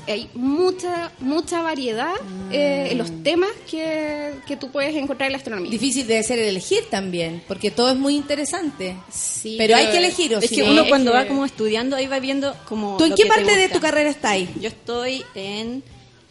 [0.08, 2.14] Hay mucha, mucha variedad
[2.52, 5.70] eh, en los temas que, que tú puedes encontrar en la astronomía.
[5.70, 8.96] Difícil de ser elegir también, porque todo es muy interesante.
[9.12, 10.56] Sí, pero hay que elegir, ¿o Es sí?
[10.56, 12.98] que uno es cuando que- va como estudiando, ahí va viendo como...
[12.98, 14.50] ¿Tú en lo qué parte de tu carrera estás ahí?
[14.60, 15.84] Yo estoy en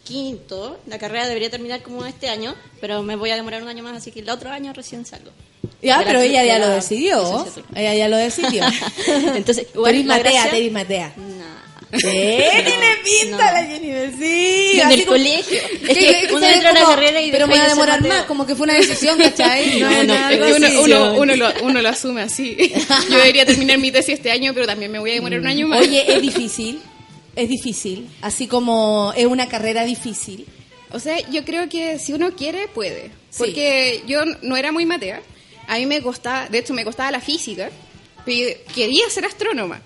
[0.03, 3.83] quinto, la carrera debería terminar como este año, pero me voy a demorar un año
[3.83, 5.31] más, así que el otro año recién salgo.
[5.81, 7.45] Ya, pero ella ya lo decidió.
[7.75, 8.63] Ella ya lo decidió.
[9.35, 10.71] Entonces, igual matea, gracia- te eres
[11.91, 13.51] Sí, tiene pinta no.
[13.53, 14.79] la Jennifer, sí.
[14.79, 15.59] En el como- colegio.
[15.59, 17.69] Sí, Es que sí, uno sí, entra a la carrera y Pero me voy a
[17.69, 19.79] demorar más, como que fue una decisión, ¿cachai?
[19.79, 22.55] No, no, Es que uno, uno, uno lo, uno lo asume así.
[23.09, 25.67] Yo debería terminar mi tesis este año, pero también me voy a demorar un año
[25.67, 25.81] más.
[25.81, 26.79] Oye, es difícil,
[27.35, 30.45] es difícil, así como es una carrera difícil.
[30.91, 33.11] O sea, yo creo que si uno quiere, puede.
[33.29, 33.37] Sí.
[33.37, 35.21] Porque yo no era muy matea.
[35.67, 37.69] A mí me costaba, de hecho, me costaba la física.
[38.25, 39.81] pero Quería ser astrónoma.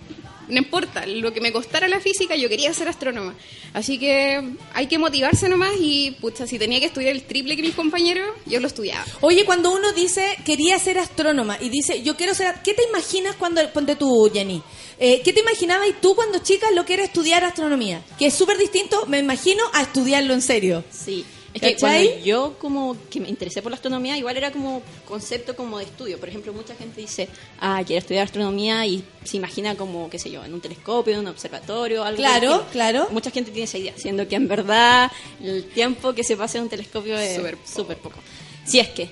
[0.53, 3.35] No importa, lo que me costara la física, yo quería ser astrónoma.
[3.73, 7.63] Así que hay que motivarse nomás y, pucha, si tenía que estudiar el triple que
[7.63, 9.03] mis compañeros, yo lo estudiaba.
[9.21, 13.35] Oye, cuando uno dice quería ser astrónoma y dice yo quiero ser, ¿qué te imaginas
[13.35, 14.61] cuando ponte tú, Jenny?
[14.99, 18.03] Eh, ¿Qué te imaginabas y tú cuando chica lo que era estudiar astronomía?
[18.19, 20.83] Que es súper distinto, me imagino, a estudiarlo en serio.
[20.91, 21.25] Sí.
[21.53, 25.55] Es que cuando yo como que me interesé por la astronomía, igual era como concepto
[25.55, 26.19] como de estudio.
[26.19, 30.31] Por ejemplo, mucha gente dice, ah, quiero estudiar astronomía y se imagina como, qué sé
[30.31, 33.07] yo, en un telescopio, en un observatorio, algo Claro, claro.
[33.11, 35.11] Mucha gente tiene esa idea, siendo que en verdad
[35.41, 37.57] el tiempo que se pasa en un telescopio es Súper
[37.97, 38.09] poco.
[38.09, 38.19] poco.
[38.65, 39.09] Si es que,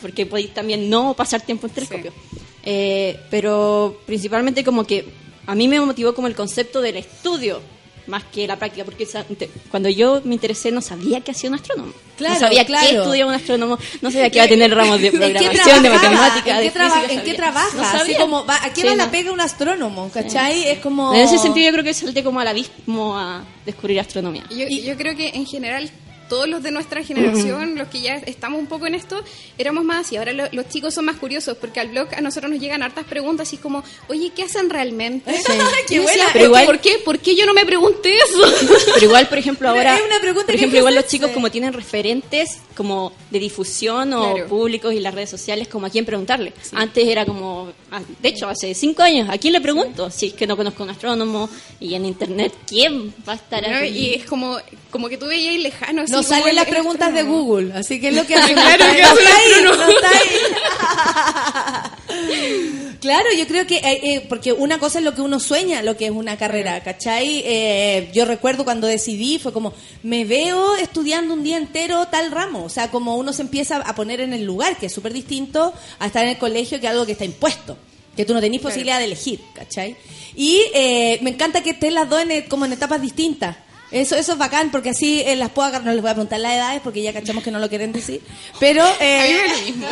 [0.00, 2.12] porque podéis también no pasar tiempo en telescopio.
[2.64, 5.06] Eh, pero principalmente como que
[5.46, 7.60] a mí me motivó como el concepto del estudio
[8.06, 9.06] más que la práctica, porque
[9.70, 11.92] cuando yo me interesé no sabía qué hacía un astrónomo.
[12.16, 12.88] Claro, no sabía claro.
[12.88, 15.82] qué estudiaba un astrónomo, no sabía que iba a tener ramos de ¿En qué programación,
[15.82, 17.76] de matemática, ¿En de qué, traba- física, ¿en qué trabaja?
[17.76, 20.10] No Así como, ¿a qué Sí, va la pega un astrónomo?
[20.12, 20.68] ¿Cachai?
[20.68, 21.14] Es como...
[21.14, 24.44] En ese sentido yo creo que salté como al abismo a descubrir astronomía.
[24.50, 25.90] Yo, yo creo que en general
[26.32, 29.22] todos los de nuestra generación, los que ya estamos un poco en esto,
[29.58, 30.16] éramos más así.
[30.16, 33.04] Ahora lo- los chicos son más curiosos porque al blog a nosotros nos llegan hartas
[33.04, 35.30] preguntas así como, oye, ¿qué hacen realmente?
[35.86, 36.26] Qué Y yo decía, buena.
[36.32, 36.98] Pero igual- ¿Por qué?
[37.04, 38.40] ¿Por qué yo no me pregunté eso?
[38.94, 42.60] Pero igual, por ejemplo, ahora, es una por ejemplo, igual los chicos como tienen referentes
[42.74, 44.48] como de difusión o Claro.
[44.48, 46.54] públicos y las redes sociales, como a quién preguntarle.
[46.72, 50.10] Antes era como, ah, de hecho, hace cinco años, ¿a quién le pregunto?
[50.10, 53.68] Si es que no conozco a un astrónomo y en internet, ¿quién va a estar
[53.68, 53.76] ¿no?
[53.76, 53.98] ahí?
[53.98, 54.56] Y es como,
[54.90, 56.02] como que tú veías lejano.
[56.02, 57.22] así Nos salen las preguntas de.
[57.22, 59.84] Google, así que es lo que Claro, que está ahí, astrónomo.
[59.84, 60.28] no está ahí.
[63.02, 65.96] Claro, yo creo que, eh, eh, porque una cosa es lo que uno sueña, lo
[65.96, 67.42] que es una carrera, ¿cachai?
[67.44, 69.72] Eh, yo recuerdo cuando decidí, fue como,
[70.04, 73.94] me veo estudiando un día entero tal ramo, o sea, como uno se empieza a
[73.96, 76.92] poner en el lugar, que es súper distinto a estar en el colegio, que es
[76.92, 77.76] algo que está impuesto,
[78.16, 79.96] que tú no tenés posibilidad de elegir, ¿cachai?
[80.36, 83.56] Y eh, me encanta que estén las dos en, como en etapas distintas.
[83.92, 86.40] Eso, eso es bacán, porque así eh, las puedo agarrar, no les voy a preguntar
[86.40, 88.22] las edades, porque ya cachamos que no lo quieren decir.
[88.58, 88.84] Pero...
[89.00, 89.86] Eh, A mí me lo mismo.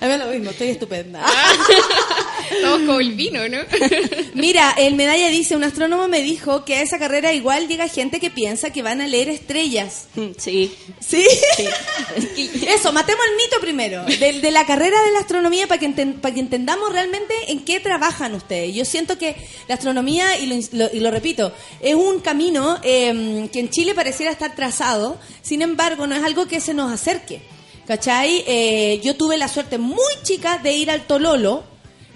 [0.00, 1.24] a mí me lo mismo, estoy estupenda.
[2.56, 3.58] Estamos como el vino, ¿no?
[4.34, 8.20] Mira, el medalla dice, un astrónomo me dijo que a esa carrera igual llega gente
[8.20, 10.06] que piensa que van a leer estrellas.
[10.38, 10.72] Sí.
[11.00, 11.26] ¿Sí?
[12.66, 16.20] Eso, matemos el mito primero, de, de la carrera de la astronomía para que, enten-
[16.20, 18.74] para que entendamos realmente en qué trabajan ustedes.
[18.74, 19.36] Yo siento que
[19.68, 23.70] la astronomía, y lo, ins- lo- y lo repito, es un camino eh, que en
[23.70, 27.42] Chile pareciera estar trazado, sin embargo no es algo que se nos acerque.
[27.86, 28.42] ¿Cachai?
[28.46, 31.64] Eh, yo tuve la suerte muy chica de ir al Tololo,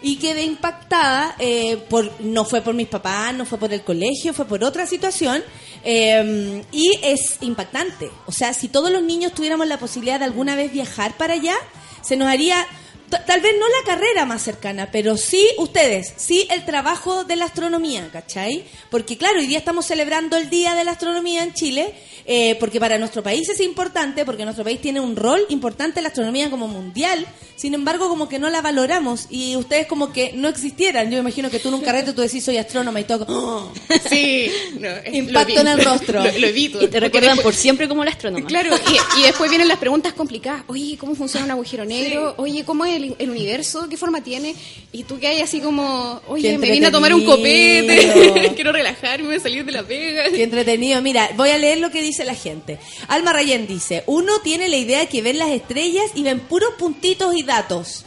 [0.03, 4.33] y quedé impactada eh, por no fue por mis papás no fue por el colegio
[4.33, 5.43] fue por otra situación
[5.85, 8.11] eh, y es impactante.
[8.27, 11.57] O sea si todos los niños tuviéramos la posibilidad de alguna vez viajar para allá
[12.03, 12.67] se nos haría
[13.11, 17.47] tal vez no la carrera más cercana pero sí ustedes sí el trabajo de la
[17.47, 18.65] astronomía ¿cachai?
[18.91, 21.95] porque claro hoy día estamos celebrando el día de la astronomía en Chile
[22.31, 26.03] eh, porque para nuestro país es importante, porque nuestro país tiene un rol importante en
[26.05, 27.25] la astronomía como mundial,
[27.57, 31.07] sin embargo como que no la valoramos y ustedes como que no existieran.
[31.07, 33.25] Yo me imagino que tú en un carrete tú decís soy astrónoma y todo...
[33.31, 33.73] ¡oh!
[34.11, 34.51] Sí.
[34.79, 36.23] no, Impacto lo en el rostro.
[36.25, 36.83] Lo, lo evito.
[36.83, 38.47] Y te recuerdan después- por siempre como la astrónoma.
[38.47, 40.65] Claro, y, y después vienen las preguntas complicadas.
[40.67, 42.35] Oye, ¿cómo funciona un agujero negro?
[42.37, 43.89] Oye, ¿cómo es el, el universo?
[43.89, 44.55] ¿Qué forma tiene?
[44.93, 49.39] Y tú que hay así como, oye, me vine a tomar un copete, quiero relajarme,
[49.41, 50.25] salir de la pega.
[50.31, 51.01] Qué entretenido.
[51.03, 52.79] Mira, voy a leer lo que dice la gente.
[53.09, 56.75] Alma Rayén dice, uno tiene la idea de que ven las estrellas y ven puros
[56.79, 58.05] puntitos y datos.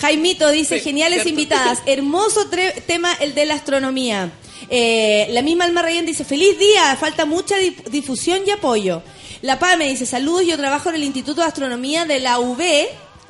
[0.00, 1.28] Jaimito dice, Sí, geniales cierto.
[1.40, 2.48] invitadas, hermoso
[2.86, 4.32] tema el de la astronomía.
[4.70, 9.02] Eh, la misma Alma Rayén dice, feliz día, falta mucha dif- difusión y apoyo.
[9.42, 12.62] La Pame dice, saludos, yo trabajo en el Instituto de Astronomía de la UB.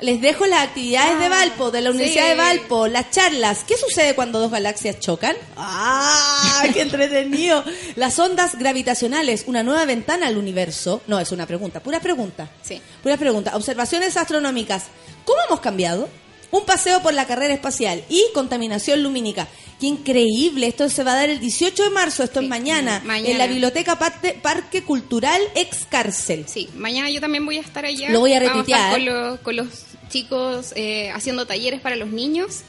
[0.05, 2.29] Les dejo las actividades de Valpo, de la Universidad sí.
[2.29, 3.63] de Valpo, las charlas.
[3.63, 5.35] ¿Qué sucede cuando dos galaxias chocan?
[5.57, 6.63] ¡Ah!
[6.73, 7.63] ¡Qué entretenido!
[7.95, 11.01] Las ondas gravitacionales, una nueva ventana al universo.
[11.07, 12.47] No, es una pregunta, pura pregunta.
[12.61, 12.79] Sí.
[13.01, 13.55] Pura pregunta.
[13.55, 14.89] Observaciones astronómicas.
[15.25, 16.07] ¿Cómo hemos cambiado?
[16.51, 19.47] Un paseo por la carrera espacial y contaminación lumínica.
[19.79, 20.67] ¡Qué increíble!
[20.67, 23.29] Esto se va a dar el 18 de marzo, esto es mañana, mañana.
[23.29, 26.45] en la Biblioteca Parque Cultural Ex Cárcel.
[26.47, 28.09] Sí, mañana yo también voy a estar allá.
[28.09, 28.93] Lo voy a retuitear.
[28.93, 29.67] con los, con los
[30.09, 32.61] chicos eh, haciendo talleres para los niños.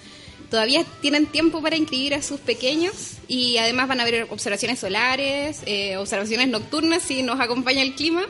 [0.50, 2.94] Todavía tienen tiempo para inscribir a sus pequeños
[3.26, 8.22] y además van a haber observaciones solares, eh, observaciones nocturnas si nos acompaña el clima.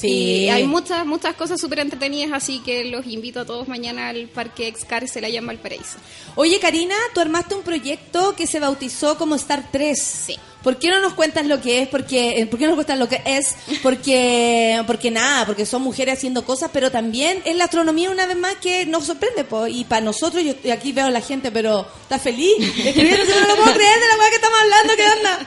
[0.00, 0.08] Sí.
[0.08, 4.28] Y hay muchas, muchas cosas súper entretenidas, así que los invito a todos mañana al
[4.28, 5.98] Parque Excar Celaya en Valparaíso.
[6.36, 10.00] Oye, Karina, tú armaste un proyecto que se bautizó como Star 3.
[10.00, 10.38] Sí.
[10.62, 11.88] ¿Por qué no nos cuentas lo que es?
[11.88, 13.56] Porque, eh, ¿Por qué no nos cuentas lo que es?
[13.82, 18.36] Porque, porque nada, porque son mujeres haciendo cosas, pero también es la astronomía una vez
[18.36, 19.44] más que nos sorprende.
[19.44, 19.66] po.
[19.66, 22.54] Y para nosotros, yo aquí veo a la gente, pero está feliz.
[22.58, 25.46] Escribiendo, no lo puedo creer de la weá que estamos hablando, ¿qué onda?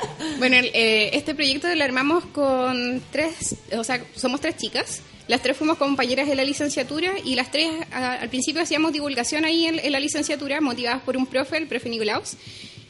[0.38, 5.00] Bueno, el, eh, este proyecto lo armamos con tres, o sea, somos tres chicas.
[5.26, 9.44] Las tres fuimos compañeras de la licenciatura y las tres a- al principio hacíamos divulgación
[9.44, 12.34] ahí en, en la licenciatura, motivadas por un profe, el profe Nicolaus,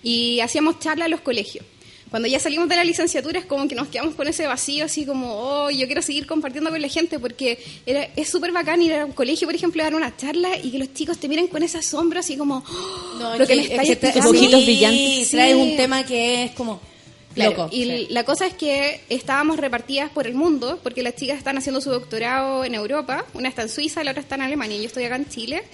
[0.03, 1.65] y hacíamos charla a los colegios.
[2.11, 5.05] Cuando ya salimos de la licenciatura es como que nos quedamos con ese vacío, así
[5.05, 8.93] como, oh, yo quiero seguir compartiendo con la gente porque era, es súper bacán ir
[8.95, 11.49] a un colegio, por ejemplo, a dar una charla y que los chicos te miren
[11.49, 14.07] con ese asombro, así como, oh, No, lo que que- me es estáis que te-
[14.09, 14.39] explicando.
[14.39, 15.29] ojitos Sí, brillantes.
[15.29, 15.37] sí.
[15.37, 16.81] Traes un tema que es como
[17.35, 17.69] Claro, loco.
[17.73, 18.07] y Sí.
[18.11, 21.91] la cosa es que estábamos repartidas por el mundo, porque las chicas están haciendo su
[21.91, 25.05] doctorado en Europa, una está en Suiza, la otra está en Alemania, y yo estoy
[25.05, 25.65] acá en Chile.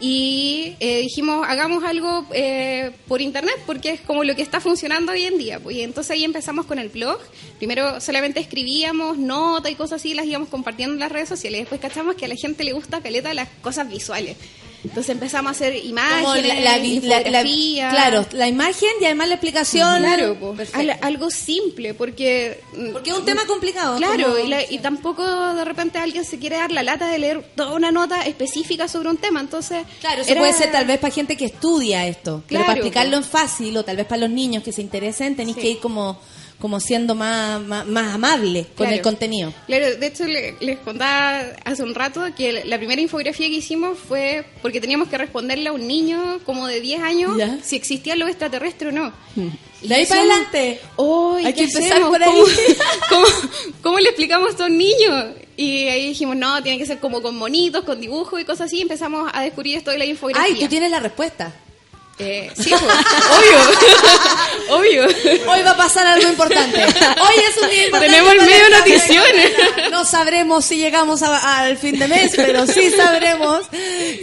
[0.00, 5.12] Y eh, dijimos, hagamos algo eh, por internet, porque es como lo que está funcionando
[5.12, 5.60] hoy en día.
[5.60, 7.18] Pues, y entonces ahí empezamos con el blog.
[7.58, 11.60] Primero solamente escribíamos notas y cosas así, las íbamos compartiendo en las redes sociales.
[11.60, 14.36] Después cachamos que a la gente le gusta caleta las cosas visuales.
[14.84, 17.42] Entonces empezamos a hacer imágenes, la- la
[17.90, 19.98] claro, la imagen y además la explicación.
[20.02, 20.36] Claro.
[20.74, 22.60] Al- algo simple, porque...
[22.76, 23.96] mm, Porque es un tema complicado.
[23.96, 24.34] Claro,
[24.70, 25.24] y, tampoco
[25.54, 29.08] de repente alguien se quiere dar la lata de leer toda una nota específica sobre
[29.08, 29.84] un tema, entonces...
[30.00, 32.42] Claro, eso era- puede ser tal vez para gente que estudia esto.
[32.46, 35.34] pero Claro, para explicarlo en fácil o tal vez para los niños que se interesen,
[35.34, 35.62] tenéis Sí.
[35.62, 36.20] que ir como,
[36.64, 38.94] como siendo más, más, más amable con Claro.
[38.94, 39.52] el contenido.
[39.66, 43.98] Claro, de hecho le- les contaba hace un rato que la primera infografía que hicimos
[43.98, 47.58] fue porque teníamos que responderle a un niño como de 10 años Ya.
[47.62, 49.12] si existía lo extraterrestre o no.
[49.82, 50.80] Y De ahí para adelante.
[50.96, 52.08] "Oh, ¿y Hay que empezar hacemos?
[52.08, 52.30] por ahí.
[52.30, 52.46] ¿Cómo,
[53.10, 53.26] cómo,
[53.82, 55.34] cómo le explicamos a estos niños?
[55.58, 58.78] Y ahí dijimos, no, tiene que ser como con monitos, con dibujos y cosas así.
[58.78, 60.50] Y empezamos a descubrir esto de la infografía.
[60.54, 61.52] Ay, tú tienes la respuesta.
[62.18, 62.82] Eh, sí, pues,
[63.38, 64.68] obvio.
[65.04, 65.06] obvio.
[65.50, 66.84] Hoy va a pasar algo importante.
[66.84, 68.06] Hoy es un día importante.
[68.16, 69.52] Tenemos el medio noticiones.
[69.90, 73.66] No sabremos si llegamos a- al fin de mes, pero sí sabremos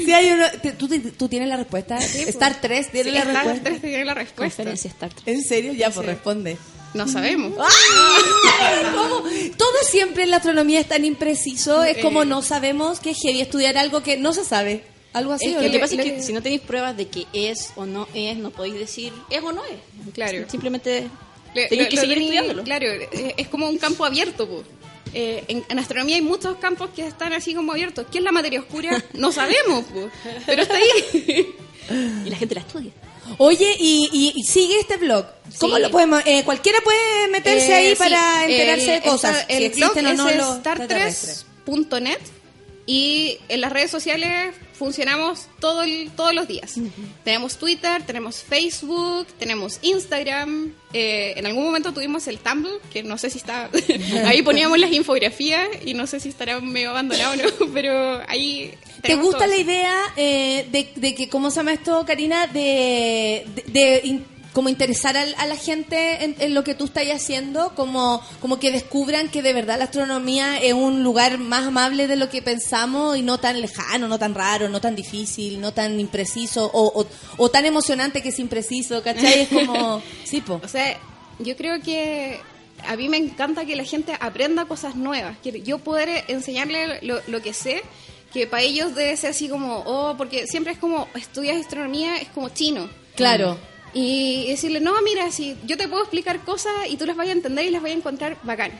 [0.06, 0.46] si hay uno.
[0.78, 0.88] ¿Tú,
[1.18, 1.98] tú tienes la respuesta?
[1.98, 3.70] Star 3 tiene Sí, la Star respuesta.
[3.70, 4.56] 3 tiene la respuesta.
[4.64, 5.28] Conferencia Star Trek.
[5.28, 5.74] ¿En serio?
[5.74, 6.58] Ya, pues responde.
[6.94, 7.54] No sabemos.
[7.60, 8.86] ¡Ay!
[8.94, 9.24] ¿Cómo?
[9.58, 11.84] Todo siempre en la astronomía es tan impreciso.
[11.84, 12.26] Es como Eh.
[12.26, 14.84] no sabemos que es heavy estudiar algo que no se sabe.
[15.14, 15.48] Algo así.
[15.48, 15.74] Es ¿o que Lo no?
[15.74, 18.08] que pasa lo es que que- si no tenéis pruebas de que es o no
[18.14, 20.14] es, no podéis decir es o no es.
[20.14, 20.50] Claro.
[20.50, 21.08] Simplemente
[21.54, 22.64] Le- tenéis que lo seguir estudiándolo.
[22.64, 22.88] Claro,
[23.38, 24.48] es como un campo abierto.
[24.48, 24.64] po.
[25.14, 28.06] Eh, en, en astronomía hay muchos campos que están así como abiertos.
[28.10, 29.04] ¿Qué es la materia oscura?
[29.14, 30.10] No sabemos, po.
[30.46, 31.48] pero está ahí.
[32.26, 32.92] Y la gente la estudia.
[33.38, 35.26] Oye, y, y- y sigue este blog.
[35.60, 35.82] ¿Cómo Sí.
[35.82, 36.22] lo podemos?
[36.26, 39.46] eh, cualquiera puede meterse Eh, ahí sí, para enterarse de cosas.
[39.50, 41.46] si el blog o no es los extraterrestres.
[41.66, 42.20] star3.net
[42.86, 46.76] y en las redes sociales funcionamos todo el- todos los días.
[47.24, 50.74] Tenemos Twitter, tenemos Facebook, tenemos Instagram.
[50.94, 53.70] eh, en algún momento tuvimos el Tumblr, que no sé si está...
[54.26, 57.36] ahí poníamos las infografías y no sé si estará medio abandonado o
[57.66, 58.74] no, pero ahí...
[59.02, 62.46] ¿Te gusta la idea eh, de, de que, ¿cómo se llama esto, Karina?
[62.48, 64.22] De, de,
[64.54, 68.60] como interesar al- a, la gente en, en lo que tú estás haciendo, como, como
[68.60, 72.42] que descubran que de verdad la astronomía es un lugar más amable de lo que
[72.42, 77.02] pensamos y no tan lejano, no tan raro, no tan difícil, no tan impreciso o,
[77.02, 77.08] o,
[77.38, 79.42] o tan emocionante que es impreciso, ¿cachai?
[79.42, 80.60] Es como, sí, po.
[80.64, 80.98] O sea,
[81.40, 82.40] yo creo que
[82.88, 87.22] a mí me encanta que la gente aprenda cosas nuevas, que yo poder enseñarle lo,
[87.28, 87.82] lo que sé,
[88.34, 92.30] que para ellos debe ser así como, oh, porque siempre es como, estudias astronomía, es
[92.30, 92.90] como chino.
[93.16, 93.58] Claro.
[93.94, 97.32] Y decirle, no, mira, si yo te puedo explicar cosas y tú las vas a
[97.32, 98.72] entender y las vas a encontrar bacán.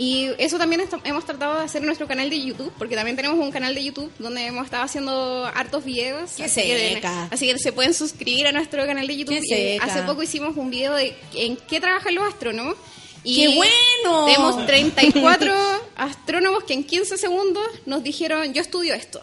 [0.00, 3.36] Y eso también hemos tratado de hacer en nuestro canal de YouTube, porque también tenemos
[3.36, 6.34] un canal de YouTube donde hemos estado haciendo hartos videos.
[6.36, 7.28] ¡Qué así que, seca!
[7.32, 9.40] así que se pueden suscribir a nuestro canal de YouTube.
[9.48, 9.86] ¡Qué Y seca!
[9.86, 12.76] hace poco hicimos un video de en qué trabajan los astrónomos.
[13.24, 14.26] Y ¡Qué bueno!
[14.26, 15.52] Tenemos 34
[15.96, 19.20] astrónomos que en 15 segundos nos dijeron, yo estudio esto.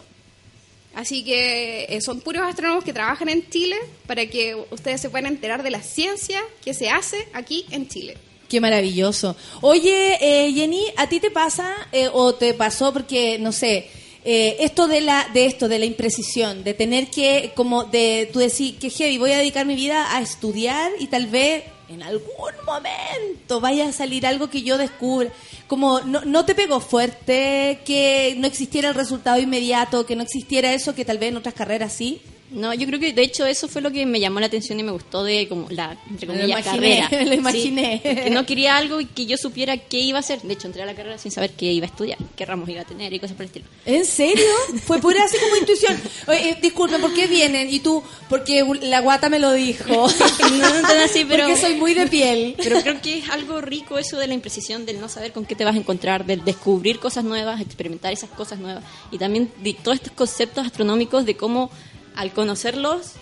[0.96, 5.26] Así que eh, son puros astrónomos que trabajan en Chile para que ustedes se puedan
[5.26, 8.16] enterar de la ciencia que se hace aquí en Chile.
[8.48, 9.36] Qué maravilloso.
[9.60, 13.90] Oye, eh, Jenny, ¿a ti te pasa eh, o te pasó porque, no sé,
[14.24, 18.38] eh, esto de la de esto, de la imprecisión, de tener que, como de, tú
[18.38, 22.52] decir, que heavy, voy a dedicar mi vida a estudiar y tal vez en algún
[22.64, 25.30] momento vaya a salir algo que yo descubra.
[25.66, 30.72] Como, ¿no, no te pegó fuerte que no existiera el resultado inmediato, que no existiera
[30.72, 32.22] eso que tal vez en otras carreras sí?
[32.56, 34.82] No, yo creo que de hecho eso fue lo que me llamó la atención y
[34.82, 37.24] me gustó de como la entre lo comillas imaginé, carrera.
[37.28, 38.00] lo imaginé.
[38.02, 40.40] Sí, que no quería algo y que yo supiera qué iba a hacer.
[40.40, 42.80] De hecho, entré a la carrera sin saber qué iba a estudiar, qué ramos iba
[42.80, 43.66] a tener y cosas por el estilo.
[43.84, 44.46] ¿En serio?
[44.86, 46.00] Fue pura así como intuición.
[46.28, 47.68] Oye, eh, disculpen, ¿por qué vienen?
[47.68, 50.06] Y tú, porque la guata me lo dijo.
[50.56, 52.54] No, no tan así, pero Porque soy muy de piel.
[52.56, 55.54] Pero creo que es algo rico eso de la imprecisión, del no saber con qué
[55.54, 58.84] te vas a encontrar, del descubrir cosas nuevas, experimentar esas cosas nuevas.
[59.10, 61.70] Y también de todos estos conceptos astronómicos de cómo
[62.16, 63.12] al conocerlos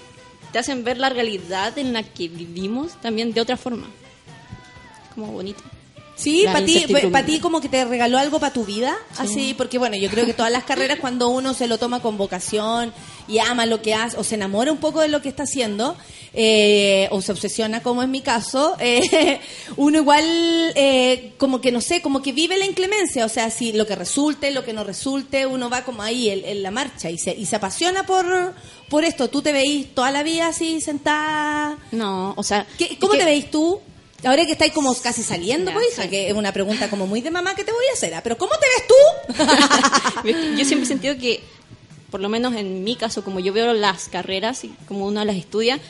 [0.52, 3.88] te hacen ver la realidad en la que vivimos también de otra forma.
[5.14, 5.62] Como bonito.
[6.16, 9.78] Sí, para ti, para ti como que te regaló algo para tu vida, así, porque
[9.78, 12.92] bueno, yo creo que todas las carreras cuando uno se lo toma con vocación
[13.28, 15.96] y ama lo que hace o se enamora un poco de lo que está haciendo
[16.32, 19.40] eh, o se obsesiona como en mi caso, eh,
[19.76, 20.24] uno igual
[20.74, 23.94] eh, como que no sé, como que vive la inclemencia, o sea, si lo que
[23.96, 27.32] resulte, lo que no resulte, uno va como ahí en, en la marcha y se,
[27.34, 28.54] y se apasiona por,
[28.88, 29.28] por esto.
[29.30, 31.78] ¿Tú te veís toda la vida así sentada?
[31.92, 32.66] No, o sea...
[32.78, 33.80] ¿Qué- ¿Cómo es que- te veis tú?
[34.24, 37.30] Ahora que estáis como casi saliendo, pues, hija, que es una pregunta como muy de
[37.30, 40.24] mamá que te voy a hacer, ah, pero ¿cómo te ves tú?
[40.58, 41.42] Yo siempre he sentido que,
[42.14, 45.34] por lo menos en mi caso, como yo veo las carreras y como uno las
[45.34, 45.80] estudia,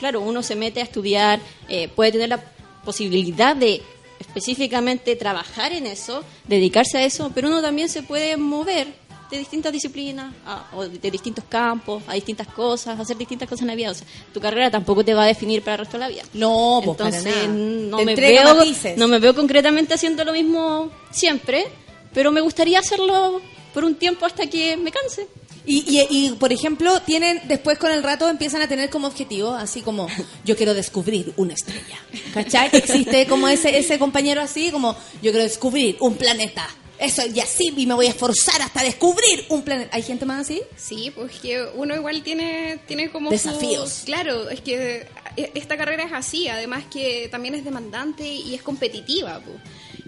[0.00, 2.42] claro, uno se mete a estudiar, eh, puede tener la
[2.86, 3.82] posibilidad de
[4.18, 8.86] específicamente trabajar en eso, dedicarse a eso, pero uno también se puede mover
[9.30, 13.68] de distintas disciplinas a- o de distintos campos, a distintas cosas, hacer distintas cosas en
[13.68, 13.90] la vida.
[13.90, 16.22] O sea, tu carrera tampoco te va a definir para el resto de la vida.
[16.32, 17.48] No, pues Entonces, para nada.
[17.54, 18.96] no Te me, veo, matices.
[18.96, 21.66] no me veo concretamente haciendo lo mismo siempre,
[22.14, 23.42] pero me gustaría hacerlo
[23.74, 25.26] por un tiempo hasta que me canse.
[25.66, 29.52] Y, y, y, por ejemplo, tienen, después con el rato empiezan a tener como objetivo,
[29.54, 30.08] así como,
[30.44, 31.98] yo quiero descubrir una estrella.
[32.34, 32.68] ¿Cachai?
[32.72, 34.92] Existe como ese, ese compañero así, como,
[35.22, 36.68] yo quiero descubrir un planeta.
[36.98, 39.96] Eso, y así, y me voy a esforzar hasta descubrir un planeta.
[39.96, 40.62] ¿Hay gente más así?
[40.76, 44.02] Sí, pues que uno igual tiene, tiene como Desafíos.
[44.04, 48.62] claro, es que e- esta carrera es así, además que también es demandante y es
[48.62, 49.40] competitiva.
[49.44, 49.56] pues.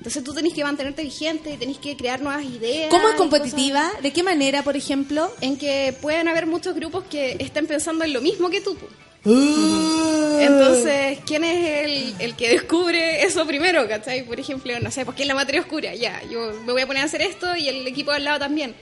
[0.07, 2.91] Entonces tú tenés que mantenerte vigente, tenés que crear nuevas ideas.
[2.91, 3.91] ¿Cómo es y competitiva?
[4.01, 5.35] ¿De qué manera, por ejemplo?
[5.41, 8.79] En que pueden haber muchos grupos que estén pensando en lo mismo que tú.
[9.25, 10.39] Ah.
[10.43, 13.89] Entonces, ¿quién es el, el que descubre eso primero?
[13.89, 14.25] ¿Cachai?
[14.25, 15.93] Por ejemplo, no sé, pues ¿quién es la materia oscura?
[15.97, 18.39] Ya, yo me voy a poner a hacer esto y el equipo de al lado
[18.39, 18.77] también.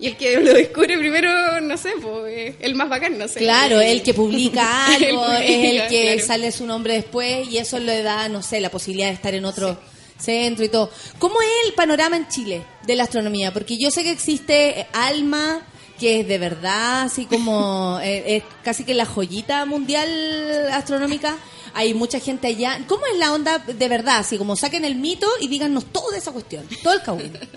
[0.00, 3.38] Y el que lo descubre primero, no sé, pues el más bacán, no sé.
[3.38, 6.26] Claro, el que publica El algo es publica, el que claro.
[6.26, 9.44] sale su nombre después y eso le da, no sé, la posibilidad de estar en
[9.44, 9.78] otro
[10.18, 10.90] centro y todo.
[11.18, 13.52] ¿Cómo es el panorama en Chile de la astronomía?
[13.52, 15.62] Porque yo sé que existe eh, Alma,
[15.98, 21.36] que es de verdad, así como eh, es casi que la joyita mundial astronómica.
[21.76, 22.78] Hay mucha gente allá.
[22.86, 24.18] ¿Cómo es la onda de verdad?
[24.18, 27.32] Así como saquen el mito y díganos todo de esa cuestión, todo el cagüín.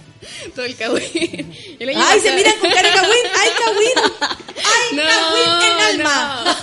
[0.55, 3.25] Todo el año ¡Ay, se miran con cara de cagüín!
[3.39, 3.91] ¡Ay, cagüín!
[4.57, 6.57] ¡Ay, No, cagüín en alma!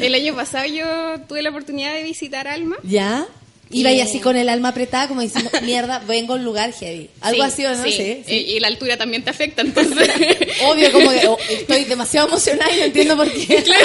[0.00, 2.76] El año pasado yo tuve la oportunidad de visitar Alma.
[2.82, 3.26] ¿Ya?
[3.72, 7.08] Iba Y- así con el alma apretada, como diciendo, mierda, vengo a un lugar heavy.
[7.20, 7.84] Algo Sí, así, ¿o no?
[7.84, 8.34] Sí, Sí, sí.
[8.34, 10.08] Y, y la altura también te afecta, entonces.
[10.64, 13.62] Obvio, como que oh, estoy demasiado emocionada y no entiendo por qué.
[13.72, 13.84] Claro.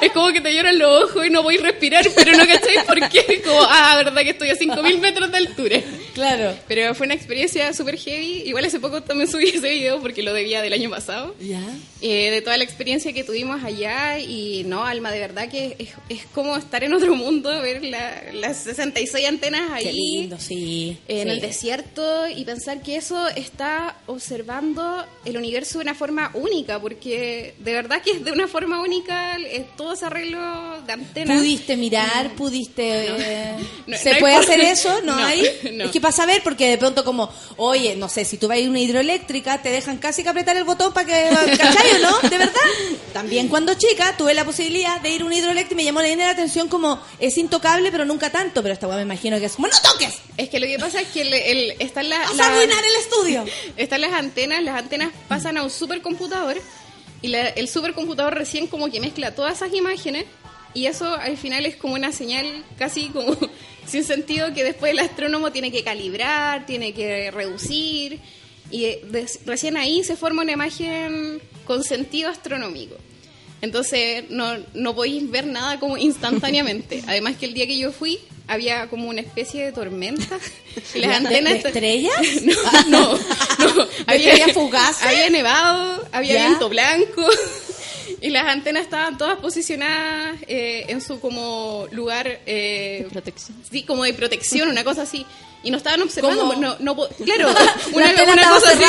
[0.00, 2.82] Es como que te lloran los ojos y no voy a respirar, pero no cacháis
[2.86, 3.42] por qué.
[3.44, 5.80] Como, ah, verdad que estoy a 5.000 metros de altura.
[6.14, 6.54] Claro.
[6.68, 8.42] Pero fue una experiencia súper heavy.
[8.46, 11.34] Igual hace poco también subí ese video porque lo debía del año pasado.
[11.40, 11.60] ¿Ya?
[12.06, 14.18] Eh, de toda la experiencia que tuvimos allá.
[14.18, 18.24] Y no, Alma, de verdad que es, es como estar en otro mundo, ver la-
[18.34, 19.84] las 66 antenas ahí.
[19.84, 20.98] Qué lindo, sí.
[21.08, 21.30] en sí.
[21.30, 27.54] el desierto y pensar que eso está observando el universo de una forma única, porque
[27.58, 31.38] de verdad que es de una forma única eh, todo ese arreglo de antenas.
[31.38, 33.06] Pudiste mirar, pudiste...
[33.18, 33.52] eh,
[33.86, 35.00] No, ¿Se no hay puede hacer eso?
[35.02, 35.40] ¿No, hay?
[35.84, 38.56] Es que pasa a ver, porque de pronto como, oye, no sé, si tú vas
[38.56, 41.28] a ir a una hidroeléctrica, te dejan casi que apretar el botón para que...
[41.58, 42.28] ¿Cachai o no?
[42.28, 42.60] ¿De verdad?
[43.12, 46.14] También cuando chica tuve la posibilidad de ir a una hidroeléctrica y me llamó la
[46.14, 48.62] la atención como, es intocable, pero nunca tanto.
[48.62, 50.14] Pero esta weá me imagino que es como, ¡no toques!
[50.36, 52.28] Es que lo que pasa es que el, el- están las...
[52.30, 53.44] ¡Vas a arruinar el estudio!
[53.76, 56.56] Están las antenas, las antenas pasan a un supercomputador
[57.22, 60.24] y la- el supercomputador recién como que mezcla todas esas imágenes
[60.74, 63.36] y eso al final es como una señal casi como
[63.86, 68.18] sin sentido que después el astrónomo tiene que calibrar, tiene que reducir
[68.70, 69.02] y eh,
[69.46, 72.96] recién ahí se forma una imagen con sentido astronómico.
[73.60, 77.02] Entonces no, no podéis ver nada como instantáneamente.
[77.06, 80.38] Además que el día que yo fui había como una especie de tormenta
[80.94, 82.14] y las ¿De- antenas de estrellas?
[82.42, 83.18] no, no,
[83.74, 83.82] no.
[84.12, 85.02] estrella fugaz?
[85.02, 86.46] Había nevado, había ¿Ya?
[86.48, 87.26] viento blanco.
[88.24, 92.40] Y las antenas estaban todas posicionadas eh, en su como lugar...
[92.46, 93.56] eh, protección.
[93.70, 95.26] Sí, como de protección, una cosa así.
[95.62, 96.54] Y nos estaban observando.
[96.56, 98.84] No, no, claro, La una, una cosa así.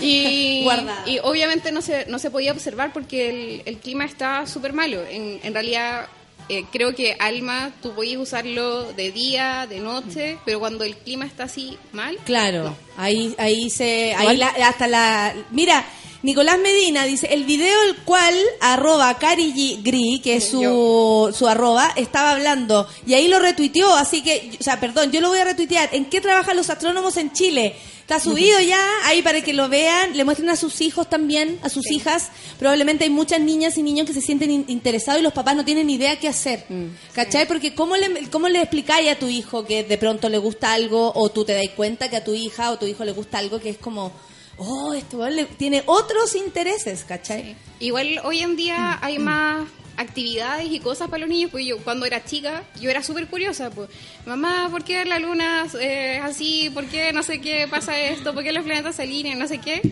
[0.00, 1.02] y, Guardada.
[1.06, 5.02] y obviamente no se, no se podía observar porque el, el clima estaba súper malo.
[5.08, 6.08] En, en realidad,
[6.48, 11.24] eh, creo que Alma, tú podías usarlo de día, de noche, pero cuando el clima
[11.26, 15.84] está así mal, Claro, ahí, ahí se, ahí la- hasta la, mira,
[16.22, 21.48] Nicolás Medina dice, el video el cual arroba Cari G- Gri, que es su, su
[21.48, 25.38] arroba, estaba hablando y ahí lo retuiteó, así que, o sea, perdón, yo lo voy
[25.38, 25.88] a retuitear.
[25.92, 27.74] ¿En qué trabajan los astrónomos en Chile?
[28.00, 31.68] Está subido ya, ahí para que lo vean, le muestren a sus hijos también, a
[31.68, 32.30] sus hijas.
[32.58, 35.64] Probablemente hay muchas niñas y niños que se sienten in- interesados y los papás no
[35.64, 36.66] tienen ni idea qué hacer.
[37.14, 37.46] ¿Cachai?
[37.46, 41.12] Porque ¿cómo le, ¿cómo le explicáis a tu hijo que de pronto le gusta algo
[41.14, 43.60] o tú te das cuenta que a tu hija o tu hijo le gusta algo
[43.60, 44.10] que es como,
[44.60, 47.56] oh, esto weón le- tiene otros intereses, ¿cachai?
[47.80, 49.66] Igual hoy en día hay más
[49.96, 53.68] actividades y cosas para los niños, pues yo cuando era chica, yo era súper curiosa,
[53.70, 53.90] pues,
[54.24, 56.70] mamá, ¿por qué la luna eh, es así?
[56.72, 58.32] ¿Por qué no sé qué pasa esto?
[58.32, 59.38] ¿Por qué los planetas se alinean?
[59.38, 59.82] No sé qué.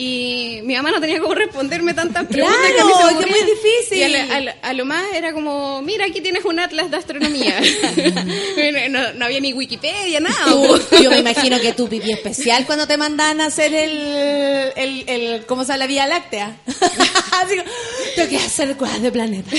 [0.00, 3.98] Y mi mamá no tenía cómo responderme tantas preguntas Claro, que muy difícil.
[3.98, 6.88] Y a, la- a la- a lo más era como, mira, aquí tienes un atlas
[6.88, 7.60] de astronomía.
[8.90, 10.36] no, no había ni Wikipedia, nada.
[10.52, 15.04] Tú- yo me imagino que tu pipí especial cuando te mandan a hacer el, el,
[15.08, 15.78] el ¿cómo se llama?
[15.78, 16.56] La Vía Láctea.
[16.66, 17.70] Así como,
[18.14, 19.50] tengo que hacer cosas de planeta.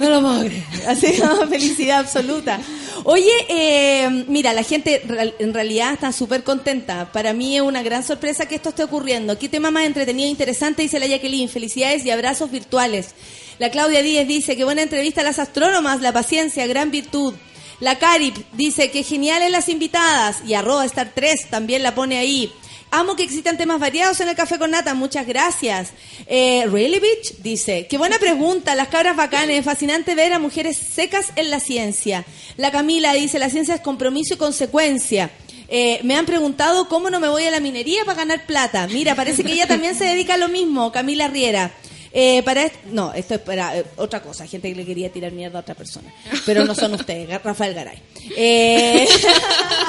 [0.00, 0.62] No lo puedo creer.
[0.88, 2.60] Así como felicidad absoluta.
[3.04, 5.02] Oye, eh, mira, la gente
[5.38, 7.12] en realidad está súper contenta.
[7.12, 9.38] Para mí es una gran sorpresa que esto esté ocurriendo.
[9.38, 10.82] ¿Qué tema más entretenido e interesante?
[10.82, 11.50] Dice la Jacqueline.
[11.50, 13.14] Felicidades y abrazos virtuales.
[13.58, 17.34] La Claudia Díez dice que buena entrevista a las astrónomas, la paciencia, gran virtud.
[17.80, 22.50] La Carip dice que geniales las invitadas y arroba Star 3 también la pone ahí.
[22.90, 25.90] Amo que existan temas variados en el Café con Nata, muchas gracias.
[26.26, 31.32] Eh, really Bitch dice, qué buena pregunta, las cabras bacanes, fascinante ver a mujeres secas
[31.36, 32.24] en la ciencia.
[32.56, 35.30] La Camila dice, la ciencia es compromiso y consecuencia.
[35.68, 38.86] Eh, me han preguntado cómo no me voy a la minería para ganar plata.
[38.86, 41.72] Mira, parece que ella también se dedica a lo mismo, Camila Riera.
[42.18, 45.58] Eh, para no, esto es para eh, otra cosa, gente que le quería tirar mierda
[45.58, 46.10] a otra persona.
[46.46, 48.02] Pero no son ustedes, Rafael Garay.
[48.34, 49.06] Eh,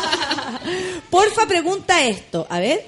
[1.09, 2.45] porfa, pregunta esto.
[2.49, 2.83] A ver,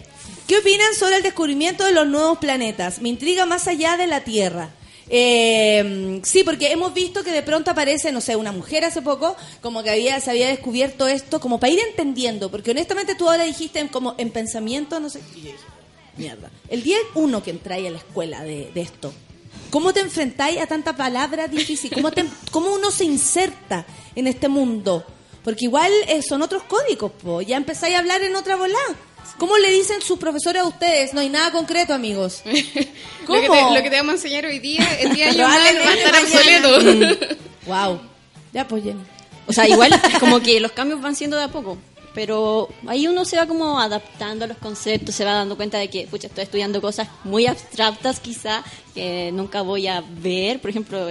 [0.45, 2.99] ¿qué opinan sobre el descubrimiento de los nuevos planetas?
[2.99, 4.71] Me intriga más allá de la Tierra.
[5.11, 9.35] Eh, sí, porque hemos visto que de pronto aparece, no sé, una mujer hace poco,
[9.61, 13.43] como que había, se había descubierto esto, como para ir entendiendo, porque honestamente tú ahora
[13.43, 15.19] dijiste como en pensamiento, no sé,
[16.17, 16.51] mierda.
[16.69, 19.11] El día uno que entráis a la escuela de, esto,
[19.71, 21.91] ¿cómo te enfrentáis a tanta palabra difícil?
[21.91, 25.03] ¿Cómo, te- ¿Cómo uno se inserta en este mundo?
[25.43, 27.41] Porque igual eh, son otros códigos, po.
[27.41, 28.77] ya empezáis a hablar en otra volá.
[29.37, 31.13] ¿Cómo le dicen sus profesores a ustedes?
[31.13, 32.43] No hay nada concreto, amigos.
[33.25, 33.37] ¿Cómo?
[33.41, 35.53] Lo que, te, lo que te vamos a enseñar hoy día, el día de va
[35.53, 37.37] a estar obsoleto.
[37.65, 38.01] Wow.
[38.51, 39.03] Ya, pues, Jenny.
[39.45, 41.77] O sea, igual como que los cambios van siendo de a poco.
[42.19, 45.89] Pero ahí uno se va como adaptando a los conceptos, se va dando cuenta de
[45.89, 48.61] que, pucha, estoy estudiando cosas muy abstractas quizá,
[48.93, 50.59] que nunca voy a ver.
[50.59, 51.07] Por ejemplo,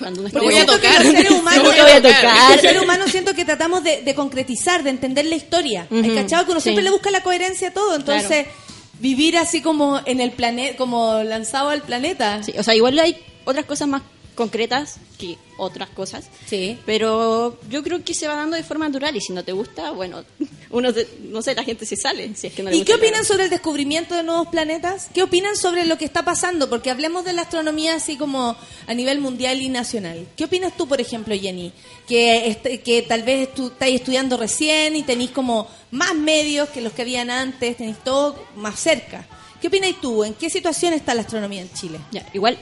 [0.00, 1.04] cuando uno voy a estudia- tocar.
[1.04, 2.50] Los seres humanos, Lo voy a tocar.
[2.52, 5.86] los seres humanos siento que tratamos de, de concretizar, de entender la historia.
[5.92, 6.64] ¿Hay Ujú, cachado que uno sí.
[6.64, 7.94] siempre le busca la coherencia a todo?
[7.94, 8.58] Entonces, Claro.
[8.98, 12.42] vivir así como en el planeta, como lanzado al planeta.
[12.42, 14.02] Sí, o sea, igual hay otras cosas más
[14.38, 16.26] concretas que otras cosas.
[16.46, 16.78] Sí.
[16.86, 19.90] Pero yo creo que se va dando de forma natural y si no te gusta,
[19.90, 20.24] bueno,
[20.70, 22.30] uno, se- no sé, la gente se sale.
[22.36, 25.08] Si es que no le ¿Y gusta qué opinan sobre el descubrimiento de nuevos planetas?
[25.12, 26.70] ¿Qué opinan sobre lo que está pasando?
[26.70, 28.56] Porque hablemos de la astronomía así como
[28.86, 30.26] a nivel mundial y nacional.
[30.36, 31.72] ¿Qué opinas tú, por ejemplo, Jenny?
[32.06, 36.80] Que, este- que tal vez tú estáis estudiando recién y tenéis como más medios que
[36.80, 39.26] los que habían antes, tenéis todo más cerca.
[39.60, 40.22] ¿Qué opinas tú?
[40.22, 41.98] ¿En qué situación está la astronomía en Chile?
[42.12, 42.56] Ya, igual,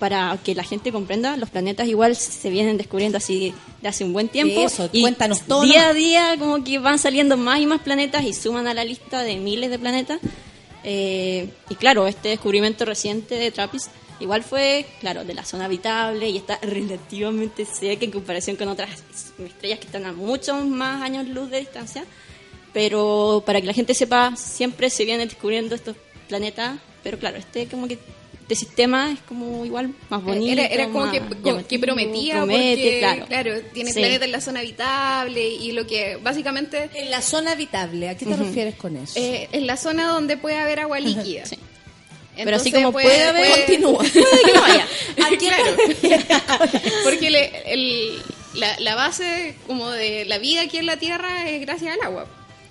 [0.00, 4.14] para que la gente comprenda, los planetas igual se vienen descubriendo así de hace un
[4.14, 4.66] buen tiempo.
[4.66, 8.32] Eso, cuéntanos todo Día a día como que van saliendo más y más planetas y
[8.32, 10.18] suman a la lista de miles de planetas.
[10.84, 13.90] Eh, y claro, este descubrimiento reciente de TRAPPIST
[14.20, 18.88] igual fue, claro, de la zona habitable y está relativamente cerca en comparación con otras
[19.38, 22.06] estrellas que están a muchos más años luz de distancia.
[22.72, 25.94] Pero para que la gente sepa, siempre se vienen descubriendo estos
[26.26, 26.78] planetas.
[27.02, 27.98] Pero claro, este como que
[28.52, 30.50] este sistema es como igual más bonito.
[30.60, 33.52] Era, era como más que, como que llamativo, prometía, promete, porque, claro.
[33.72, 34.00] tiene Sí.
[34.00, 36.90] planeta en la zona habitable y lo que básicamente...
[36.94, 39.12] En la zona habitable, ¿a qué te refieres con eso?
[39.16, 41.46] Eh, en la zona donde puede haber agua líquida.
[41.46, 41.58] Sí.
[42.36, 43.98] Pero así como puede, puede haber- Continúa.
[44.12, 44.86] Puede que no haya.
[45.24, 45.76] ¿A qué Claro.
[47.04, 48.18] Porque le- el-
[48.54, 52.26] la, la base como de la vida aquí en la Tierra es gracias al agua.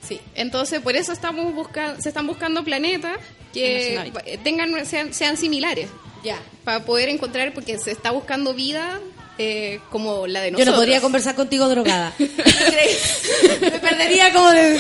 [0.10, 0.20] Sí.
[0.36, 3.18] Entonces, por eso estamos buscando, se están buscando planetas
[3.54, 5.88] que tengan sean, sean similares.
[6.22, 6.38] Ya.
[6.66, 9.00] para poder encontrar, porque se está buscando vida
[9.38, 10.76] eh, como la de Yo nosotros.
[10.76, 12.14] no podría conversar contigo drogada.
[12.20, 14.78] Me perdería como de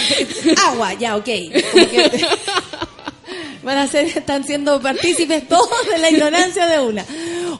[0.65, 1.23] agua, ya, ok.
[1.23, 2.27] Que-
[3.63, 7.05] Van a ser, están siendo partícipes todos de la ignorancia de una.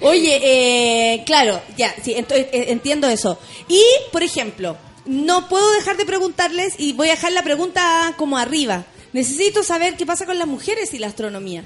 [0.01, 3.37] Oye, eh, claro, ya, sí, eh, entiendo eso.
[3.67, 3.81] Y,
[4.11, 4.77] por ejemplo,
[5.09, 8.85] no puedo dejar de preguntarles y voy a dejar la pregunta como arriba.
[9.11, 11.63] Necesito saber qué pasa con las mujeres y la astronomía.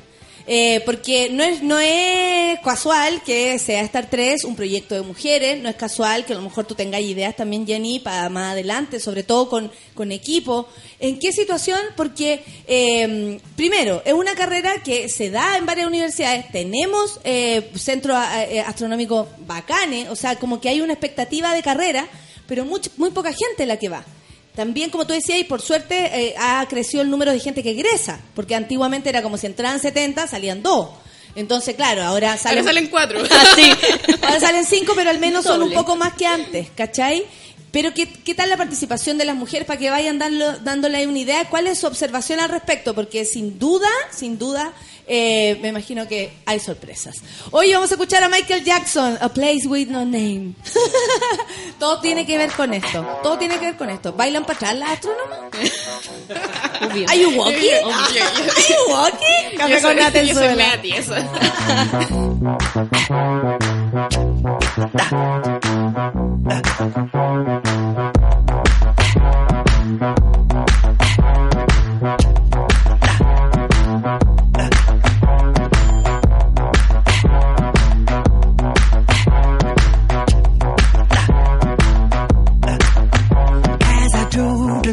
[0.48, 5.61] Eh, porque no es, no es casual que sea Star 3 un proyecto de mujeres,
[5.61, 9.02] no es casual que a lo mejor tú tengas ideas también, Jenny, para más adelante,
[9.02, 10.68] sobre todo con, con equipo.
[10.99, 11.80] ¿En qué situación?
[11.98, 18.18] Porque, eh, primero, es una carrera que se da en varias universidades, tenemos eh, centros
[18.49, 22.07] eh, astronómicos bacanes, o sea, como que hay una expectativa de carrera,
[22.48, 24.03] pero much- muy poca gente la que va.
[24.56, 25.95] También, como tú decías, y por suerte
[26.28, 29.80] eh, ha crecido el número de gente que egresa, porque antiguamente era como si entraban
[29.80, 30.90] 70, salían dos.
[31.36, 33.20] Entonces, claro, ahora salen, Ahora salen cuatro.
[34.22, 37.26] ahora salen cinco, pero al menos son un poco más que antes, ¿cachai?
[37.72, 41.18] Pero ¿qué, qué tal la participación de las mujeres para que vayan dando, dándole una
[41.18, 41.49] idea?
[41.49, 42.94] ¿Cuál es su observación al respecto?
[42.94, 44.72] Porque sin duda, sin duda,
[45.07, 47.17] eh, me imagino que hay sorpresas.
[47.51, 50.53] Hoy vamos a escuchar a Michael Jackson, A Place With No Name.
[51.80, 53.05] Todo tiene que ver con esto.
[53.21, 54.13] Todo tiene que ver con esto.
[54.13, 55.39] ¿Bailan para atrás las astrónomas?
[57.09, 57.69] ¿Are you walking?
[57.85, 58.13] ¿Are
[58.69, 59.57] you walking?
[59.57, 60.35] Café con nata en yo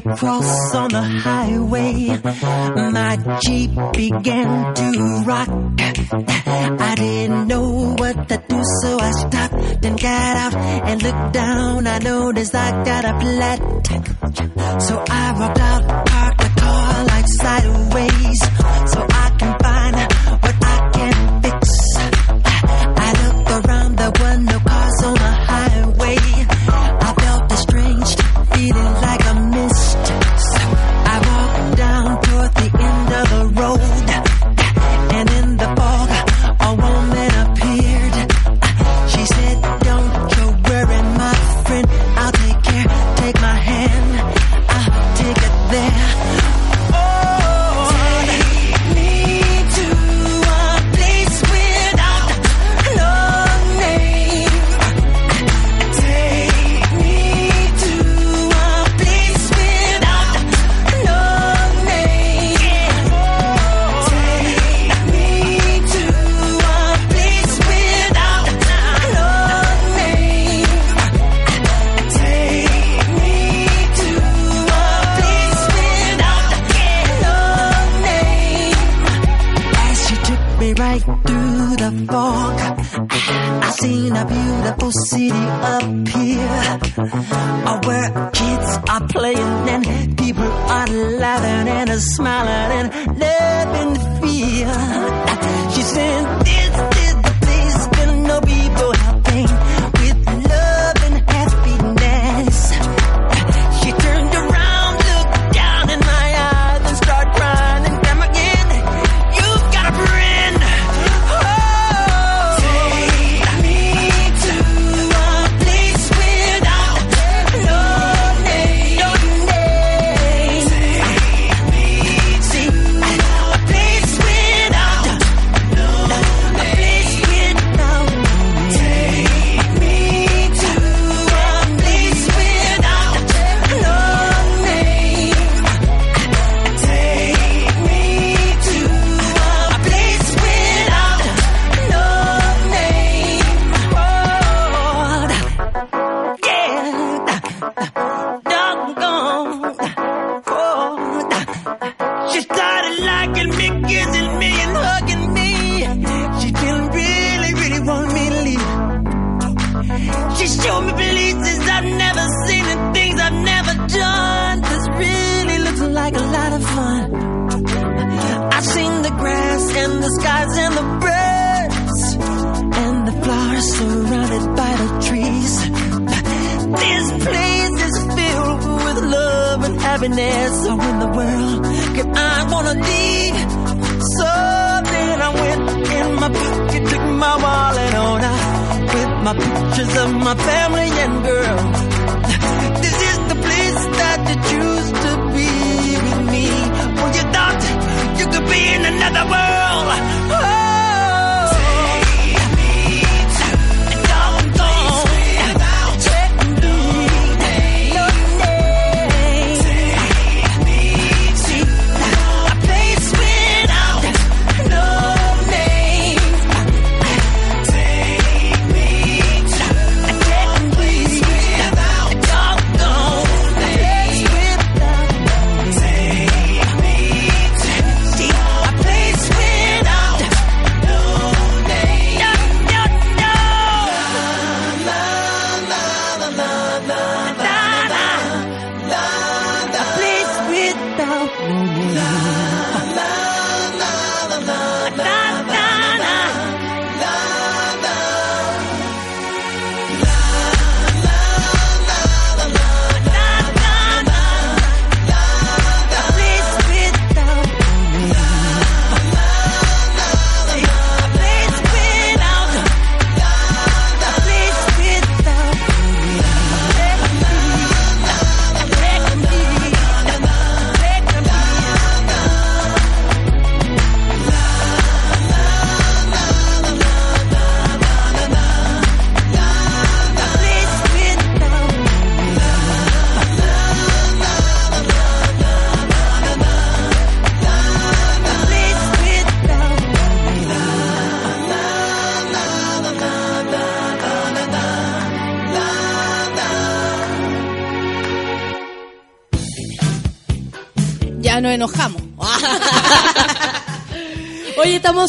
[0.01, 2.21] drove across on the highway,
[2.93, 5.49] my Jeep began to rock.
[6.11, 9.55] I didn't know what to do, so I stopped
[9.85, 11.87] and got out and looked down.
[11.87, 14.83] I noticed I got a flat.
[14.83, 18.10] So I walked out, parked the car like sideways,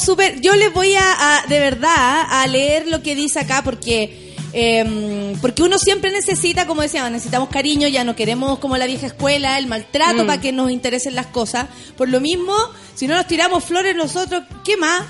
[0.01, 0.41] súper...
[0.41, 1.03] Yo les voy a,
[1.39, 4.35] a, de verdad, a leer lo que dice acá porque...
[4.53, 9.07] eh, porque uno siempre necesita, como decíamos, necesitamos cariño, ya no queremos como la vieja
[9.07, 10.27] escuela, el maltrato Mm.
[10.27, 11.67] para que nos interesen las cosas.
[11.97, 12.53] Por lo mismo,
[12.93, 15.03] si no nos tiramos flores nosotros, ¿qué más?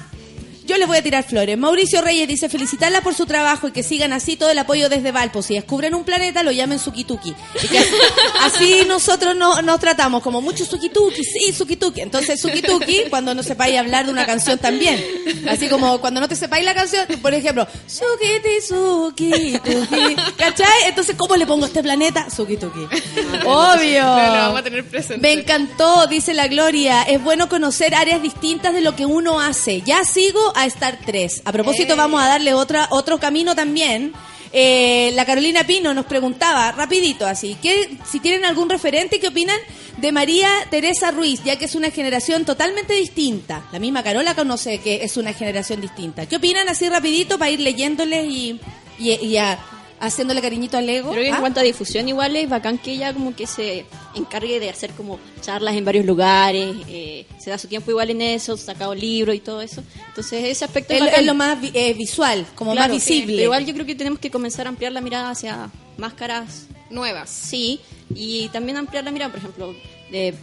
[0.63, 1.57] Yo les voy a tirar flores.
[1.57, 5.11] Mauricio Reyes dice felicitarla por su trabajo y que sigan así todo el apoyo desde
[5.11, 5.41] Valpo.
[5.41, 7.33] Si descubren un planeta, lo llamen Sukituki.
[8.41, 12.01] Así, nosotros no- nos tratamos como mucho Sukituki, sí, Sukituki.
[12.01, 15.03] Entonces Sukituki, cuando no sepáis hablar de una canción también.
[15.49, 20.15] Así como cuando no te sepáis la canción, por ejemplo, Sukiti, Sukituki.
[20.38, 20.83] ¿Cachai?
[20.88, 22.29] Entonces, ¿cómo le pongo a este planeta?
[22.29, 22.88] Sukituki.
[23.45, 24.01] Obvio.
[24.03, 25.17] Lo vamos a tener presente.
[25.21, 27.03] Me encantó, dice la Gloria.
[27.03, 29.81] Es bueno conocer áreas distintas de lo que uno hace.
[29.81, 31.41] Ya sigo a Star 3.
[31.45, 34.14] A propósito, vamos a darle otra, otro camino también.
[34.53, 39.56] Eh, la Carolina Pino nos preguntaba, rapidito así, que si tienen algún referente, ¿qué opinan
[39.98, 41.41] de María Teresa Ruiz?
[41.45, 43.64] Ya que es una generación totalmente distinta.
[43.72, 46.26] La misma Carola conoce que es una generación distinta.
[46.26, 48.60] ¿Qué opinan así rapidito para ir leyéndoles y,
[48.99, 49.57] y, y a-
[50.02, 51.11] haciéndole cariñito al ego?
[51.11, 51.40] Creo que en ¿Ah?
[51.40, 55.19] cuanto a difusión igual es bacán que ella como que se encargue de hacer como
[55.41, 59.40] charlas en varios lugares, eh, se da su tiempo igual en eso, sacado libros y
[59.40, 59.84] todo eso.
[60.10, 63.41] Entonces ese aspecto Es, lo más vi- eh, visual, como Claro, más visible.
[63.44, 67.30] igual yo creo que tenemos que comenzar a ampliar la mirada hacia máscaras Nuevas.
[67.30, 67.80] Sí,
[68.14, 69.73] y también ampliar la mirada, por ejemplo,
[70.11, 70.34] de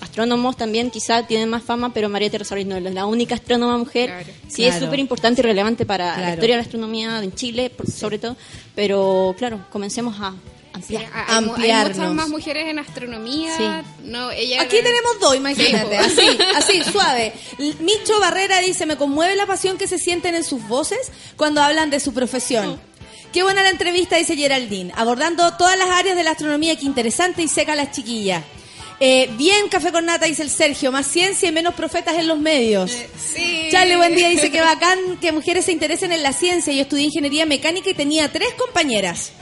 [0.00, 3.78] astrónomos también quizá tienen más fama, pero María Teresa Ruiz no es la única astrónoma
[3.78, 4.10] mujer.
[4.10, 4.26] Claro.
[4.48, 6.22] Sí, es súper importante y relevante para Claro.
[6.22, 8.36] la historia de la astronomía en Chile, por- sobre todo,
[8.74, 10.34] pero claro, comencemos a
[10.72, 11.02] ampliar.
[11.02, 11.96] Sí, hay, mu- hay Ampliarnos.
[11.98, 13.56] muchas más mujeres en astronomía.
[13.56, 13.64] Sí.
[14.04, 16.20] No, ella Aquí tenemos dos, imagínate, Sí,
[16.56, 17.32] así, así, suave.
[17.58, 21.88] Micho Barrera dice, me conmueve la pasión que se sienten en sus voces cuando hablan
[21.90, 22.78] de su profesión.
[23.32, 27.42] Qué buena la entrevista, dice Geraldine, abordando todas las áreas de la astronomía, qué interesante
[27.42, 28.42] y seca las chiquillas.
[28.98, 32.38] Eh, bien, café con nata, dice el Sergio, más ciencia y menos profetas en los
[32.38, 32.90] medios.
[32.90, 33.68] Sí.
[33.70, 36.72] Charlie, buen día, dice que bacán que mujeres se interesen en la ciencia.
[36.72, 39.32] Yo estudié ingeniería mecánica y tenía tres compañeras.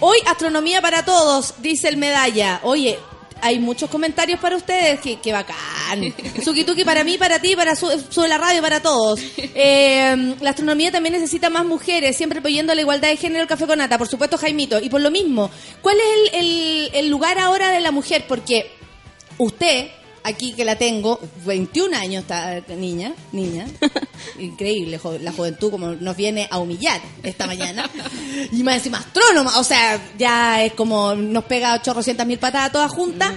[0.00, 2.60] Hoy, astronomía para todos, dice el medalla.
[2.64, 2.98] Oye,
[3.40, 6.12] hay muchos comentarios para ustedes, que, que bacán.
[6.44, 7.88] Sukituki para mí, para ti, para su,
[8.26, 9.20] la radio, para todos.
[9.38, 13.66] Eh, la astronomía también necesita más mujeres, siempre apoyando la igualdad de género, el café
[13.68, 14.80] con nata, por supuesto, Jaimito.
[14.80, 15.48] Y por lo mismo,
[15.80, 18.24] ¿cuál es el, el- el lugar ahora de la mujer?
[18.26, 18.70] Porque
[19.38, 19.88] usted,
[20.24, 23.66] aquí que la tengo, 21 años esta niña, niña,
[24.38, 27.88] increíble jo- la juventud como nos viene a humillar esta mañana,
[28.52, 32.90] y más encima astrónoma, o sea, ya es como nos pega 800 mil patadas todas
[32.90, 33.32] juntas,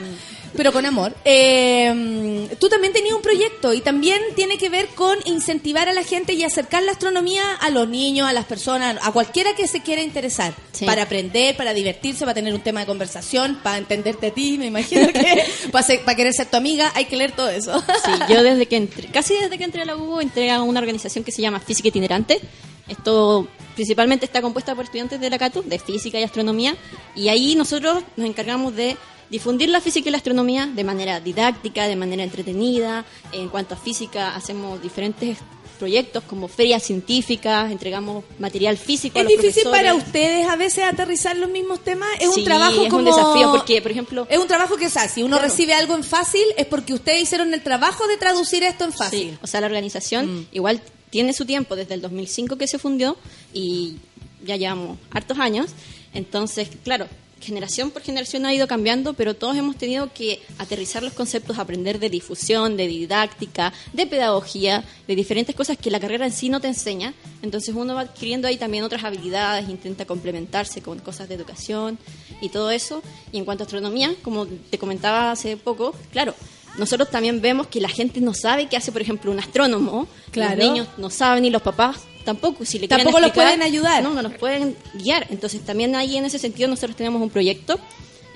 [0.55, 1.13] pero con amor.
[1.25, 6.03] Eh, tú también tenías un proyecto y también tiene que ver con incentivar a la
[6.03, 9.81] gente y acercar la astronomía a los niños, a las personas, a cualquiera que se
[9.81, 10.85] quiera interesar, Sí.
[10.85, 14.67] para aprender, para divertirse, para tener un tema de conversación, para entenderte a ti, me
[14.67, 17.79] imagino que para, ser- para querer ser tu amiga hay que leer todo eso.
[18.05, 20.79] Sí, yo desde que entré, casi desde que entré a la UBO, entré a una
[20.79, 22.39] organización que se llama Física Itinerante,
[22.87, 26.75] Esto principalmente está compuesta por estudiantes de la CATU, de física y astronomía,
[27.15, 28.97] y ahí nosotros nos encargamos de
[29.29, 33.05] difundir la física y la astronomía de manera didáctica, de manera entretenida.
[33.31, 35.37] En cuanto a física, hacemos diferentes
[35.77, 40.07] proyectos como ferias científicas, entregamos material físico a ¿Es los difícil para profesores.
[40.07, 42.09] ustedes a veces aterrizar los mismos temas?
[42.19, 42.97] Es Sí, un trabajo es como...
[42.99, 45.49] un desafío porque, por ejemplo, Es un trabajo que, o sea, si uno Claro.
[45.49, 49.29] recibe algo en fácil, es porque ustedes hicieron el trabajo de traducir esto en fácil.
[49.31, 50.47] Sí, o sea, la organización Mm.
[50.51, 50.81] igual
[51.11, 53.15] tiene su tiempo desde el 2005 que se fundió
[53.53, 53.95] y
[54.43, 55.67] ya llevamos hartos años.
[56.13, 57.07] Entonces, claro,
[57.39, 61.99] generación por generación ha ido cambiando, pero todos hemos tenido que aterrizar los conceptos, aprender
[61.99, 66.59] de difusión, de didáctica, de pedagogía, de diferentes cosas que la carrera en sí no
[66.59, 67.13] te enseña.
[67.41, 71.97] Entonces uno va adquiriendo ahí también otras habilidades, intenta complementarse con cosas de educación
[72.41, 73.01] y todo eso.
[73.31, 76.35] Y en cuanto a astronomía, como te comentaba hace poco, claro,
[76.77, 80.07] nosotros también vemos que la gente no sabe qué hace, por ejemplo, un astrónomo.
[80.31, 80.55] Claro.
[80.55, 82.65] Los niños no saben y los papás tampoco.
[82.65, 84.03] Si le Tampoco los pueden ayudar.
[84.03, 85.27] No, no nos pueden guiar.
[85.29, 87.79] Entonces también ahí en ese sentido nosotros tenemos un proyecto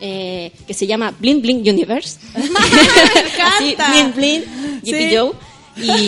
[0.01, 2.17] eh, que se llama Bling Bling Universe.
[2.35, 3.91] Así, encanta!
[3.91, 4.43] Bling Bling,
[4.83, 4.91] Sí.
[4.91, 5.31] Yippee Joe.
[5.77, 6.07] Y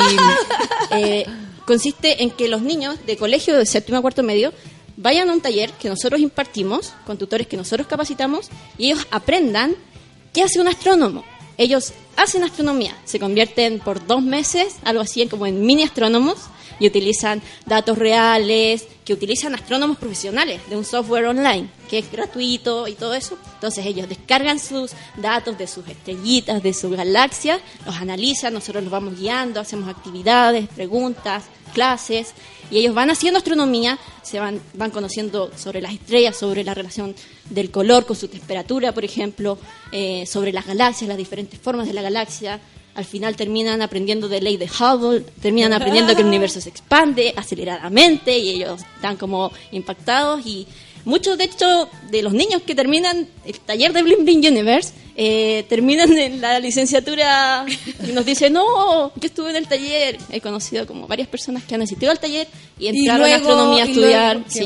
[0.91, 1.26] eh,
[1.65, 4.53] consiste en que los niños de colegio de séptimo a cuarto medio
[4.97, 9.76] vayan a un taller que nosotros impartimos, con tutores que nosotros capacitamos, y ellos aprendan
[10.34, 11.23] qué hace un astrónomo.
[11.57, 16.38] Ellos hacen astronomía, se convierten por dos meses, algo así como en mini astrónomos,
[16.80, 22.88] y utilizan datos reales, que utilizan astrónomos profesionales de un software online, que es gratuito
[22.88, 23.38] y todo eso.
[23.53, 28.91] Entonces ellos descargan sus datos de sus estrellitas, de sus galaxias, los analizan, nosotros los
[28.91, 31.43] vamos guiando, hacemos actividades, preguntas,
[31.73, 32.34] clases,
[32.72, 37.14] y ellos van haciendo astronomía, se van, van conociendo sobre las estrellas, sobre la relación
[37.49, 39.60] del color con su temperatura, por ejemplo,
[39.91, 42.60] eh, sobre las galaxias, las diferentes formas de la galaxia.
[42.95, 47.34] Al final terminan aprendiendo de ley de Hubble, terminan aprendiendo que el universo se expande
[47.35, 50.45] aceleradamente y ellos están como impactados.
[50.45, 50.65] Y
[51.03, 55.65] muchos de hecho de los niños que terminan el taller de Bling Bling Universe eh,
[55.69, 57.65] terminan en la licenciatura
[58.07, 61.76] y nos dicen no, yo estuve en el taller he conocido como varias personas que
[61.76, 62.47] han asistido al taller
[62.80, 64.63] y entraron luego- a astronomía a y estudiar luego- sí.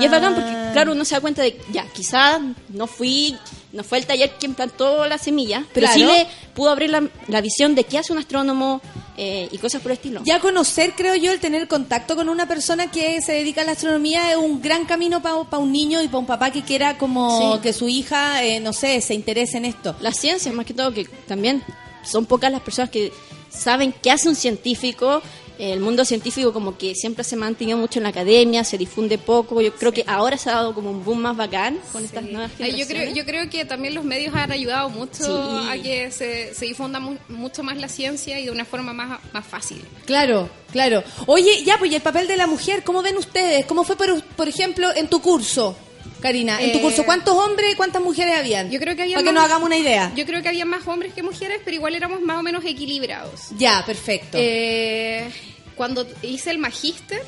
[0.00, 2.40] y es bacán porque claro uno se da cuenta de ya quizás
[2.70, 3.36] no fui
[3.78, 6.12] no fue el taller quien plantó la semilla pero sí Claro.
[6.12, 8.80] le pudo abrir la, la visión de qué hace un astrónomo
[9.16, 12.46] eh, y cosas por el estilo Ya conocer, creo yo, el tener contacto con una
[12.46, 16.06] persona que se dedica a la astronomía es un gran camino para un niño y
[16.08, 17.60] para un papá que quiera como Sí.
[17.62, 19.94] que su hija, eh, no sé, se interese en esto.
[20.00, 21.62] las ciencias más que todo que también
[22.04, 23.12] son pocas las personas que
[23.50, 25.22] saben qué hace un científico
[25.58, 29.60] el mundo científico como que siempre se mantenido mucho en la academia se difunde poco
[29.60, 32.50] yo creo que ahora se ha dado como un boom más bacán con estas nuevas
[32.60, 35.68] Ay, yo, creo, generaciones yo creo que también los medios han ayudado mucho Sí.
[35.70, 39.18] a que se, se difunda mu- mucho más la ciencia y de una forma más,
[39.32, 39.82] más fácil.
[40.06, 41.02] Claro, claro.
[41.26, 43.66] Oye, ya, pues, y el papel de la mujer, ¿cómo ven ustedes?
[43.66, 45.76] ¿Cómo fue, por, por ejemplo, en tu curso,
[46.20, 46.60] Karina?
[46.60, 48.70] En tu Eh, curso, ¿cuántos hombres y cuántas mujeres habían?
[48.70, 50.12] Yo creo que había Para que más- nos hagamos una idea.
[50.16, 53.48] Yo creo que había más hombres que mujeres, pero igual éramos más o menos equilibrados.
[53.56, 54.36] Ya, perfecto.
[54.40, 55.30] Eh,
[55.76, 57.22] cuando hice el magíster,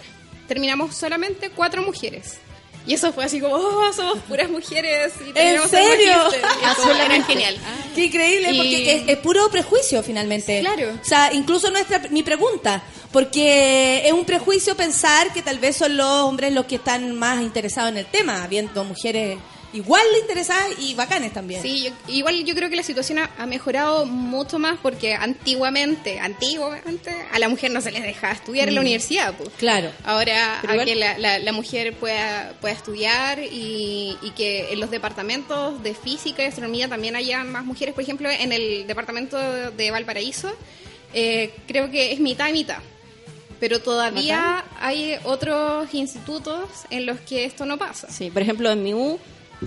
[0.48, 2.38] terminamos solamente cuatro mujeres.
[2.86, 5.12] Y eso fue así como, oh, somos puras mujeres.
[5.24, 6.12] Y el serio?
[6.32, 7.56] Y Ah, eso era genial.
[7.94, 10.60] Qué increíble, Y- porque es, es puro prejuicio finalmente.
[10.60, 10.98] Claro.
[11.00, 12.82] O sea, incluso nuestra mi pregunta,
[13.12, 17.40] porque es un prejuicio pensar que tal vez son los hombres los que están más
[17.42, 19.38] interesados en el tema, habiendo mujeres
[19.72, 21.62] igual de interesadas y bacanes también.
[21.62, 26.18] Sí, yo- igual yo creo que la situación ha, ha mejorado mucho más porque antiguamente,
[26.18, 28.84] antiguamente, a la mujer no se les dejaba estudiar en la Mm.
[28.84, 29.34] universidad.
[29.36, 29.48] pues.
[29.58, 29.92] Claro.
[30.04, 34.72] Ahora, Pero a igual- que la, la- la mujer pueda, pueda estudiar y, y que
[34.72, 37.94] en los departamentos de física y astronomía también haya más mujeres.
[37.94, 39.38] Por ejemplo, en el departamento
[39.70, 40.52] de Valparaíso,
[41.14, 42.78] eh, creo que es mitad y mitad.
[43.60, 48.10] Pero todavía hay otros institutos en los que esto no pasa.
[48.10, 49.18] Sí, por ejemplo, en mi U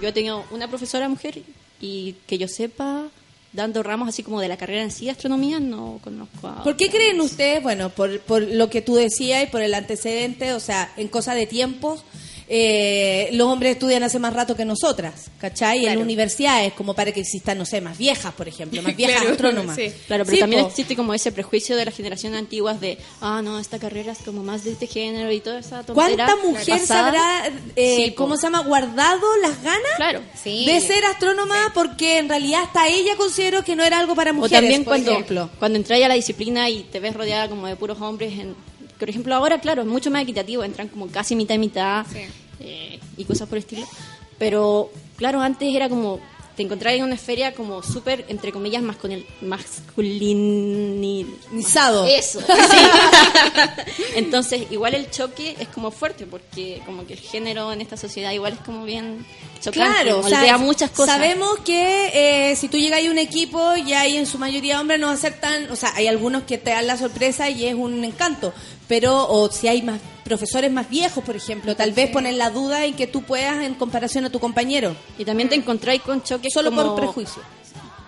[0.02, 1.44] yo he tenido una profesora mujer
[1.80, 3.08] y que yo sepa,
[3.52, 6.64] dando ramos así como de la carrera en sí de astronomía, no conozco a...
[6.64, 10.54] ¿Por qué creen ustedes, bueno, por, por lo que tú decías y por el antecedente,
[10.54, 12.04] o sea, en cosa de tiempos,
[12.48, 15.80] eh, los hombres estudian hace más rato que nosotras, ¿cachai?
[15.80, 16.02] En Claro.
[16.02, 19.76] universidades, como para que existan, no sé, más viejas, por ejemplo, más viejas Claro, astrónomas.
[19.76, 19.92] sí.
[20.08, 20.70] Claro, pero Sí, también po.
[20.70, 24.44] existe como ese prejuicio de las generaciones antiguas de, ah, no, esta carrera es como
[24.44, 27.08] más de este género y toda esa tontera ¿Cuánta mujer se pasada.
[27.08, 30.22] habrá, eh, Sí, cómo se llama, guardado las ganas Claro.
[30.42, 30.66] Sí.
[30.66, 34.36] de ser astrónoma porque en realidad hasta ella consideró que no era algo para O
[34.36, 35.50] mujeres, también por cuando, ejemplo.
[35.60, 38.34] cuando entras a la disciplina y te ves rodeada como de puros hombres.
[38.34, 38.56] En,
[39.04, 42.20] por ejemplo, ahora, claro, es mucho más equitativo, entran como casi mitad y mitad Sí.
[42.62, 43.86] eh, y cosas por el estilo.
[44.38, 46.22] Pero, claro, antes era como
[46.56, 49.26] te encontrás en una feria como súper, entre comillas, masculin-
[50.74, 52.06] masculinizado.
[52.06, 52.40] Eso.
[52.42, 52.46] sí.
[54.16, 58.32] Entonces, igual el choque es como fuerte, porque como que el género en esta sociedad
[58.32, 59.26] igual es como bien
[59.62, 59.72] chocante,
[60.04, 61.16] Claro, o sea, moldea muchas cosas.
[61.16, 65.00] Sabemos que eh, si tú llegas a un equipo y hay en su mayoría hombres,
[65.00, 65.72] no va a ser tan.
[65.72, 68.54] O sea, hay algunos que te dan la sorpresa y es un encanto.
[68.94, 72.86] Pero, o si hay más profesores más viejos, por ejemplo, tal vez ponen la duda
[72.86, 74.96] en que tú puedas en comparación a tu compañero.
[75.18, 77.42] Y también te encontráis con choques Solo como- por prejuicio.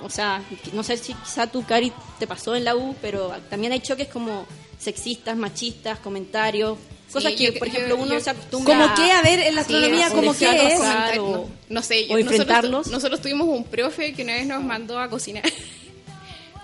[0.03, 0.43] O sea,
[0.73, 4.07] no sé si quizá tu Cari te pasó en la U, pero también hay choques
[4.09, 4.45] como
[4.77, 6.77] sexistas, machistas, comentarios,
[7.11, 9.11] cosas que, yo- por yo- ejemplo, uno yo- se acostumbra ¿Cómo qué?
[9.11, 10.79] A ver, en la astronomía, o ¿cómo dejar qué los es?
[11.19, 12.71] O- no, no sé, o enfrentarlos.
[12.71, 15.41] Nosotros, nosotros tuvimos un profe que una vez nos mandó a cocinar.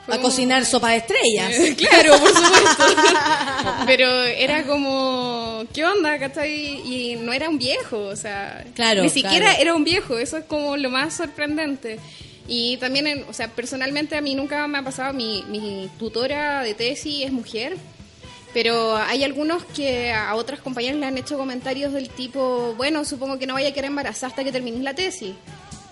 [0.08, 1.54] A cocinar sopa de estrellas.
[1.78, 2.84] claro, por supuesto.
[3.86, 6.18] Pero era como, ¿qué onda?
[6.20, 6.82] ¿cachai?
[6.86, 9.62] Y no era un viejo, o sea, Claro, ni siquiera claro.
[9.62, 12.00] era un viejo, eso es como lo más sorprendente.
[12.48, 16.64] Y también, en- o sea, personalmente a mí nunca me ha pasado, mi, mi tutora
[16.64, 17.78] de tesis es mujer,
[18.54, 23.40] pero hay algunos que a otras compañeras le han hecho comentarios del tipo, bueno, supongo
[23.40, 25.34] que no vaya a quedar embarazada hasta que termines la tesis.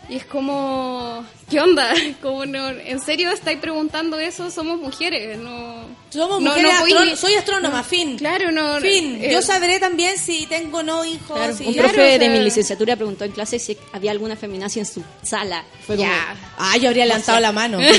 [0.10, 1.94] Y es como, ¿qué onda?
[2.22, 4.50] Como no, ¿En serio estáis preguntando eso?
[4.50, 5.88] Somos mujeres, no...
[6.10, 6.74] Somos no- mujeres
[7.12, 8.18] no soy astrónoma, no, fin.
[8.18, 8.80] Claro, no...
[8.82, 9.20] Fin.
[9.24, 11.38] eh, Yo sabré también si tengo o no hijos.
[11.38, 14.10] Claro, si- un Claro, profe o sea- de mi licenciatura preguntó en clase si había
[14.10, 15.64] alguna feminacia en su sala.
[15.86, 16.36] Fue como, Ya.
[16.58, 17.78] Ah, yo habría levantado la mano.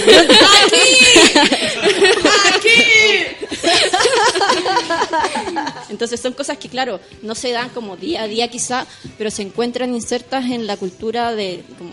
[5.90, 8.86] Entonces son cosas que, claro, no se dan como día a día quizá,
[9.18, 11.92] pero se encuentran insertas en la cultura de, como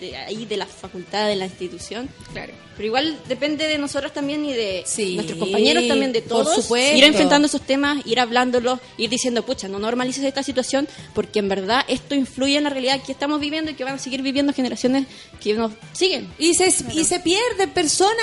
[0.00, 2.08] de, ahí, de la facultad, de la institución.
[2.32, 2.52] Claro.
[2.76, 6.54] Pero igual depende de nosotros también y de Sí, nuestros compañeros también, de todos.
[6.62, 6.96] supuesto.
[6.96, 11.48] Ir enfrentando esos temas, ir hablándolos, ir diciendo, pucha, no normalices esta situación, porque en
[11.48, 14.52] verdad esto influye en la realidad que estamos viviendo y que van a seguir viviendo
[14.52, 15.06] generaciones
[15.40, 16.32] que nos siguen.
[16.38, 18.14] Y se, y se pierden personas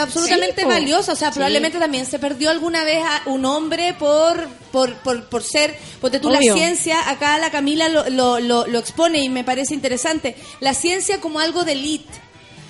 [0.00, 0.68] absolutamente Sí, po.
[0.68, 1.14] valiosas.
[1.14, 1.34] O sea, Sí.
[1.36, 6.18] probablemente también se perdió alguna vez a un hombre por, por, por, por ser, porque
[6.20, 10.36] tú la ciencia, acá la Camila lo, lo, lo, lo expone y me parece interesante,
[10.60, 12.23] la ciencia como algo de elite.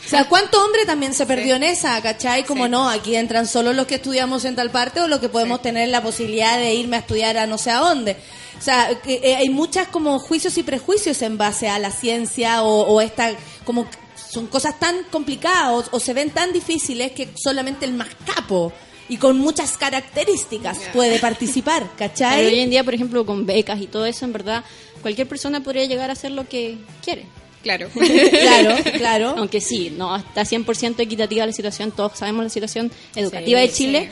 [0.07, 2.45] O sea, ¿cuánto hombre también se perdió en esa, cachai?
[2.45, 2.71] Como Sí.
[2.71, 5.89] no, aquí entran solo los que estudiamos en tal parte o los que podemos tener
[5.89, 8.17] la posibilidad de irme a estudiar a no sé a dónde.
[8.59, 12.63] O sea, que, eh, hay muchas como juicios y prejuicios en base a la ciencia
[12.63, 13.33] o, o esta,
[13.65, 13.87] como
[14.31, 18.73] son cosas tan complicadas o, o se ven tan difíciles que solamente el más capo
[19.09, 22.61] y con muchas características puede participar, Pero hoy ¿cachai?
[22.61, 24.65] en día, por ejemplo, con becas y todo eso, en verdad,
[25.03, 27.27] cualquier persona podría llegar a hacer lo que quiere.
[27.65, 27.89] Claro.
[28.31, 29.35] Claro, claro.
[29.39, 33.73] Aunque sí, no está 100% equitativa la situación, todos sabemos la situación educativa Sí, de
[33.73, 34.09] Chile,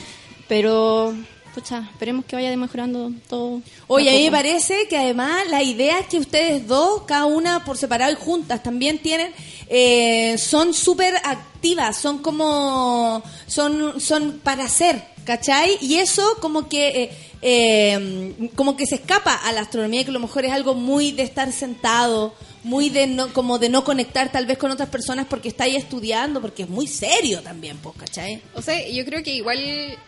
[0.47, 1.13] pero
[1.53, 3.61] pucha, esperemos que vaya mejorando todo.
[3.87, 7.77] Oye, a mí me parece que además las ideas que ustedes dos, cada una por
[7.77, 9.31] separado y juntas, también tienen,
[9.69, 15.77] eh, son súper activas, son como, son, son para hacer, ¿cachai?
[15.79, 17.09] Y eso como que, eh,
[17.45, 21.11] eh, como que se escapa a la astronomía, que a lo mejor es algo muy
[21.11, 22.33] de estar sentado,
[22.63, 26.39] muy de no, como de no conectar tal vez con otras personas porque estáis estudiando,
[26.41, 28.41] porque es muy serio también, pues, ¿cachai?
[28.55, 29.59] O sea, yo creo que igual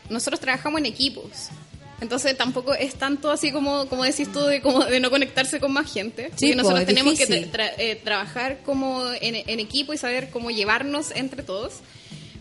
[0.09, 1.49] nosotros trabajamos en equipos.
[2.01, 5.71] Entonces tampoco es tanto así como, como decís tú de, como de no conectarse con
[5.71, 6.29] más gente.
[6.35, 7.49] Sí, po, nosotros es tenemos difícil.
[7.49, 11.75] que tra- eh, trabajar como en, en equipo y saber cómo llevarnos entre todos.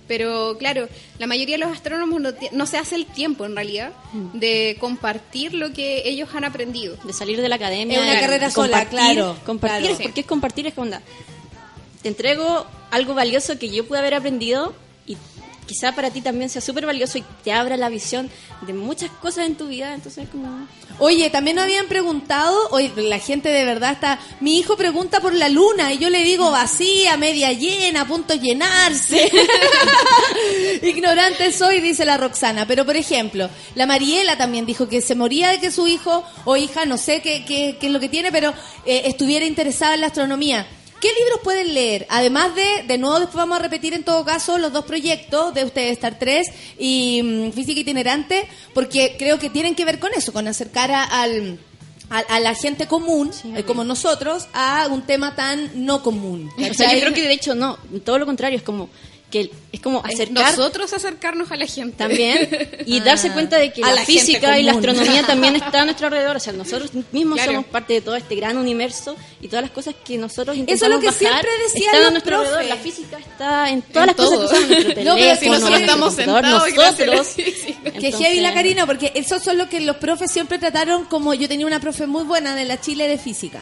[0.06, 3.92] Pero claro, la mayoría de los astrónomos no, no se hace el tiempo en realidad
[4.12, 4.38] Mm.
[4.38, 6.96] de compartir lo que ellos han aprendido.
[7.04, 7.98] de salir de la academia.
[8.04, 10.02] Es una carrera sola, compartir, claro, Compartir, claro.
[10.02, 11.00] porque es compartir, es onda.
[12.02, 14.74] Te entrego algo valioso que yo pude haber aprendido
[15.06, 15.16] y
[15.66, 18.30] quizá para ti también sea súper valioso y te abra la visión
[18.62, 19.94] de muchas cosas en tu vida.
[19.94, 20.66] Entonces, como.
[20.98, 25.48] Oye, también habían preguntado, oye, la gente de verdad está, mi hijo pregunta por la
[25.48, 29.30] luna y yo le digo vacía, media llena, a punto de llenarse.
[30.82, 32.66] Ignorante soy, dice la Roxana.
[32.66, 36.56] Pero por ejemplo, la Mariela también dijo que se moría de que su hijo o
[36.56, 38.54] hija, no sé qué, qué, qué es lo que tiene, pero
[38.86, 40.66] eh, estuviera interesada en la astronomía.
[41.04, 42.06] ¿Qué libros pueden leer?
[42.08, 45.62] Además de, de nuevo después vamos a repetir en todo caso los dos proyectos de
[45.62, 50.32] ustedes, Star 3 y mm, Física Itinerante, porque creo que tienen que ver con eso,
[50.32, 51.58] con acercar a, al,
[52.08, 56.50] a, a la gente común, eh, como nosotros, a un tema tan no común.
[56.70, 58.88] O sea, yo creo que de hecho no, todo lo contrario, es como
[59.34, 61.96] que es como acercar Nosotros acercarnos a la gente.
[61.96, 62.48] también
[62.86, 65.80] y Ah, darse cuenta de que a la, la física y la astronomía también está
[65.82, 66.36] a nuestro alrededor.
[66.36, 67.52] O sea, nosotros mismos Claro.
[67.52, 70.70] somos parte de todo este gran universo y todas las cosas que nosotros Eso es
[70.70, 72.52] intentamos lo que bajar siempre decían están a los nuestro profes.
[72.52, 72.76] alrededor.
[72.76, 75.48] La física está en todas En las cosas que usamos nuestro No, pero teléfono, si
[75.50, 77.26] nosotros estamos sentados nosotros.
[78.00, 81.48] Que heavy la Karina, porque eso son lo que los profes siempre trataron como yo
[81.48, 83.60] tenía una profe muy buena de la Chile de física.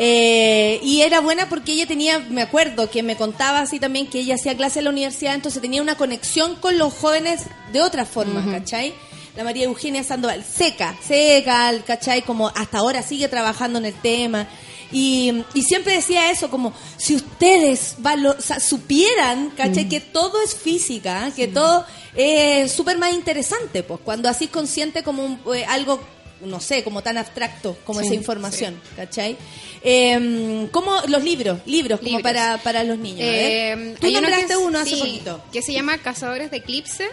[0.00, 4.20] Eh, y era buena porque ella tenía, me acuerdo que me contaba así también que
[4.20, 7.42] ella hacía clase en la universidad, entonces tenía una conexión con los jóvenes
[7.72, 8.94] de otras formas, ¿cachai?
[9.36, 12.22] La María Eugenia Sandoval, seca, seca, ¿cachai?
[12.22, 14.46] Como hasta ahora sigue trabajando en el tema.
[14.90, 19.88] Y, y siempre decía eso, como si ustedes valo- o sea, supieran, ¿cachai?
[19.88, 21.84] Que todo es física, que todo
[22.16, 26.00] es súper más interesante, pues, cuando así consciente como un- eh, algo,
[26.42, 29.36] no sé, como tan abstracto como Sí, esa información, ¿cachai?
[29.82, 33.20] Eh, como los libros, libros, como para, para los niños.
[33.22, 35.44] Eh, Tú hay uno nombraste que uno hace sí, poquito.
[35.52, 37.08] Que se llama Cazadores de Eclipse.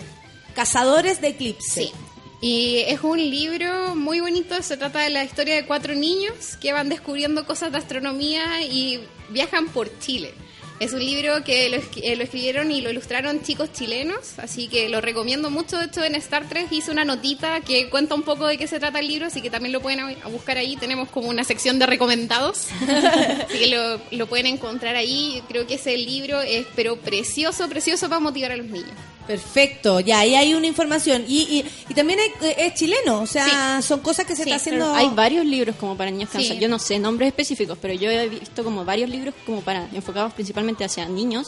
[0.56, 1.84] Cazadores de Eclipse.
[1.86, 1.92] Sí.
[2.42, 6.74] Y es un libro muy bonito, se trata de la historia de cuatro niños que
[6.74, 9.00] van descubriendo cosas de astronomía y
[9.30, 10.34] viajan por Chile.
[10.80, 14.90] Es un libro que lo, eh, lo escribieron y lo ilustraron chicos chilenos, así que
[14.90, 15.78] lo recomiendo mucho.
[15.78, 18.80] De hecho, en Star Trek hice una notita que cuenta un poco de qué se
[18.80, 20.76] trata el libro, así que también lo pueden a buscar ahí.
[20.76, 22.68] Tenemos como una sección de recomendados,
[23.48, 25.42] así que lo, lo pueden encontrar ahí.
[25.48, 29.15] Creo que ese libro es, pero precioso, precioso para motivar a los niños.
[29.28, 31.26] Perfecto, ya, ahí hay una información.
[31.28, 34.58] Y, y, y también hay- es chileno, o sea, son cosas que se Sí, está
[34.62, 34.94] haciendo...
[34.94, 36.38] Hay varios libros como para niños Sí.
[36.38, 36.62] cansados.
[36.62, 40.34] Yo no sé nombres específicos, pero yo he visto como varios libros como para enfocados
[40.34, 41.48] principalmente hacia niños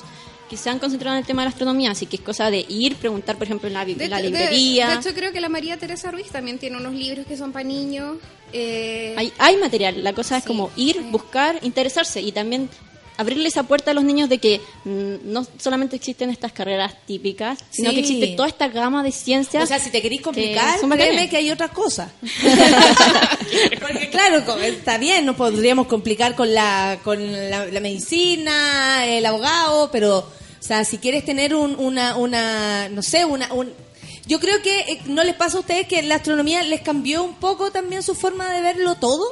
[0.49, 1.91] que se han concentrado en el tema de la astronomía.
[1.91, 4.87] Así que es cosa de ir, preguntar, por ejemplo, en la, De, la de- librería.
[4.89, 7.63] de hecho, creo que la María Teresa Ruiz también tiene unos libros que son para
[7.65, 8.17] niños.
[8.53, 10.03] eh, hay, hay material.
[10.05, 11.01] La cosa es como ir, sí.
[11.11, 12.69] buscar, interesarse y también
[13.17, 17.59] abrirle esa puerta a los niños de que mm, no solamente existen estas carreras típicas,
[17.69, 17.95] sino Sí.
[17.95, 19.63] que existe toda esta gama de ciencias.
[19.63, 22.11] O sea, si te querís que complicar, son créeme que hay otras cosas.
[23.81, 29.89] Porque claro, está bien, nos podríamos complicar con la con la, la medicina, el abogado,
[29.91, 30.25] pero, o
[30.59, 33.71] sea, si quieres tener un, una, una, no sé, una, un...
[34.25, 37.35] Yo creo que eh, no les pasa a ustedes que la astronomía les cambió un
[37.35, 39.23] poco también su forma de verlo todo.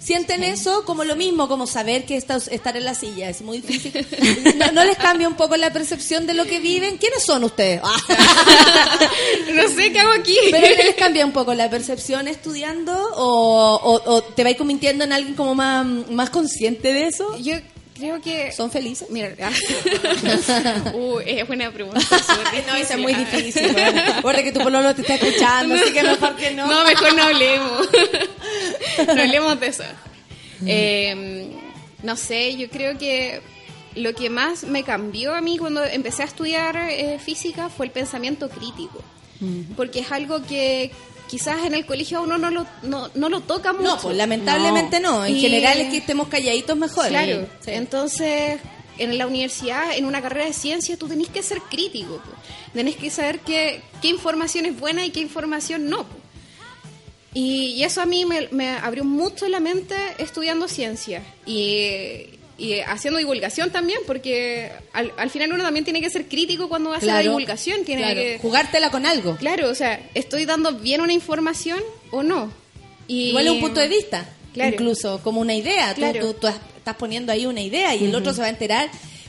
[0.00, 3.60] ¿Sienten eso como lo mismo, como saber que está- estar en la silla es muy
[3.60, 4.06] difícil?
[4.56, 6.96] ¿No, no les cambia un poco la percepción de lo que viven?
[6.98, 7.80] ¿Quiénes son ustedes?
[9.54, 10.36] no sé qué hago aquí.
[10.50, 15.12] ¿Pero les cambia un poco la percepción estudiando o, o- o te vais convirtiendo en
[15.12, 17.36] alguien como más, más consciente de eso?
[17.38, 17.54] Yo
[17.96, 18.52] creo que.
[18.52, 19.08] ¿Son felices?
[19.10, 19.50] Mira, ah.
[20.94, 22.00] uh, es buena pregunta.
[22.66, 23.74] No, esa es muy difícil.
[24.16, 26.66] Recuerda que tu pololo te está escuchando, así que mejor que no.
[26.66, 27.88] No, mejor no hablemos.
[29.06, 29.84] no hablemos de eso.
[30.66, 31.48] Eh,
[32.02, 33.40] no sé, yo creo que
[33.94, 37.92] lo que más me cambió a mí cuando empecé a estudiar eh, física fue el
[37.92, 39.02] pensamiento crítico.
[39.76, 40.90] Porque es algo que
[41.28, 43.84] quizás en el colegio a uno no lo, no, no lo toca mucho.
[43.84, 45.24] No, pues lamentablemente no.
[45.24, 47.08] En Y- general es que estemos calladitos mejor.
[47.08, 47.70] Claro, Sí.
[47.72, 48.60] entonces
[48.98, 52.16] en la universidad, en una carrera de ciencia, tú tenés que ser crítico.
[52.16, 52.30] po.
[52.72, 56.06] Tenés que saber qué, qué información es buena y qué información no.
[57.34, 63.18] y eso a mí me, me abrió mucho la mente estudiando ciencia y, y haciendo
[63.18, 67.12] divulgación también, porque al, al final uno también tiene que ser crítico cuando hace la
[67.14, 67.84] Claro, divulgación.
[67.84, 68.20] Tiene claro.
[68.20, 69.36] que, Jugártela con algo.
[69.36, 71.80] claro, o sea, ¿estoy dando bien una información
[72.10, 72.50] o no?
[73.08, 74.28] Y, Igual es un punto de vista.
[74.54, 74.72] Claro.
[74.72, 75.90] Incluso como una idea.
[75.94, 76.20] Tú- Claro.
[76.20, 78.88] Tú, tú estás poniendo ahí una idea y el otro se va a enterar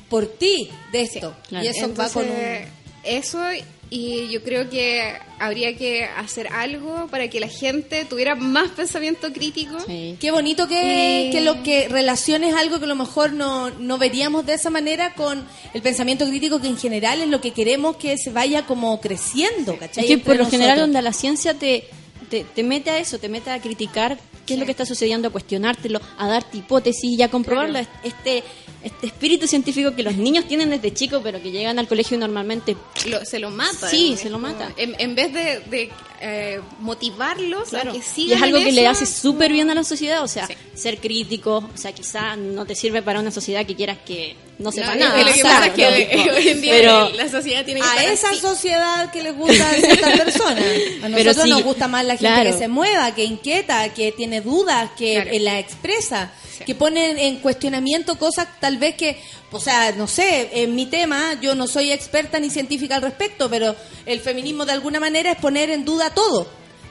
[0.10, 1.36] por ti de esto.
[1.50, 1.66] claro.
[1.66, 2.78] Y eso va con un...
[3.04, 3.40] Eso,
[3.90, 9.32] y yo creo que habría que hacer algo para que la gente tuviera más pensamiento
[9.32, 9.78] crítico.
[9.86, 10.18] Sí.
[10.20, 13.98] Qué bonito que, Y- que lo que relaciones algo que a lo mejor no, no
[13.98, 17.96] veríamos de esa manera con el pensamiento crítico que en general es lo que queremos
[17.98, 20.04] que se vaya como creciendo, ¿cachai?
[20.04, 21.86] Es que por lo general donde la ciencia te,
[22.30, 25.28] te, te mete a eso, te mete a criticar qué es lo que está sucediendo,
[25.28, 27.80] a cuestionártelo, a darte hipótesis y a comprobarlo.
[28.04, 28.44] Este,
[28.84, 32.20] este espíritu científico que los niños tienen desde chicos, pero que llegan al colegio y
[32.20, 32.76] normalmente
[33.08, 33.90] Lo- se lo mata.
[33.90, 34.72] Sí, se lo mata.
[34.78, 35.90] En, en vez de, de,
[36.22, 37.92] eh, motivarlos Claro.
[37.92, 40.48] a que Y es algo que le hace súper bien a la sociedad, o sea,
[40.48, 40.54] Sí.
[40.74, 44.72] ser crítico, o sea, quizá no te sirve para una sociedad que quieras que no
[44.72, 45.22] sepa No, nada.
[45.24, 48.12] Lo que claro, pasa es que hoy en día pero, la sociedad tiene que a
[48.12, 48.40] esa así.
[48.40, 50.64] sociedad que les gusta a ciertas personas.
[50.64, 52.52] A Pero nosotros sí, nos gusta más la gente claro.
[52.52, 55.30] que se mueva, que inquieta, que tiene dudas, que Claro.
[55.32, 56.64] eh, la expresa, Sí.
[56.66, 59.22] que pone en cuestionamiento cosas tal vez que,
[59.52, 63.50] o sea, no sé, en mi tema yo no soy experta ni científica al respecto,
[63.50, 63.76] pero
[64.06, 66.48] el feminismo de alguna manera es poner en duda todo.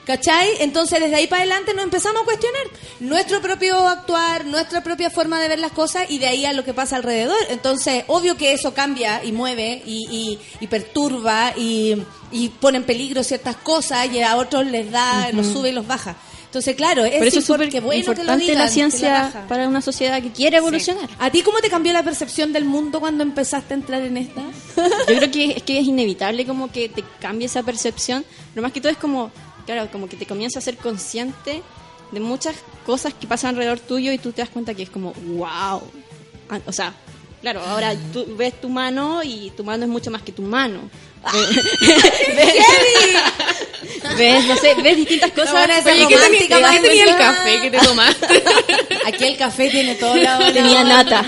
[0.06, 0.48] ¿Cachai?
[0.60, 2.62] Entonces desde ahí para adelante nos empezamos a cuestionar
[3.00, 6.62] nuestro propio actuar, nuestra propia forma de ver las cosas y de ahí a lo
[6.64, 7.36] que pasa alrededor.
[7.48, 11.96] Entonces, obvio que eso cambia y mueve y, y- y perturba y,
[12.30, 15.88] y pone en peligro ciertas cosas y a otros les da, los sube y los
[15.88, 16.14] baja.
[16.46, 19.22] Entonces, claro, es, por eso es súper bueno que lo importante digan, la que ciencia
[19.24, 19.46] raja.
[19.46, 21.08] para una sociedad que quiere evolucionar.
[21.18, 24.42] ¿A ti cómo te cambió la percepción del mundo cuando empezaste a entrar en esta?
[25.08, 28.24] Yo creo que es que es inevitable como que te cambie esa percepción.
[28.54, 29.30] Lo más que todo es como,
[29.66, 31.62] claro, como que te comienzas a ser consciente
[32.12, 32.54] de muchas
[32.86, 35.82] cosas que pasan alrededor tuyo y tú te das cuenta que es como, wow.
[36.48, 36.94] Ah, O sea,
[37.42, 40.88] claro, ahora tú ves tu mano y tu mano es mucho más que tu mano.
[42.36, 42.54] ves,
[44.16, 45.52] ves, no sé, ves distintas cosas.
[45.52, 48.42] buena esa Oye, ¿qué tenía- ¿qué tenía el café que te tomaste?
[49.06, 51.24] Aquí el café tiene todo la Tenía nata.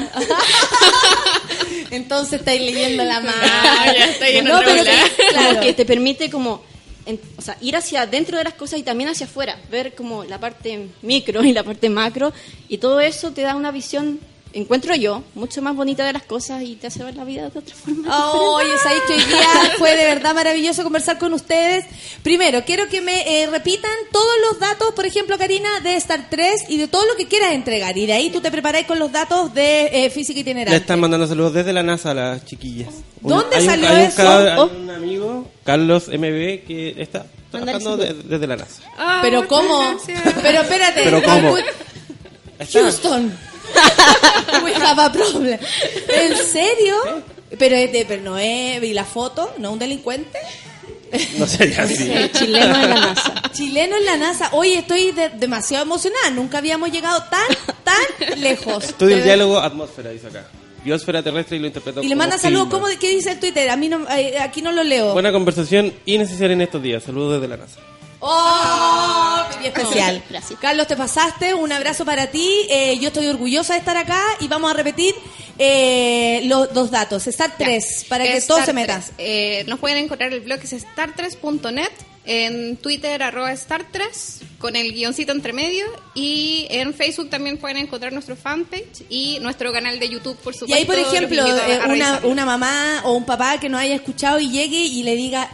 [1.90, 3.32] Entonces estáis leyendo la mano.
[3.42, 5.60] Ah, ya en no, pero que, Claro.
[5.60, 6.62] que te permite como
[7.06, 10.24] en- o sea, ir hacia adentro de las cosas y también hacia afuera, ver como
[10.24, 12.32] la parte micro y la parte macro
[12.68, 14.20] y todo eso te da una visión,
[14.58, 17.58] encuentro yo, mucho más bonita de las cosas y te hace ver la vida de
[17.58, 18.32] otra forma.
[18.34, 21.84] Oye, sabéis que hoy día fue de verdad maravilloso conversar con ustedes.
[22.22, 26.64] Primero, quiero que me eh, repitan todos los datos, por ejemplo, Karina, de Star 3
[26.68, 27.96] y de todo lo que quieras entregar.
[27.96, 30.76] Y de ahí tú te preparáis con los datos de eh, física Le itinerante.
[30.76, 32.88] están mandando saludos desde la NASA a las chiquillas.
[33.22, 34.16] Un- ¿Dónde hay un- salió hay un eso?
[34.16, 34.64] ca- hay Oh.
[34.66, 38.82] un amigo, Carlos MB, que está trabajando desde la NASA.
[38.98, 39.78] Ah, Pero muchas ¿cómo?
[39.80, 40.22] gracias.
[40.42, 41.00] Pero espérate.
[41.04, 41.56] Pero ¿cómo?
[42.72, 43.32] Houston.
[44.64, 45.58] We have a problem.
[46.08, 46.94] ¿En serio?
[47.58, 48.82] Pero, es de, pero no es...
[48.82, 49.52] ¿Y la foto?
[49.58, 50.38] ¿No un delincuente?
[51.38, 52.10] No sería así.
[52.32, 53.42] Chileno en la NASA.
[53.52, 54.50] Chileno en la NASA.
[54.52, 56.30] Oye, estoy de- demasiado emocionada.
[56.30, 57.46] Nunca habíamos llegado tan,
[57.84, 58.84] tan lejos.
[58.84, 60.46] Estudia el De- diálogo atmósfera, dice acá.
[60.84, 62.68] Biosfera terrestre y lo interpretó Y le como manda saludos.
[62.68, 62.86] clima.
[62.86, 63.68] ¿Cómo, ¿Qué dice el Twitter?
[63.70, 65.12] A mí no, eh, aquí no lo leo.
[65.14, 67.02] Buena conversación y necesaria en estos días.
[67.02, 67.80] Saludos desde la NASA.
[68.20, 69.27] ¡Oh!
[69.64, 70.22] Especial.
[70.28, 70.58] Gracias.
[70.60, 71.54] Carlos, te pasaste.
[71.54, 72.48] Un abrazo para ti.
[72.70, 75.14] Eh, yo estoy orgullosa de estar acá y vamos a repetir
[75.58, 77.26] eh, los dos datos.
[77.26, 78.94] Star 3, para que Star todo se meta.
[79.00, 79.12] 3.
[79.18, 81.90] Eh, nos pueden encontrar el blog es star3.net,
[82.24, 84.08] en Twitter arroba star3
[84.58, 89.72] con el guioncito entre medio y en Facebook también pueden encontrar nuestro fanpage y nuestro
[89.72, 90.76] canal de YouTube, por Y supuesto.
[90.76, 94.50] ahí, por ejemplo, eh, una, una mamá o un papá que nos haya escuchado y
[94.50, 95.48] llegue y le diga,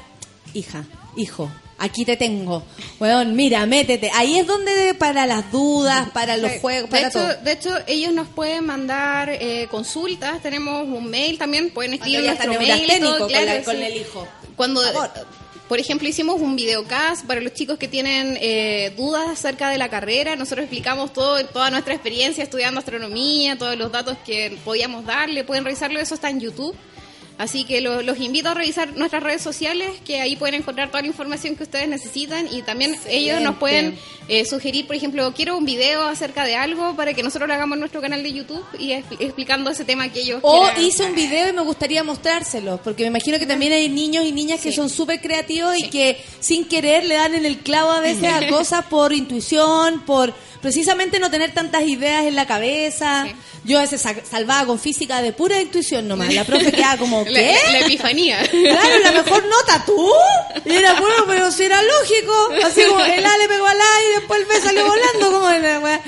[0.52, 0.84] hija,
[1.16, 1.48] hijo,
[1.78, 2.62] aquí te tengo.
[3.00, 4.10] Weón, mira, métete.
[4.14, 7.34] Ahí es donde para las dudas, para los juegos, de para hecho, todo.
[7.44, 12.54] De hecho, ellos nos pueden mandar eh, consultas, tenemos un mail también, pueden escribir nuestro
[12.54, 12.84] mail.
[12.96, 14.28] y todo, con la- claro, con el hijo.
[14.56, 15.10] Cuando, Por favor.
[15.68, 19.88] por ejemplo, hicimos un videocast para los chicos que tienen eh, dudas acerca de la
[19.88, 25.42] carrera, nosotros explicamos todo, toda nuestra experiencia estudiando astronomía, todos los datos que podíamos darle,
[25.42, 26.76] pueden revisarlo, eso está en YouTube.
[27.36, 31.00] Así que lo- los invito a revisar nuestras redes sociales, que ahí pueden encontrar toda
[31.02, 33.98] la información que ustedes necesitan y también ellos nos pueden
[34.28, 37.74] eh, sugerir, por ejemplo, quiero un video acerca de algo para que nosotros lo hagamos
[37.74, 40.82] en nuestro canal de YouTube y expl- explicando ese tema que ellos O quieran.
[40.82, 44.30] hice un video y me gustaría mostrárselos, porque me imagino que también hay niños y
[44.30, 47.98] niñas que son súper creativos y que sin querer le dan en el clavo a
[48.00, 50.32] veces a cosas por intuición, por
[50.62, 53.24] precisamente no tener tantas ideas en la cabeza.
[53.26, 53.34] Sí.
[53.66, 56.32] Yo a veces sa- salvaba con física de pura intuición nomás.
[56.34, 57.56] La profe quedaba como, La, ¿qué?
[57.66, 58.38] la- la epifanía.
[58.50, 60.10] Claro, la mejor nota tú.
[60.64, 62.66] Y era bueno, pero si era lógico.
[62.66, 65.32] Así como el A le pegó al A y después el B salió volando.
[65.32, 66.00] Como la weá.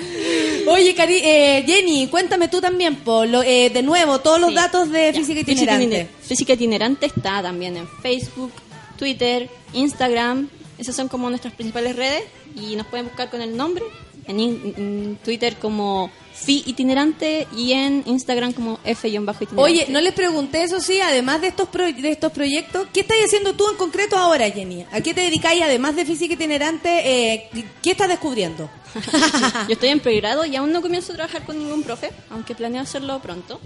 [0.68, 4.55] Oye, Cari, eh, Jenny, cuéntame tú también, po, lo- eh, de nuevo, todos los Sí.
[4.56, 5.18] datos de Ya.
[5.20, 5.84] física itinerante.
[5.86, 8.52] Itiner- Física itinerante está también en Facebook,
[8.98, 10.48] Twitter, Instagram.
[10.78, 12.24] Esas son como nuestras principales redes
[12.55, 13.84] y nos pueden buscar con el nombre.
[14.28, 19.54] En, in- en Twitter como Fi itinerante y en Instagram como F-itinerante.
[19.56, 23.16] Oye, no les pregunté eso sí, además de estos pro- de estos proyectos, ¿qué estás
[23.24, 24.84] haciendo tú en concreto ahora, Jenny?
[24.92, 26.88] ¿A qué te dedicáis además de física itinerante?
[27.32, 27.50] Eh,
[27.82, 28.68] ¿Qué estás descubriendo?
[29.66, 32.82] Yo estoy en pregrado y aún no comienzo a trabajar con ningún profe, aunque planeo
[32.82, 33.60] hacerlo pronto.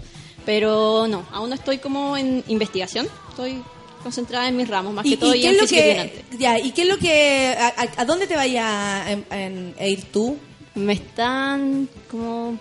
[0.45, 3.07] Pero no, aún no estoy como en investigación.
[3.29, 3.61] Estoy
[4.01, 6.25] concentrada en mis ramos, más que todo y, en física que itinerante.
[6.39, 10.37] ya, y qué es lo que a, a- a dónde te vayas a ir tú?
[10.75, 12.57] Me están como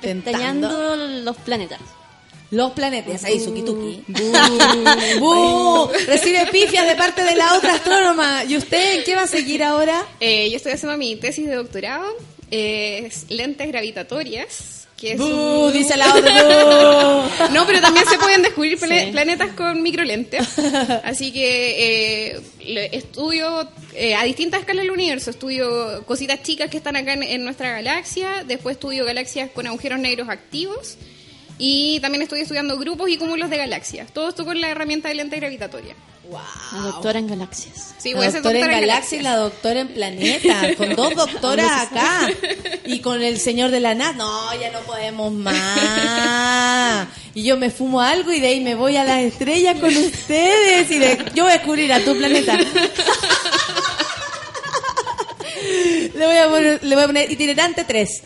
[0.00, 0.24] Tentando.
[0.30, 1.80] pestañando los planetas.
[2.50, 4.04] Los planetas, ahí, Suki Tuki.
[5.18, 5.20] Bu.
[5.20, 5.90] ¡Bu!
[6.06, 8.44] Recibe pifias de parte de la otra astrónoma.
[8.44, 10.04] ¿Y usted en qué va a seguir ahora?
[10.20, 12.06] Eh, yo estoy haciendo mi tesis de doctorado,
[12.50, 14.86] eh, es lentes gravitatorias.
[14.96, 17.50] Que es un- Dice la otra.
[17.52, 19.10] No, pero también se pueden descubrir Sí.
[19.12, 20.46] planetas con microlentes.
[21.04, 25.30] Así que eh, estudio eh, a distintas escalas del universo.
[25.30, 28.44] Estudio cositas chicas que están acá en, en nuestra galaxia.
[28.44, 30.96] Después estudio galaxias con agujeros negros activos.
[31.58, 34.12] Y también estoy estudiando grupos y cúmulos de galaxias.
[34.12, 35.94] Todo esto con la herramienta de lente gravitatoria.
[36.72, 37.94] La doctora en galaxias.
[37.98, 40.74] Sí, La voy a ser doctora en doctora en galaxia y la doctora en planeta,
[40.76, 42.28] con dos doctoras acá.
[42.84, 44.14] Y con el señor de la NASA.
[44.14, 47.06] No, ya no podemos más.
[47.34, 50.90] Y yo me fumo algo y de ahí me voy a las estrellas con ustedes.
[50.90, 52.58] Y de, yo voy a descubrir a tu planeta.
[56.14, 58.22] Le voy a poner, le voy a poner itinerante 3.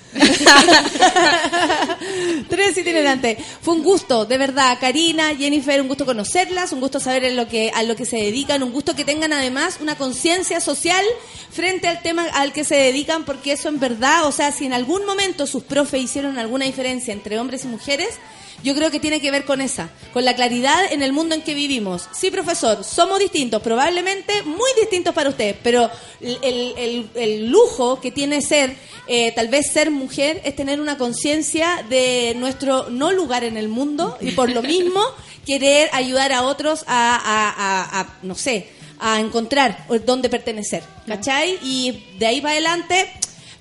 [2.48, 3.36] 3 itinerante.
[3.60, 7.48] Fue un gusto, de verdad, Karina, Jennifer, un gusto conocerlas, un gusto saber en lo
[7.48, 11.04] que, a lo que se dedican, un gusto que tengan además una conciencia social
[11.50, 14.72] frente al tema al que se dedican, porque eso en verdad, o sea, si en
[14.72, 18.18] algún momento sus profes hicieron alguna diferencia entre hombres y mujeres,
[18.62, 21.42] yo creo que tiene que ver con esa, con la claridad en el mundo en
[21.42, 22.08] que vivimos.
[22.12, 26.38] Sí, profesor, somos distintos, probablemente muy distintos para usted, pero el,
[26.76, 28.74] el- el lujo que tiene ser,
[29.06, 33.68] eh, tal vez ser mujer, es tener una conciencia de nuestro no lugar en el
[33.68, 35.00] mundo y por lo mismo
[35.46, 38.68] querer ayudar a otros a, a- a- a, no sé,
[38.98, 41.58] a encontrar dónde pertenecer, ¿cachai?
[41.62, 43.10] Y de ahí para adelante...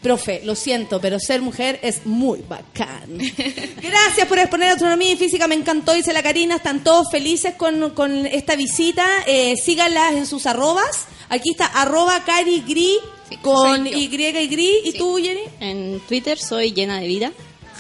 [0.02, 3.18] Profe, lo siento, pero ser mujer es muy bacán.
[3.82, 6.56] Gracias por exponer astronomía y física, me encantó, dice la Karina.
[6.56, 9.06] Están todos felices con, con esta visita.
[9.28, 11.08] Eh, síganlas en sus arrobas.
[11.28, 12.98] Aquí está arroba Cari Gri
[13.42, 13.98] con soy yo.
[13.98, 14.72] Y y Gri.
[14.86, 15.42] ¿Y tú, Jenny?
[15.60, 17.32] En Twitter soy llena de vida.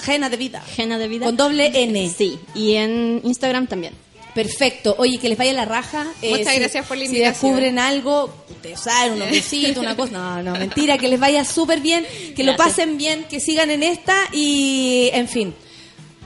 [0.01, 0.61] Gena de vida.
[0.61, 1.25] Gena de vida.
[1.25, 2.09] Con doble N.
[2.09, 3.93] Sí, y en Instagram también.
[4.33, 4.95] Perfecto.
[4.99, 6.07] Oye, que les vaya la raja.
[6.21, 7.51] Eh, Muchas si- gracias por la Si invitación.
[7.51, 10.11] descubren algo, ustedes saben, unos besitos, una cosa.
[10.11, 10.97] No, no, mentira.
[10.97, 15.27] Que les vaya súper bien, que lo pasen bien, que sigan en esta y, en
[15.27, 15.53] fin.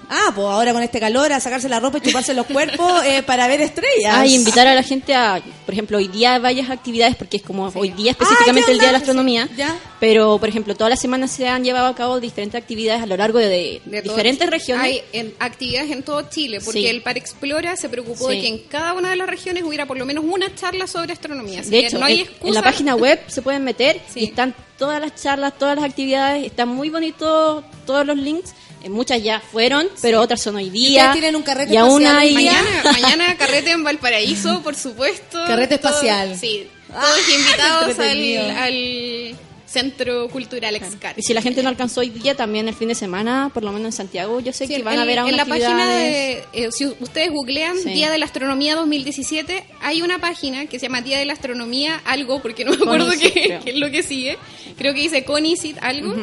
[0.09, 3.23] Ah, pues ahora con este calor, a sacarse la ropa y chuparse los cuerpos eh,
[3.23, 4.13] para ver estrellas.
[4.15, 7.43] Ah, y invitar a la gente a, por ejemplo, hoy día varias actividades, porque es
[7.43, 9.47] como hoy día específicamente Ah, el Día de la Astronomía.
[9.47, 9.75] sí, ya.
[9.99, 13.15] Pero, por ejemplo, todas las semanas se han llevado a cabo diferentes actividades a lo
[13.15, 14.85] largo de, de De todo- diferentes regiones.
[14.85, 16.87] Hay en- actividades en todo Chile, porque Sí.
[16.87, 19.97] el Par Explora se preocupó de que en cada una de las regiones hubiera por
[19.97, 21.61] lo menos una charla sobre astronomía.
[21.61, 24.21] Así De que hecho, no hay en, la página web se pueden meter Sí.
[24.21, 28.53] y están todas las charlas, todas las actividades, están muy bonitos todos los links.
[28.83, 31.11] Eh, Muchas ya fueron, pero otras son hoy día.
[31.13, 35.39] tienen un carrete y aún hay Mañana, mañana carrete en Valparaíso, por supuesto.
[35.47, 36.37] Carrete Todo- espacial.
[36.37, 39.35] sí, Ah, todos invitados al, al
[39.65, 41.15] Centro Cultural Excar.
[41.17, 43.71] Y si la gente no alcanzó hoy día, también el fin de semana, por lo
[43.71, 46.43] menos en Santiago, yo sé Sí, que van a ver a en la página de,
[46.53, 47.89] eh, si ustedes googlean Sí.
[47.89, 51.99] Día de la Astronomía 2017, hay una página que se llama Día de la Astronomía
[52.05, 54.37] algo, porque no me acuerdo qué es lo que sigue.
[54.77, 56.13] Creo que dice Conicit algo.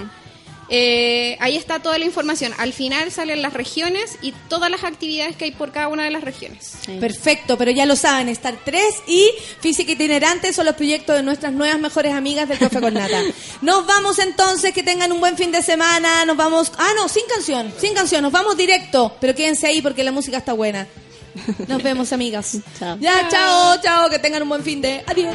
[0.73, 2.55] Eh, ahí está toda la información.
[2.59, 6.11] Al final salen las regiones y todas las actividades que hay por cada una de
[6.11, 6.75] las regiones.
[7.01, 9.31] Perfecto, pero ya lo saben, Star 3 y
[9.61, 13.21] Física Itinerante son los proyectos de nuestras nuevas mejores amigas del Café con Nata.
[13.63, 16.73] Nos vamos entonces, que tengan un buen fin de semana, nos vamos...
[16.79, 20.39] Ah, no, sin canción, sin canción, nos vamos directo, pero quédense ahí porque la música
[20.39, 20.87] está buena.
[21.67, 22.59] Nos vemos, amigas.
[22.79, 22.97] Chao.
[23.01, 25.03] Ya, chao, chao, que tengan un buen fin de...
[25.07, 25.35] Adiós.